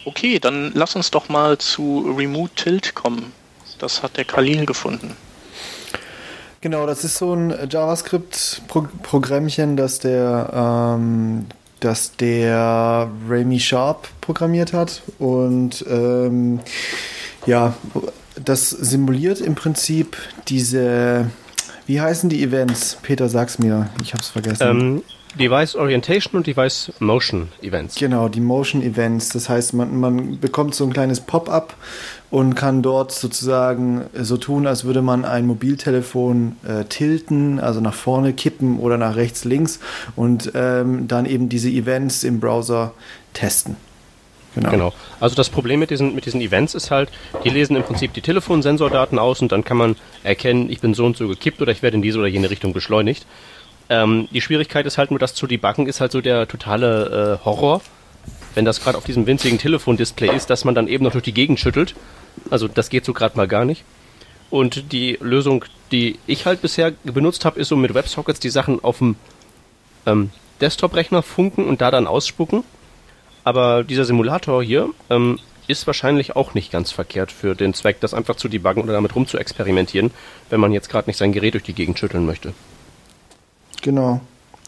[0.08, 3.34] Okay, dann lass uns doch mal zu Remove Tilt kommen.
[3.78, 5.18] Das hat der Khalil gefunden.
[6.62, 11.48] Genau, das ist so ein JavaScript-Programmchen, das der, ähm,
[11.82, 15.02] das der Remy Sharp programmiert hat.
[15.20, 16.62] Und ähm,
[17.46, 17.74] ja,
[18.42, 20.16] das simuliert im Prinzip
[20.48, 21.30] diese,
[21.86, 22.98] wie heißen die Events?
[23.02, 24.70] Peter, sag's mir, ich hab's vergessen.
[24.70, 25.04] Ähm,
[25.38, 27.95] Device Orientation und Device Motion Events.
[27.95, 29.30] Genau, die Motion Events.
[29.30, 31.76] Das heißt, man, man bekommt so ein kleines Pop-up
[32.30, 37.93] und kann dort sozusagen so tun, als würde man ein Mobiltelefon äh, tilten, also nach
[37.93, 39.80] vorne kippen oder nach rechts, links
[40.15, 42.93] und ähm, dann eben diese Events im Browser
[43.34, 43.77] testen.
[44.55, 44.72] Genau.
[44.72, 44.93] genau.
[45.19, 47.09] Also das Problem mit diesen, mit diesen Events ist halt,
[47.43, 51.05] die lesen im Prinzip die Telefonsensordaten aus und dann kann man erkennen, ich bin so
[51.05, 53.26] und so gekippt oder ich werde in diese oder jene Richtung beschleunigt.
[53.89, 57.45] Ähm, die Schwierigkeit ist halt nur, das zu debuggen ist halt so der totale äh,
[57.45, 57.81] Horror.
[58.55, 61.34] Wenn das gerade auf diesem winzigen Telefondisplay ist, dass man dann eben noch durch die
[61.34, 61.95] Gegend schüttelt.
[62.49, 63.84] Also das geht so gerade mal gar nicht.
[64.49, 68.84] Und die Lösung, die ich halt bisher benutzt habe, ist so mit WebSockets die Sachen
[68.84, 69.15] auf dem
[70.05, 70.31] ähm,
[70.61, 72.64] Desktop-Rechner funken und da dann ausspucken.
[73.43, 78.14] Aber dieser Simulator hier ähm, ist wahrscheinlich auch nicht ganz verkehrt für den Zweck, das
[78.14, 80.11] einfach zu debuggen oder damit rum zu experimentieren,
[80.49, 82.53] wenn man jetzt gerade nicht sein Gerät durch die Gegend schütteln möchte.
[83.82, 84.22] Genau.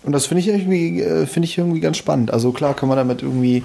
[0.03, 2.31] Und das finde ich irgendwie, äh, finde ich irgendwie ganz spannend.
[2.31, 3.63] Also klar kann man damit irgendwie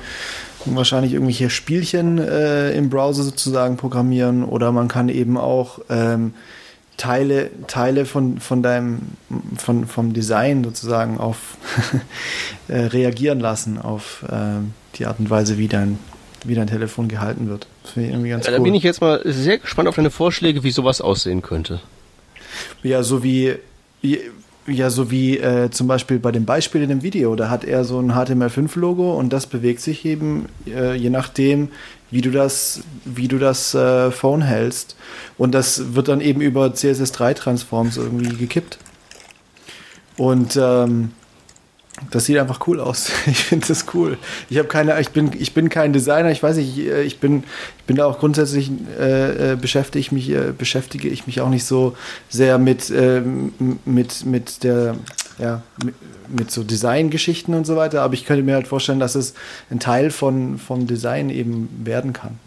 [0.65, 6.35] wahrscheinlich irgendwelche Spielchen äh, im Browser sozusagen programmieren oder man kann eben auch ähm,
[6.97, 9.01] Teile, Teile von, von deinem,
[9.57, 11.57] von, vom Design sozusagen auf
[12.69, 14.61] äh, reagieren lassen auf äh,
[14.97, 15.99] die Art und Weise, wie dein,
[16.45, 17.67] wie dein Telefon gehalten wird.
[17.83, 18.59] Das finde ich irgendwie ganz ja, cool.
[18.59, 21.81] Da bin ich jetzt mal sehr gespannt auf deine Vorschläge, wie sowas aussehen könnte.
[22.83, 23.57] Ja, so wie,
[24.01, 24.21] wie
[24.67, 27.85] ja, so wie äh, zum Beispiel bei dem Beispiel in dem Video, da hat er
[27.85, 31.69] so ein HTML5-Logo und das bewegt sich eben äh, je nachdem,
[32.11, 34.97] wie du das, wie du das äh, Phone hältst.
[35.37, 38.79] Und das wird dann eben über CSS3-Transforms irgendwie gekippt.
[40.17, 41.11] Und ähm,
[42.11, 43.11] das sieht einfach cool aus.
[43.27, 44.19] Ich finde das cool.
[44.51, 46.31] Ich habe keine, ich bin, ich bin kein Designer.
[46.31, 47.45] Ich weiß nicht, äh, ich bin,
[47.79, 51.49] ich bin da auch grundsätzlich äh, äh beschäftige ich mich, äh, beschäftige ich mich auch
[51.49, 51.97] nicht so
[52.29, 53.23] sehr mit, äh,
[53.85, 54.97] mit, mit der,
[55.39, 55.95] ja, mit,
[56.29, 58.03] mit so Designgeschichten und so weiter.
[58.03, 59.35] Aber ich könnte mir halt vorstellen, dass es
[59.71, 62.39] ein Teil von, vom Design eben werden kann.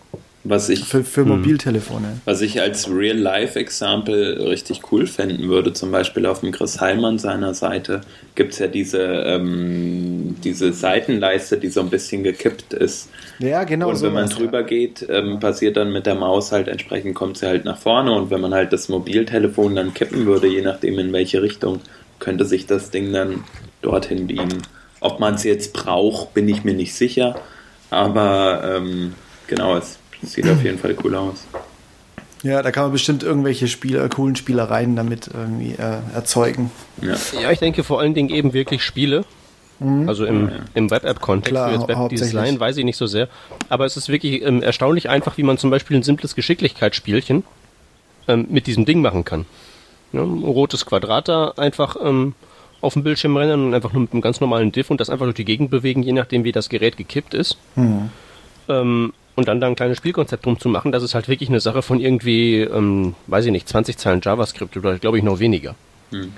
[0.50, 1.30] Was ich, für, für hm.
[1.30, 2.22] Mobiltelefone.
[2.26, 7.54] Was ich als Real-Life-Example richtig cool fänden würde, zum Beispiel auf dem Chris Heilmann seiner
[7.54, 8.02] Seite,
[8.36, 13.10] gibt es ja diese, ähm, diese Seitenleiste, die so ein bisschen gekippt ist.
[13.40, 13.90] Ja, genau.
[13.90, 14.66] Und wenn man drüber ja.
[14.68, 18.14] geht, ähm, passiert dann mit der Maus halt entsprechend, kommt sie halt nach vorne.
[18.14, 21.82] Und wenn man halt das Mobiltelefon dann kippen würde, je nachdem in welche Richtung,
[22.20, 23.44] könnte sich das Ding dann
[23.82, 24.62] dorthin beamen.
[25.02, 27.36] Ob man es jetzt braucht, bin ich mir nicht sicher.
[27.90, 29.14] Aber ähm,
[29.48, 31.46] genau, es Sieht auf jeden Fall cool aus.
[32.44, 36.72] Ja, da kann man bestimmt irgendwelche Spiele, coolen Spielereien damit irgendwie äh, erzeugen.
[37.02, 37.16] Ja.
[37.42, 37.52] ja.
[37.52, 39.26] ich denke vor allen Dingen eben wirklich Spiele.
[39.80, 40.08] Mhm.
[40.08, 43.28] Also im, ja, im Web-App-Kontext, für jetzt Web-Design weiß ich nicht so sehr.
[43.70, 47.44] Aber es ist wirklich ähm, erstaunlich einfach, wie man zum Beispiel ein simples Geschicklichkeitsspielchen
[48.28, 49.46] ähm, mit diesem Ding machen kann.
[50.14, 52.34] Ja, ein rotes Quadrat da einfach ähm,
[52.82, 55.26] auf dem Bildschirm rennen und einfach nur mit einem ganz normalen Diff und das einfach
[55.26, 57.58] durch die Gegend bewegen, je nachdem wie das Gerät gekippt ist.
[57.76, 58.10] Mhm.
[58.70, 61.60] Ähm, und dann da ein kleines Spielkonzept drum zu machen, das ist halt wirklich eine
[61.60, 65.76] Sache von irgendwie, ähm, weiß ich nicht, 20 Zeilen JavaScript oder glaube ich noch weniger.
[66.10, 66.34] Hm.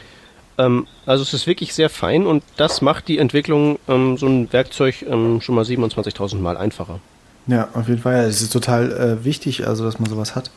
[0.58, 4.52] Ähm, also es ist wirklich sehr fein und das macht die Entwicklung ähm, so ein
[4.52, 7.00] Werkzeug ähm, schon mal 27.000 Mal einfacher.
[7.48, 8.26] Ja, auf jeden Fall.
[8.26, 10.52] Es ist total äh, wichtig, also dass man sowas hat,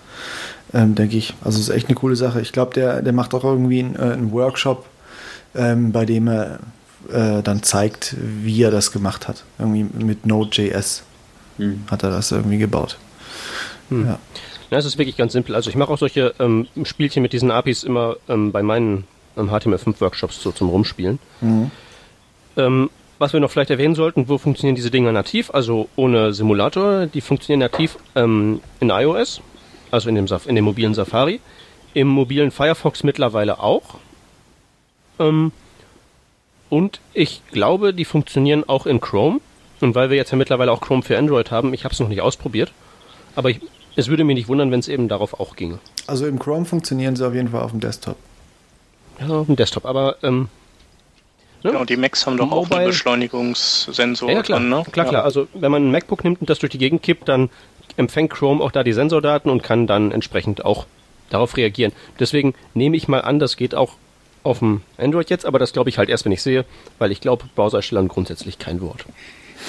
[0.74, 1.34] ähm, denke ich.
[1.44, 2.40] Also es ist echt eine coole Sache.
[2.40, 4.86] Ich glaube, der, der macht auch irgendwie einen, äh, einen Workshop,
[5.54, 6.58] ähm, bei dem er
[7.12, 9.44] äh, dann zeigt, wie er das gemacht hat.
[9.60, 11.04] Irgendwie mit Node.js
[11.58, 11.84] hm.
[11.90, 12.98] hat er das irgendwie gebaut.
[13.88, 14.06] Hm.
[14.06, 14.18] Ja.
[14.72, 15.54] Ja, es ist wirklich ganz simpel.
[15.54, 19.04] Also ich mache auch solche ähm, Spielchen mit diesen APIs immer ähm, bei meinen
[19.36, 21.18] ähm, HTML5-Workshops so zum Rumspielen.
[21.42, 21.70] Mhm.
[22.56, 25.50] Ähm, was wir noch vielleicht erwähnen sollten, wo funktionieren diese Dinger nativ?
[25.52, 27.04] Also ohne Simulator.
[27.04, 29.42] Die funktionieren nativ ähm, in iOS,
[29.90, 31.40] also in dem, in dem mobilen Safari.
[31.92, 33.96] Im mobilen Firefox mittlerweile auch.
[35.18, 35.52] Ähm,
[36.70, 39.40] und ich glaube, die funktionieren auch in Chrome.
[39.82, 42.08] Und weil wir jetzt ja mittlerweile auch Chrome für Android haben, ich habe es noch
[42.08, 42.72] nicht ausprobiert,
[43.34, 43.60] aber ich
[43.96, 45.78] es würde mich nicht wundern, wenn es eben darauf auch ginge.
[46.06, 48.16] Also im Chrome funktionieren sie auf jeden Fall auf dem Desktop.
[49.20, 50.48] Ja, auf dem Desktop, aber ähm,
[51.62, 51.72] ne?
[51.72, 52.74] Ja, und die Macs haben doch Mobile.
[52.74, 54.30] auch einen Beschleunigungssensor.
[54.30, 54.84] Ja, klar, dran, ne?
[54.90, 55.24] klar, klar.
[55.24, 57.50] Also wenn man ein MacBook nimmt und das durch die Gegend kippt, dann
[57.96, 60.86] empfängt Chrome auch da die Sensordaten und kann dann entsprechend auch
[61.28, 61.92] darauf reagieren.
[62.18, 63.96] Deswegen nehme ich mal an, das geht auch
[64.42, 66.64] auf dem Android jetzt, aber das glaube ich halt erst, wenn ich sehe,
[66.98, 69.04] weil ich glaube, Browserstellern grundsätzlich kein Wort.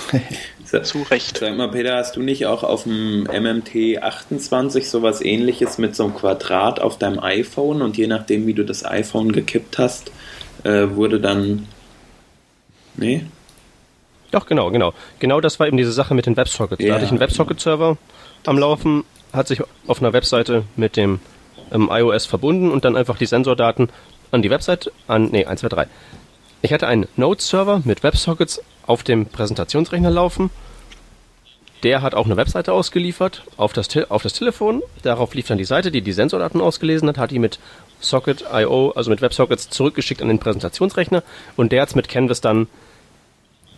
[0.84, 1.38] Zu Recht.
[1.38, 6.06] Sag mal, Peter, hast du nicht auch auf dem MMT 28 sowas ähnliches mit so
[6.06, 10.12] einem Quadrat auf deinem iPhone und je nachdem, wie du das iPhone gekippt hast,
[10.64, 11.68] äh, wurde dann.
[12.96, 13.24] Nee?
[14.32, 14.94] Doch, genau, genau.
[15.20, 16.82] Genau das war eben diese Sache mit den Websockets.
[16.82, 17.98] Ja, da hatte ich einen Websocket-Server
[18.48, 21.20] am Laufen, hat sich auf einer Webseite mit dem
[21.72, 23.90] ähm, iOS verbunden und dann einfach die Sensordaten
[24.32, 25.88] an die Website, an, nee, 1, 2, 3.
[26.64, 30.50] Ich hatte einen Node-Server mit Websockets auf dem Präsentationsrechner laufen.
[31.84, 34.82] Der hat auch eine Webseite ausgeliefert auf das, auf das Telefon.
[35.02, 37.60] Darauf lief dann die Seite, die die Sensordaten ausgelesen hat, hat die mit
[38.00, 41.22] Socket.io, also mit Websockets zurückgeschickt an den Präsentationsrechner
[41.58, 42.68] und der hat es mit Canvas dann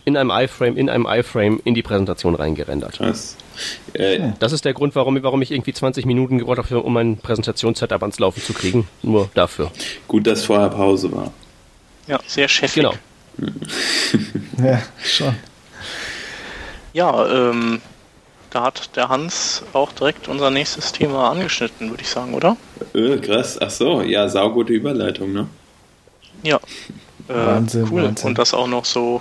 [0.04, 3.00] in einem iFrame, in einem iFrame in die Präsentation reingerendert.
[3.00, 3.36] Das,
[3.94, 7.16] äh, das ist der Grund, warum, warum ich irgendwie 20 Minuten gebraucht habe, um mein
[7.16, 8.86] Präsentationssetup ans Laufen zu kriegen.
[9.02, 9.72] Nur dafür.
[10.06, 11.32] Gut, dass vorher Pause war.
[12.06, 12.74] Ja, sehr chefig.
[12.74, 12.94] Genau.
[14.62, 15.34] ja, schon.
[16.92, 17.80] Ja, ähm,
[18.50, 22.56] da hat der Hans auch direkt unser nächstes Thema angeschnitten, würde ich sagen, oder?
[22.94, 25.48] Äh, krass, ach so, ja, saugute Überleitung, ne?
[26.42, 26.56] Ja.
[27.28, 28.04] Äh, Wahnsinn, cool.
[28.04, 28.28] Wahnsinn.
[28.28, 29.20] Und das auch noch so.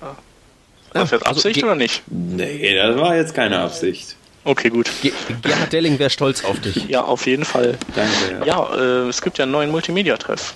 [0.00, 0.16] Äh, war
[0.92, 2.02] das jetzt also Absicht also, oder nicht?
[2.06, 4.16] Nee, das war jetzt keine Absicht.
[4.42, 4.90] Okay, gut.
[5.02, 5.12] Ge
[5.42, 6.88] Gerhard Delling wäre stolz auf dich.
[6.88, 7.76] Ja, auf jeden Fall.
[7.94, 8.46] Danke.
[8.46, 10.54] Ja, ja äh, es gibt ja einen neuen Multimedia-Treff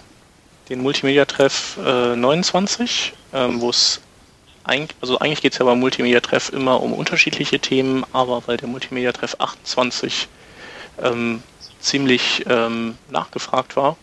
[0.70, 4.00] den Multimedia-Treff äh, 29, ähm, wo es
[4.64, 8.68] eigentlich, also eigentlich geht es ja beim Multimedia-Treff immer um unterschiedliche Themen, aber weil der
[8.68, 10.28] Multimedia-Treff 28
[11.02, 11.42] ähm,
[11.80, 13.96] ziemlich ähm, nachgefragt war,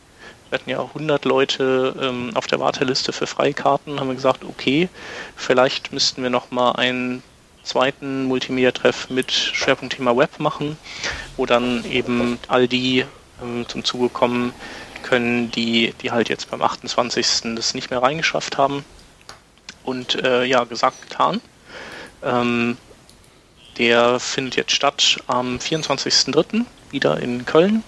[0.50, 4.90] wir hatten ja 100 Leute ähm, auf der Warteliste für Freikarten, haben wir gesagt, okay,
[5.36, 7.24] vielleicht müssten wir noch mal einen
[7.64, 10.78] zweiten Multimedia-Treff mit Schwerpunktthema Web machen,
[11.36, 13.06] wo dann eben all die
[13.42, 14.54] ähm, zum Zuge kommen,
[15.08, 17.56] können, die, die halt jetzt beim 28.
[17.56, 18.84] das nicht mehr reingeschafft haben.
[19.84, 21.42] Und äh, ja, gesagt, getan.
[22.24, 22.78] Ähm,
[23.78, 26.66] der findet jetzt statt am 24.03.
[26.92, 27.84] wieder in Köln.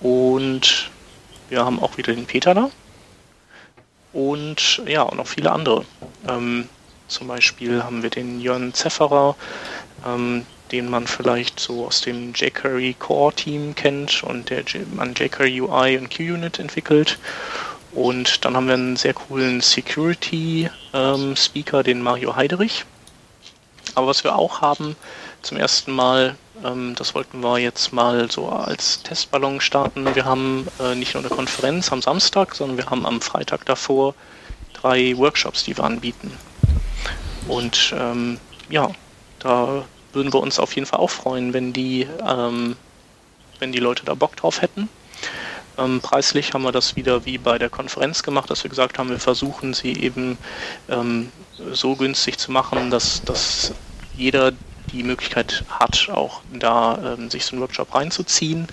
[0.00, 0.90] Und
[1.48, 2.70] wir haben auch wieder den Peter da.
[4.12, 5.84] Und ja, und noch viele andere.
[6.28, 6.68] Ähm,
[7.08, 9.36] zum Beispiel haben wir den Jörn Zefferer,
[10.06, 14.64] ähm, den man vielleicht so aus dem jQuery Core Team kennt und der
[14.98, 17.18] an jQuery UI und QUnit entwickelt.
[17.92, 22.84] Und dann haben wir einen sehr coolen Security ähm, Speaker, den Mario Heiderich.
[23.94, 24.96] Aber was wir auch haben,
[25.40, 30.14] zum ersten Mal, ähm, das wollten wir jetzt mal so als Testballon starten.
[30.14, 34.14] Wir haben äh, nicht nur eine Konferenz am Samstag, sondern wir haben am Freitag davor
[34.74, 36.30] drei Workshops, die wir anbieten.
[37.48, 38.38] Und ähm,
[38.68, 38.90] ja,
[39.38, 39.84] da
[40.16, 42.76] würden wir uns auf jeden Fall auch freuen, wenn die, ähm,
[43.60, 44.88] wenn die Leute da Bock drauf hätten.
[45.78, 49.10] Ähm, preislich haben wir das wieder wie bei der Konferenz gemacht, dass wir gesagt haben,
[49.10, 50.38] wir versuchen sie eben
[50.88, 51.30] ähm,
[51.72, 53.72] so günstig zu machen, dass, dass
[54.16, 54.52] jeder
[54.92, 58.68] die Möglichkeit hat, auch da ähm, sich so einen Workshop reinzuziehen.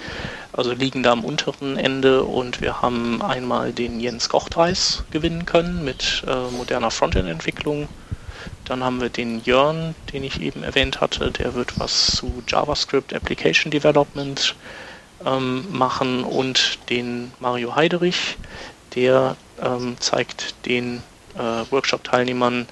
[0.54, 5.84] Also liegen da am unteren Ende und wir haben einmal den Jens Kochtreis gewinnen können
[5.84, 7.90] mit äh, moderner Frontend-Entwicklung
[8.66, 13.14] dann haben wir den Jörn, den ich eben erwähnt hatte, der wird was zu JavaScript
[13.14, 14.56] Application Development
[15.26, 18.38] ähm, machen und den Mario Heiderich,
[18.96, 21.04] der ähm, zeigt den
[21.36, 22.68] äh, Workshop-Teilnehmern,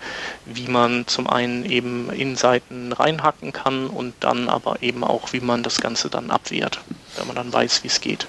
[0.45, 5.39] wie man zum einen eben in Seiten reinhacken kann und dann aber eben auch, wie
[5.39, 6.79] man das Ganze dann abwehrt,
[7.15, 8.27] wenn man dann weiß, wie es geht.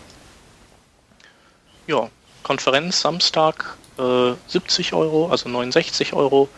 [1.87, 2.09] Ja,
[2.43, 6.49] Konferenz Samstag äh, 70 Euro, also 69 Euro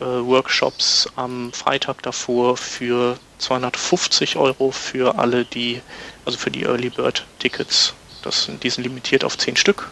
[0.00, 5.80] äh, Workshops am Freitag davor für 250 Euro für alle, die,
[6.24, 7.94] also für die Early Bird Tickets.
[8.22, 9.90] Das sind, die sind limitiert auf 10 Stück.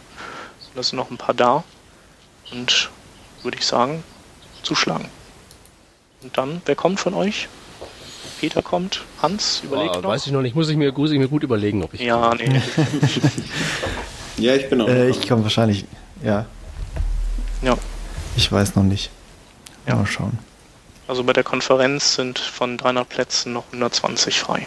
[0.74, 1.64] Da sind noch ein paar da.
[2.52, 2.90] Und
[3.42, 4.02] würde ich sagen,
[4.62, 5.08] zuschlagen.
[6.22, 7.48] Und dann, wer kommt von euch?
[8.40, 10.10] Peter kommt, Hans, überlegt oh, noch.
[10.10, 12.02] Weiß ich noch nicht, muss ich mir, muss ich mir gut überlegen, ob ich.
[12.02, 12.48] Ja, komme.
[12.48, 12.62] nee.
[14.44, 14.88] ja, ich bin auch.
[14.88, 15.86] Äh, ich komme wahrscheinlich,
[16.22, 16.44] ja.
[17.62, 17.78] Ja.
[18.36, 19.10] Ich weiß noch nicht.
[19.86, 19.96] Ja.
[19.96, 20.38] Mal schauen.
[21.08, 24.66] Also bei der Konferenz sind von 300 Plätzen noch 120 frei.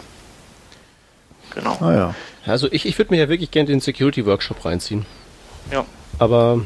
[1.54, 1.78] Genau.
[1.82, 2.16] Ah, ja.
[2.46, 5.06] Also ich, ich würde mir ja wirklich gerne den Security Workshop reinziehen.
[5.72, 5.86] Ja.
[6.18, 6.62] Aber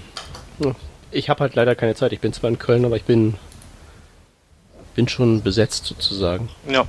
[1.11, 2.13] ich habe halt leider keine Zeit.
[2.13, 3.35] Ich bin zwar in Köln, aber ich bin
[4.95, 6.49] bin schon besetzt sozusagen.
[6.67, 6.85] Ja.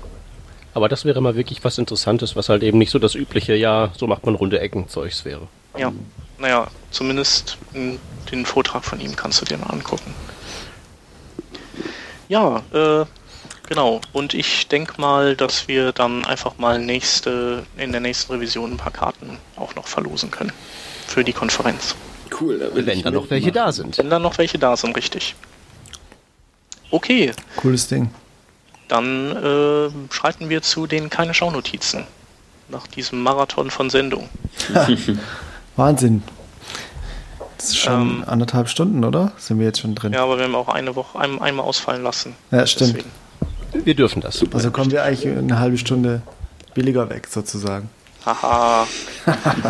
[0.74, 3.92] Aber das wäre mal wirklich was Interessantes, was halt eben nicht so das übliche, ja,
[3.96, 5.46] so macht man runde Ecken Zeugs wäre.
[5.76, 5.92] Ja,
[6.38, 10.12] naja, zumindest den Vortrag von ihm kannst du dir mal angucken.
[12.28, 13.04] Ja, äh,
[13.68, 14.00] genau.
[14.12, 18.76] Und ich denke mal, dass wir dann einfach mal nächste, in der nächsten Revision ein
[18.76, 20.52] paar Karten auch noch verlosen können.
[21.06, 21.94] Für die Konferenz.
[22.40, 23.98] Cool, da Wenn da noch welche da sind.
[23.98, 25.34] Wenn da noch welche da sind, richtig.
[26.90, 27.32] Okay.
[27.56, 28.10] Cooles Ding.
[28.88, 32.04] Dann äh, schreiten wir zu den keine Schaunotizen.
[32.68, 34.28] Nach diesem Marathon von Sendung.
[35.76, 36.22] Wahnsinn.
[37.64, 39.32] Das ist schon ähm, anderthalb Stunden, oder?
[39.38, 40.12] Sind wir jetzt schon drin?
[40.12, 42.34] Ja, aber wir haben auch eine Woche ein, einmal ausfallen lassen.
[42.50, 42.96] Ja, stimmt.
[42.98, 43.86] Deswegen.
[43.86, 44.36] Wir dürfen das.
[44.36, 44.56] Super.
[44.56, 46.20] Also kommen wir eigentlich eine halbe Stunde
[46.74, 47.88] billiger weg, sozusagen.
[48.26, 48.86] Haha.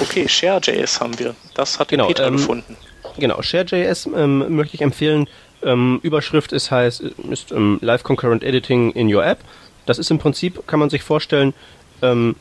[0.00, 1.36] okay, Share.js haben wir.
[1.54, 2.76] Das hat genau, Peter ähm, gefunden.
[3.18, 5.28] Genau, Share.js ähm, möchte ich empfehlen.
[5.62, 9.38] Ähm, Überschrift ist heißt ist ähm, Live Concurrent Editing in your App.
[9.86, 11.54] Das ist im Prinzip, kann man sich vorstellen,
[12.02, 12.34] ähm,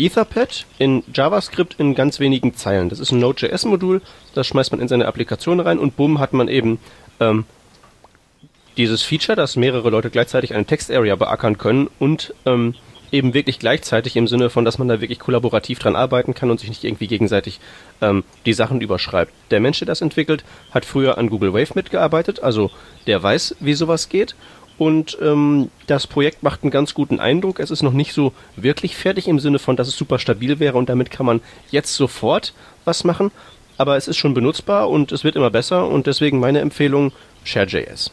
[0.00, 2.88] Etherpad in JavaScript in ganz wenigen Zeilen.
[2.88, 4.00] Das ist ein Node.js-Modul,
[4.34, 6.78] das schmeißt man in seine Applikation rein und bumm hat man eben
[7.20, 7.44] ähm,
[8.76, 12.74] dieses Feature, dass mehrere Leute gleichzeitig eine Text-Area beackern können und ähm,
[13.12, 16.60] eben wirklich gleichzeitig im Sinne von, dass man da wirklich kollaborativ dran arbeiten kann und
[16.60, 17.60] sich nicht irgendwie gegenseitig
[18.00, 19.32] ähm, die Sachen überschreibt.
[19.50, 22.70] Der Mensch, der das entwickelt, hat früher an Google Wave mitgearbeitet, also
[23.06, 24.34] der weiß, wie sowas geht
[24.80, 27.60] und ähm, das Projekt macht einen ganz guten Eindruck.
[27.60, 30.78] Es ist noch nicht so wirklich fertig im Sinne von, dass es super stabil wäre
[30.78, 32.54] und damit kann man jetzt sofort
[32.86, 33.30] was machen.
[33.76, 37.12] Aber es ist schon benutzbar und es wird immer besser und deswegen meine Empfehlung
[37.44, 38.10] Share.js.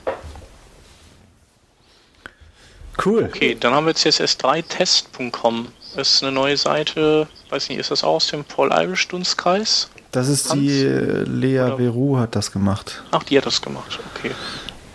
[3.04, 3.30] Cool.
[3.34, 5.70] Okay, dann haben wir CSS3test.com.
[5.96, 9.90] Das ist eine neue Seite, weiß nicht, ist das auch aus dem Paul Irish Dunstkreis?
[10.12, 10.60] Das ist Hans?
[10.60, 13.04] die äh, Lea Veru hat das gemacht.
[13.12, 14.32] Ach, die hat das gemacht, okay.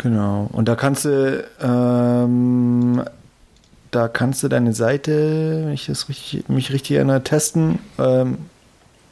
[0.03, 0.49] Genau.
[0.53, 3.03] Und da kannst du, ähm,
[3.93, 7.79] da kannst du deine Seite, wenn ich das richtig, mich richtig erinnere, testen.
[7.99, 8.39] Ähm,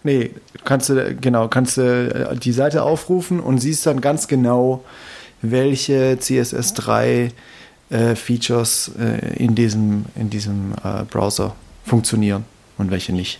[0.02, 0.30] nee,
[0.64, 4.84] kannst du, genau, kannst du äh, die Seite aufrufen und siehst dann ganz genau,
[5.42, 7.30] welche CSS3
[7.90, 11.54] äh, Features äh, in diesem, in diesem äh, Browser
[11.84, 12.44] funktionieren
[12.78, 13.38] und welche nicht.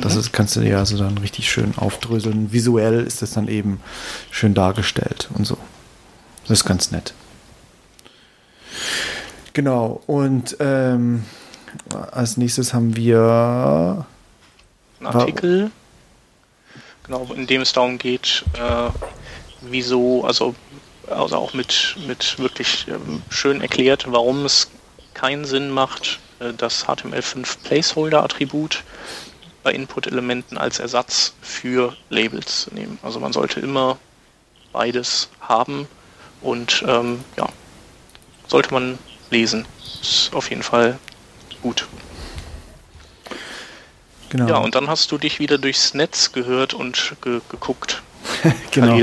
[0.00, 0.20] Das mhm.
[0.20, 2.52] ist, kannst du dir also dann richtig schön aufdröseln.
[2.52, 3.80] Visuell ist das dann eben
[4.30, 5.58] schön dargestellt und so.
[6.50, 7.14] Das ist ganz nett.
[9.52, 11.24] Genau, und ähm,
[12.10, 14.04] als nächstes haben wir
[14.98, 15.70] einen Artikel,
[17.04, 18.90] genau, in dem es darum geht, äh,
[19.60, 20.56] wieso, also,
[21.06, 24.68] also auch mit, mit wirklich ähm, schön erklärt, warum es
[25.14, 28.82] keinen Sinn macht, äh, das HTML5 Placeholder-Attribut
[29.62, 32.98] bei Input-Elementen als Ersatz für Labels zu nehmen.
[33.04, 33.98] Also man sollte immer
[34.72, 35.86] beides haben
[36.40, 37.48] und ähm, ja,
[38.46, 38.98] sollte man
[39.30, 39.66] lesen.
[40.00, 40.98] Ist auf jeden Fall
[41.62, 41.86] gut.
[44.30, 44.48] Genau.
[44.48, 48.02] Ja, und dann hast du dich wieder durchs Netz gehört und ge geguckt.
[48.70, 49.00] genau.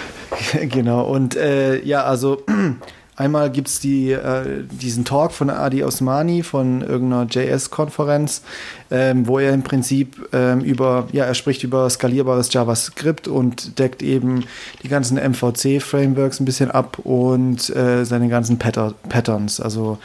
[0.62, 1.04] genau.
[1.04, 2.42] Und äh, ja, also
[3.16, 8.42] Einmal gibt es die, äh, diesen Talk von Adi Osmani von irgendeiner JS-Konferenz,
[8.90, 14.02] ähm, wo er im Prinzip ähm, über, ja, er spricht über skalierbares JavaScript und deckt
[14.02, 14.44] eben
[14.82, 19.98] die ganzen MVC-Frameworks ein bisschen ab und äh, seine ganzen Patter Patterns, also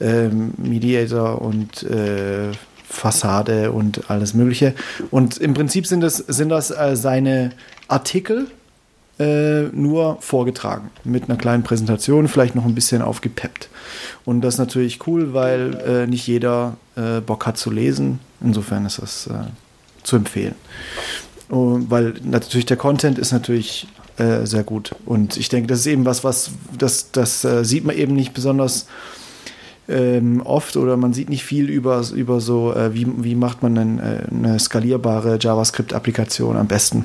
[0.00, 2.50] ähm, Mediator und äh,
[2.88, 4.74] Fassade und alles Mögliche.
[5.10, 7.50] Und im Prinzip sind das, sind das äh, seine
[7.88, 8.48] Artikel,
[9.18, 13.68] äh, nur vorgetragen mit einer kleinen Präsentation, vielleicht noch ein bisschen aufgepeppt.
[14.24, 18.18] Und das ist natürlich cool, weil äh, nicht jeder äh, Bock hat zu lesen.
[18.40, 19.32] Insofern ist das äh,
[20.02, 20.54] zu empfehlen.
[21.48, 23.86] Und, weil natürlich der Content ist natürlich
[24.18, 24.94] äh, sehr gut.
[25.04, 28.34] Und ich denke, das ist eben was, was das, das äh, sieht man eben nicht
[28.34, 28.86] besonders
[29.88, 33.74] ähm, oft oder man sieht nicht viel über, über so, äh, wie, wie macht man
[33.74, 37.04] denn, äh, eine skalierbare JavaScript-Applikation am besten.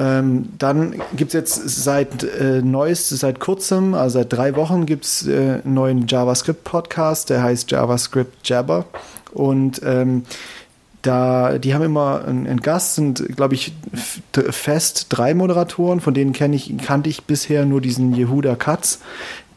[0.00, 5.04] Ähm, dann gibt es jetzt seit äh, neuest, seit kurzem, also seit drei Wochen, gibt
[5.04, 8.86] es äh, einen neuen JavaScript-Podcast, der heißt JavaScript Jabber.
[9.32, 10.24] Und ähm,
[11.02, 13.72] da, die haben immer einen, Gast, sind, glaube ich,
[14.32, 19.00] fest drei Moderatoren, von denen kenne ich, kannte ich bisher nur diesen Yehuda Katz.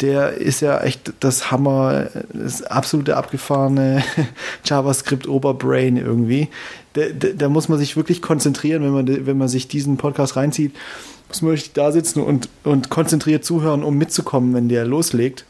[0.01, 4.03] Der ist ja echt das Hammer, das absolute abgefahrene
[4.65, 6.49] JavaScript-Oberbrain irgendwie
[6.93, 10.35] da, da, da, muss man sich wirklich konzentrieren, wenn man, wenn man sich diesen Podcast
[10.35, 10.73] reinzieht,
[11.27, 15.45] muss man wirklich da sitzen und, und konzentriert zuhören, um mitzukommen, wenn der loslegt.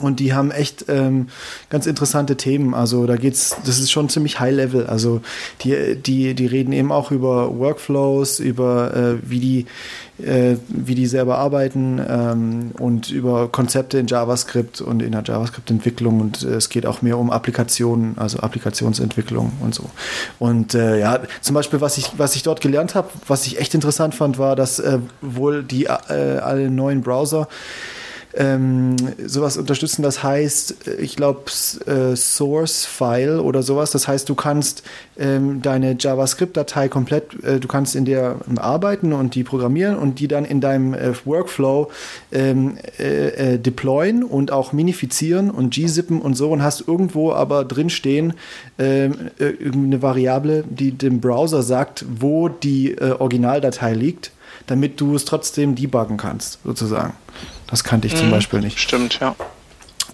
[0.00, 1.28] Und die haben echt ähm,
[1.70, 2.74] ganz interessante Themen.
[2.74, 4.86] Also da geht's, das ist schon ziemlich High Level.
[4.86, 5.20] Also
[5.62, 9.66] die, die, die reden eben auch über Workflows, über äh, wie die,
[10.24, 16.20] äh, wie die selber arbeiten ähm, und über Konzepte in JavaScript und in der JavaScript-Entwicklung.
[16.20, 19.84] Und äh, es geht auch mehr um Applikationen, also Applikationsentwicklung und so.
[20.38, 23.74] Und äh, ja, zum Beispiel, was ich, was ich dort gelernt habe, was ich echt
[23.74, 27.48] interessant fand, war, dass äh, wohl die äh, alle neuen Browser
[28.38, 28.94] ähm,
[29.26, 30.02] sowas unterstützen.
[30.02, 31.50] Das heißt, ich glaube,
[31.86, 33.90] äh, Source-File oder sowas.
[33.90, 34.84] Das heißt, du kannst
[35.18, 40.28] ähm, deine JavaScript-Datei komplett, äh, du kannst in der arbeiten und die programmieren und die
[40.28, 41.90] dann in deinem äh, Workflow
[42.30, 47.64] ähm, äh, äh, deployen und auch minifizieren und gzippen und so und hast irgendwo aber
[47.64, 48.34] drinstehen
[48.78, 54.30] ähm, äh, eine Variable, die dem Browser sagt, wo die Originaldatei liegt
[54.66, 57.14] damit du es trotzdem debuggen kannst, sozusagen.
[57.66, 58.18] Das kannte ich mhm.
[58.18, 58.78] zum Beispiel nicht.
[58.78, 59.34] Stimmt, ja.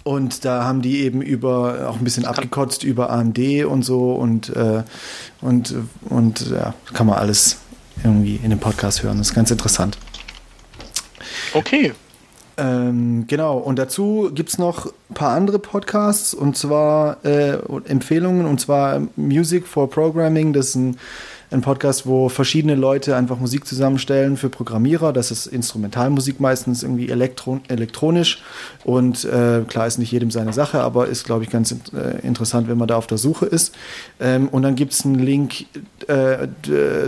[0.03, 4.55] Und da haben die eben über auch ein bisschen abgekotzt über AMD und so und
[4.55, 4.83] äh,
[5.41, 5.73] und
[6.09, 7.57] und ja, kann man alles
[8.03, 9.17] irgendwie in dem Podcast hören.
[9.17, 9.97] Das ist ganz interessant.
[11.53, 11.93] Okay.
[12.57, 18.45] Ähm, genau, und dazu gibt es noch ein paar andere Podcasts und zwar äh, Empfehlungen
[18.45, 20.53] und zwar Music for Programming.
[20.53, 20.97] Das ist ein
[21.55, 25.13] ein Podcast, wo verschiedene Leute einfach Musik zusammenstellen für Programmierer.
[25.13, 28.43] Das ist Instrumentalmusik meistens irgendwie elektro elektronisch.
[28.83, 32.67] Und äh, klar ist nicht jedem seine Sache, aber ist, glaube ich, ganz äh, interessant,
[32.67, 33.73] wenn man da auf der Suche ist.
[34.19, 35.65] Ähm, und dann gibt es einen Link
[36.07, 36.47] äh,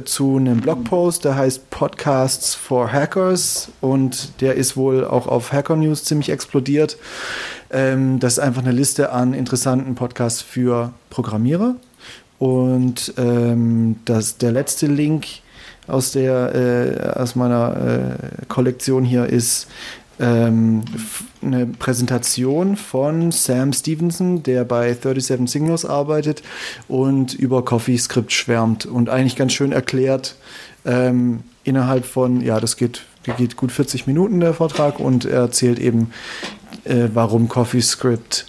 [0.05, 3.69] zu einem Blogpost, der heißt Podcasts for Hackers.
[3.81, 6.97] Und der ist wohl auch auf Hacker News ziemlich explodiert.
[7.69, 11.75] Ähm, das ist einfach eine Liste an interessanten Podcasts für Programmierer.
[12.39, 15.25] Und ähm, das, der letzte Link
[15.87, 19.67] aus, der, äh, aus meiner äh, Kollektion hier ist
[20.19, 20.83] ähm,
[21.41, 26.43] eine Präsentation von Sam Stevenson, der bei 37 Signals arbeitet
[26.87, 30.35] und über CoffeeScript schwärmt und eigentlich ganz schön erklärt
[30.85, 33.03] ähm, innerhalb von, ja, das geht,
[33.37, 36.11] geht gut 40 Minuten der Vortrag und er erzählt eben,
[36.83, 38.47] äh, warum CoffeeScript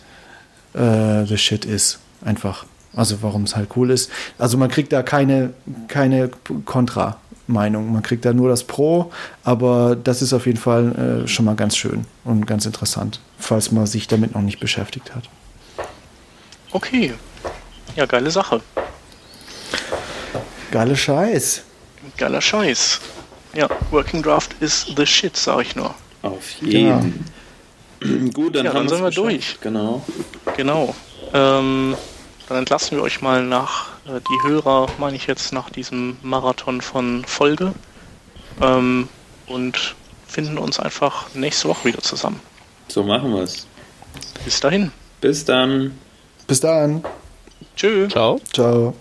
[0.74, 1.98] äh, the shit ist.
[2.24, 2.64] Einfach.
[2.98, 4.10] Also warum es halt cool ist.
[4.38, 5.52] Also man kriegt da keine,
[5.86, 6.30] keine
[6.64, 7.92] Kontra-Meinung.
[7.92, 9.12] Man kriegt da nur das Pro,
[9.44, 13.70] aber das ist auf jeden Fall äh, schon mal ganz schön und ganz interessant, falls
[13.70, 15.28] man sich damit noch nicht beschäftigt hat.
[16.72, 17.14] Okay.
[17.94, 18.60] Ja, geile Sache.
[20.72, 21.62] Geile Scheiß.
[22.16, 23.00] Geiler Scheiß.
[23.54, 25.94] Ja, Working Draft ist the shit, sag ich nur.
[26.22, 27.24] Auf jeden.
[28.00, 28.30] Genau.
[28.34, 29.56] Gut, dann, ja, dann sind wir durch.
[29.60, 30.04] Genau.
[30.56, 30.96] Genau.
[31.32, 31.96] Ähm,
[32.48, 36.80] dann entlassen wir euch mal nach, äh, die Hörer, meine ich jetzt, nach diesem Marathon
[36.80, 37.74] von Folge.
[38.60, 39.08] Ähm,
[39.46, 39.94] und
[40.26, 42.40] finden uns einfach nächste Woche wieder zusammen.
[42.88, 43.66] So machen wir es.
[44.44, 44.92] Bis dahin.
[45.20, 45.98] Bis dann.
[46.46, 47.04] Bis dann.
[47.76, 48.08] Tschö.
[48.08, 48.40] Ciao.
[48.52, 48.94] Ciao.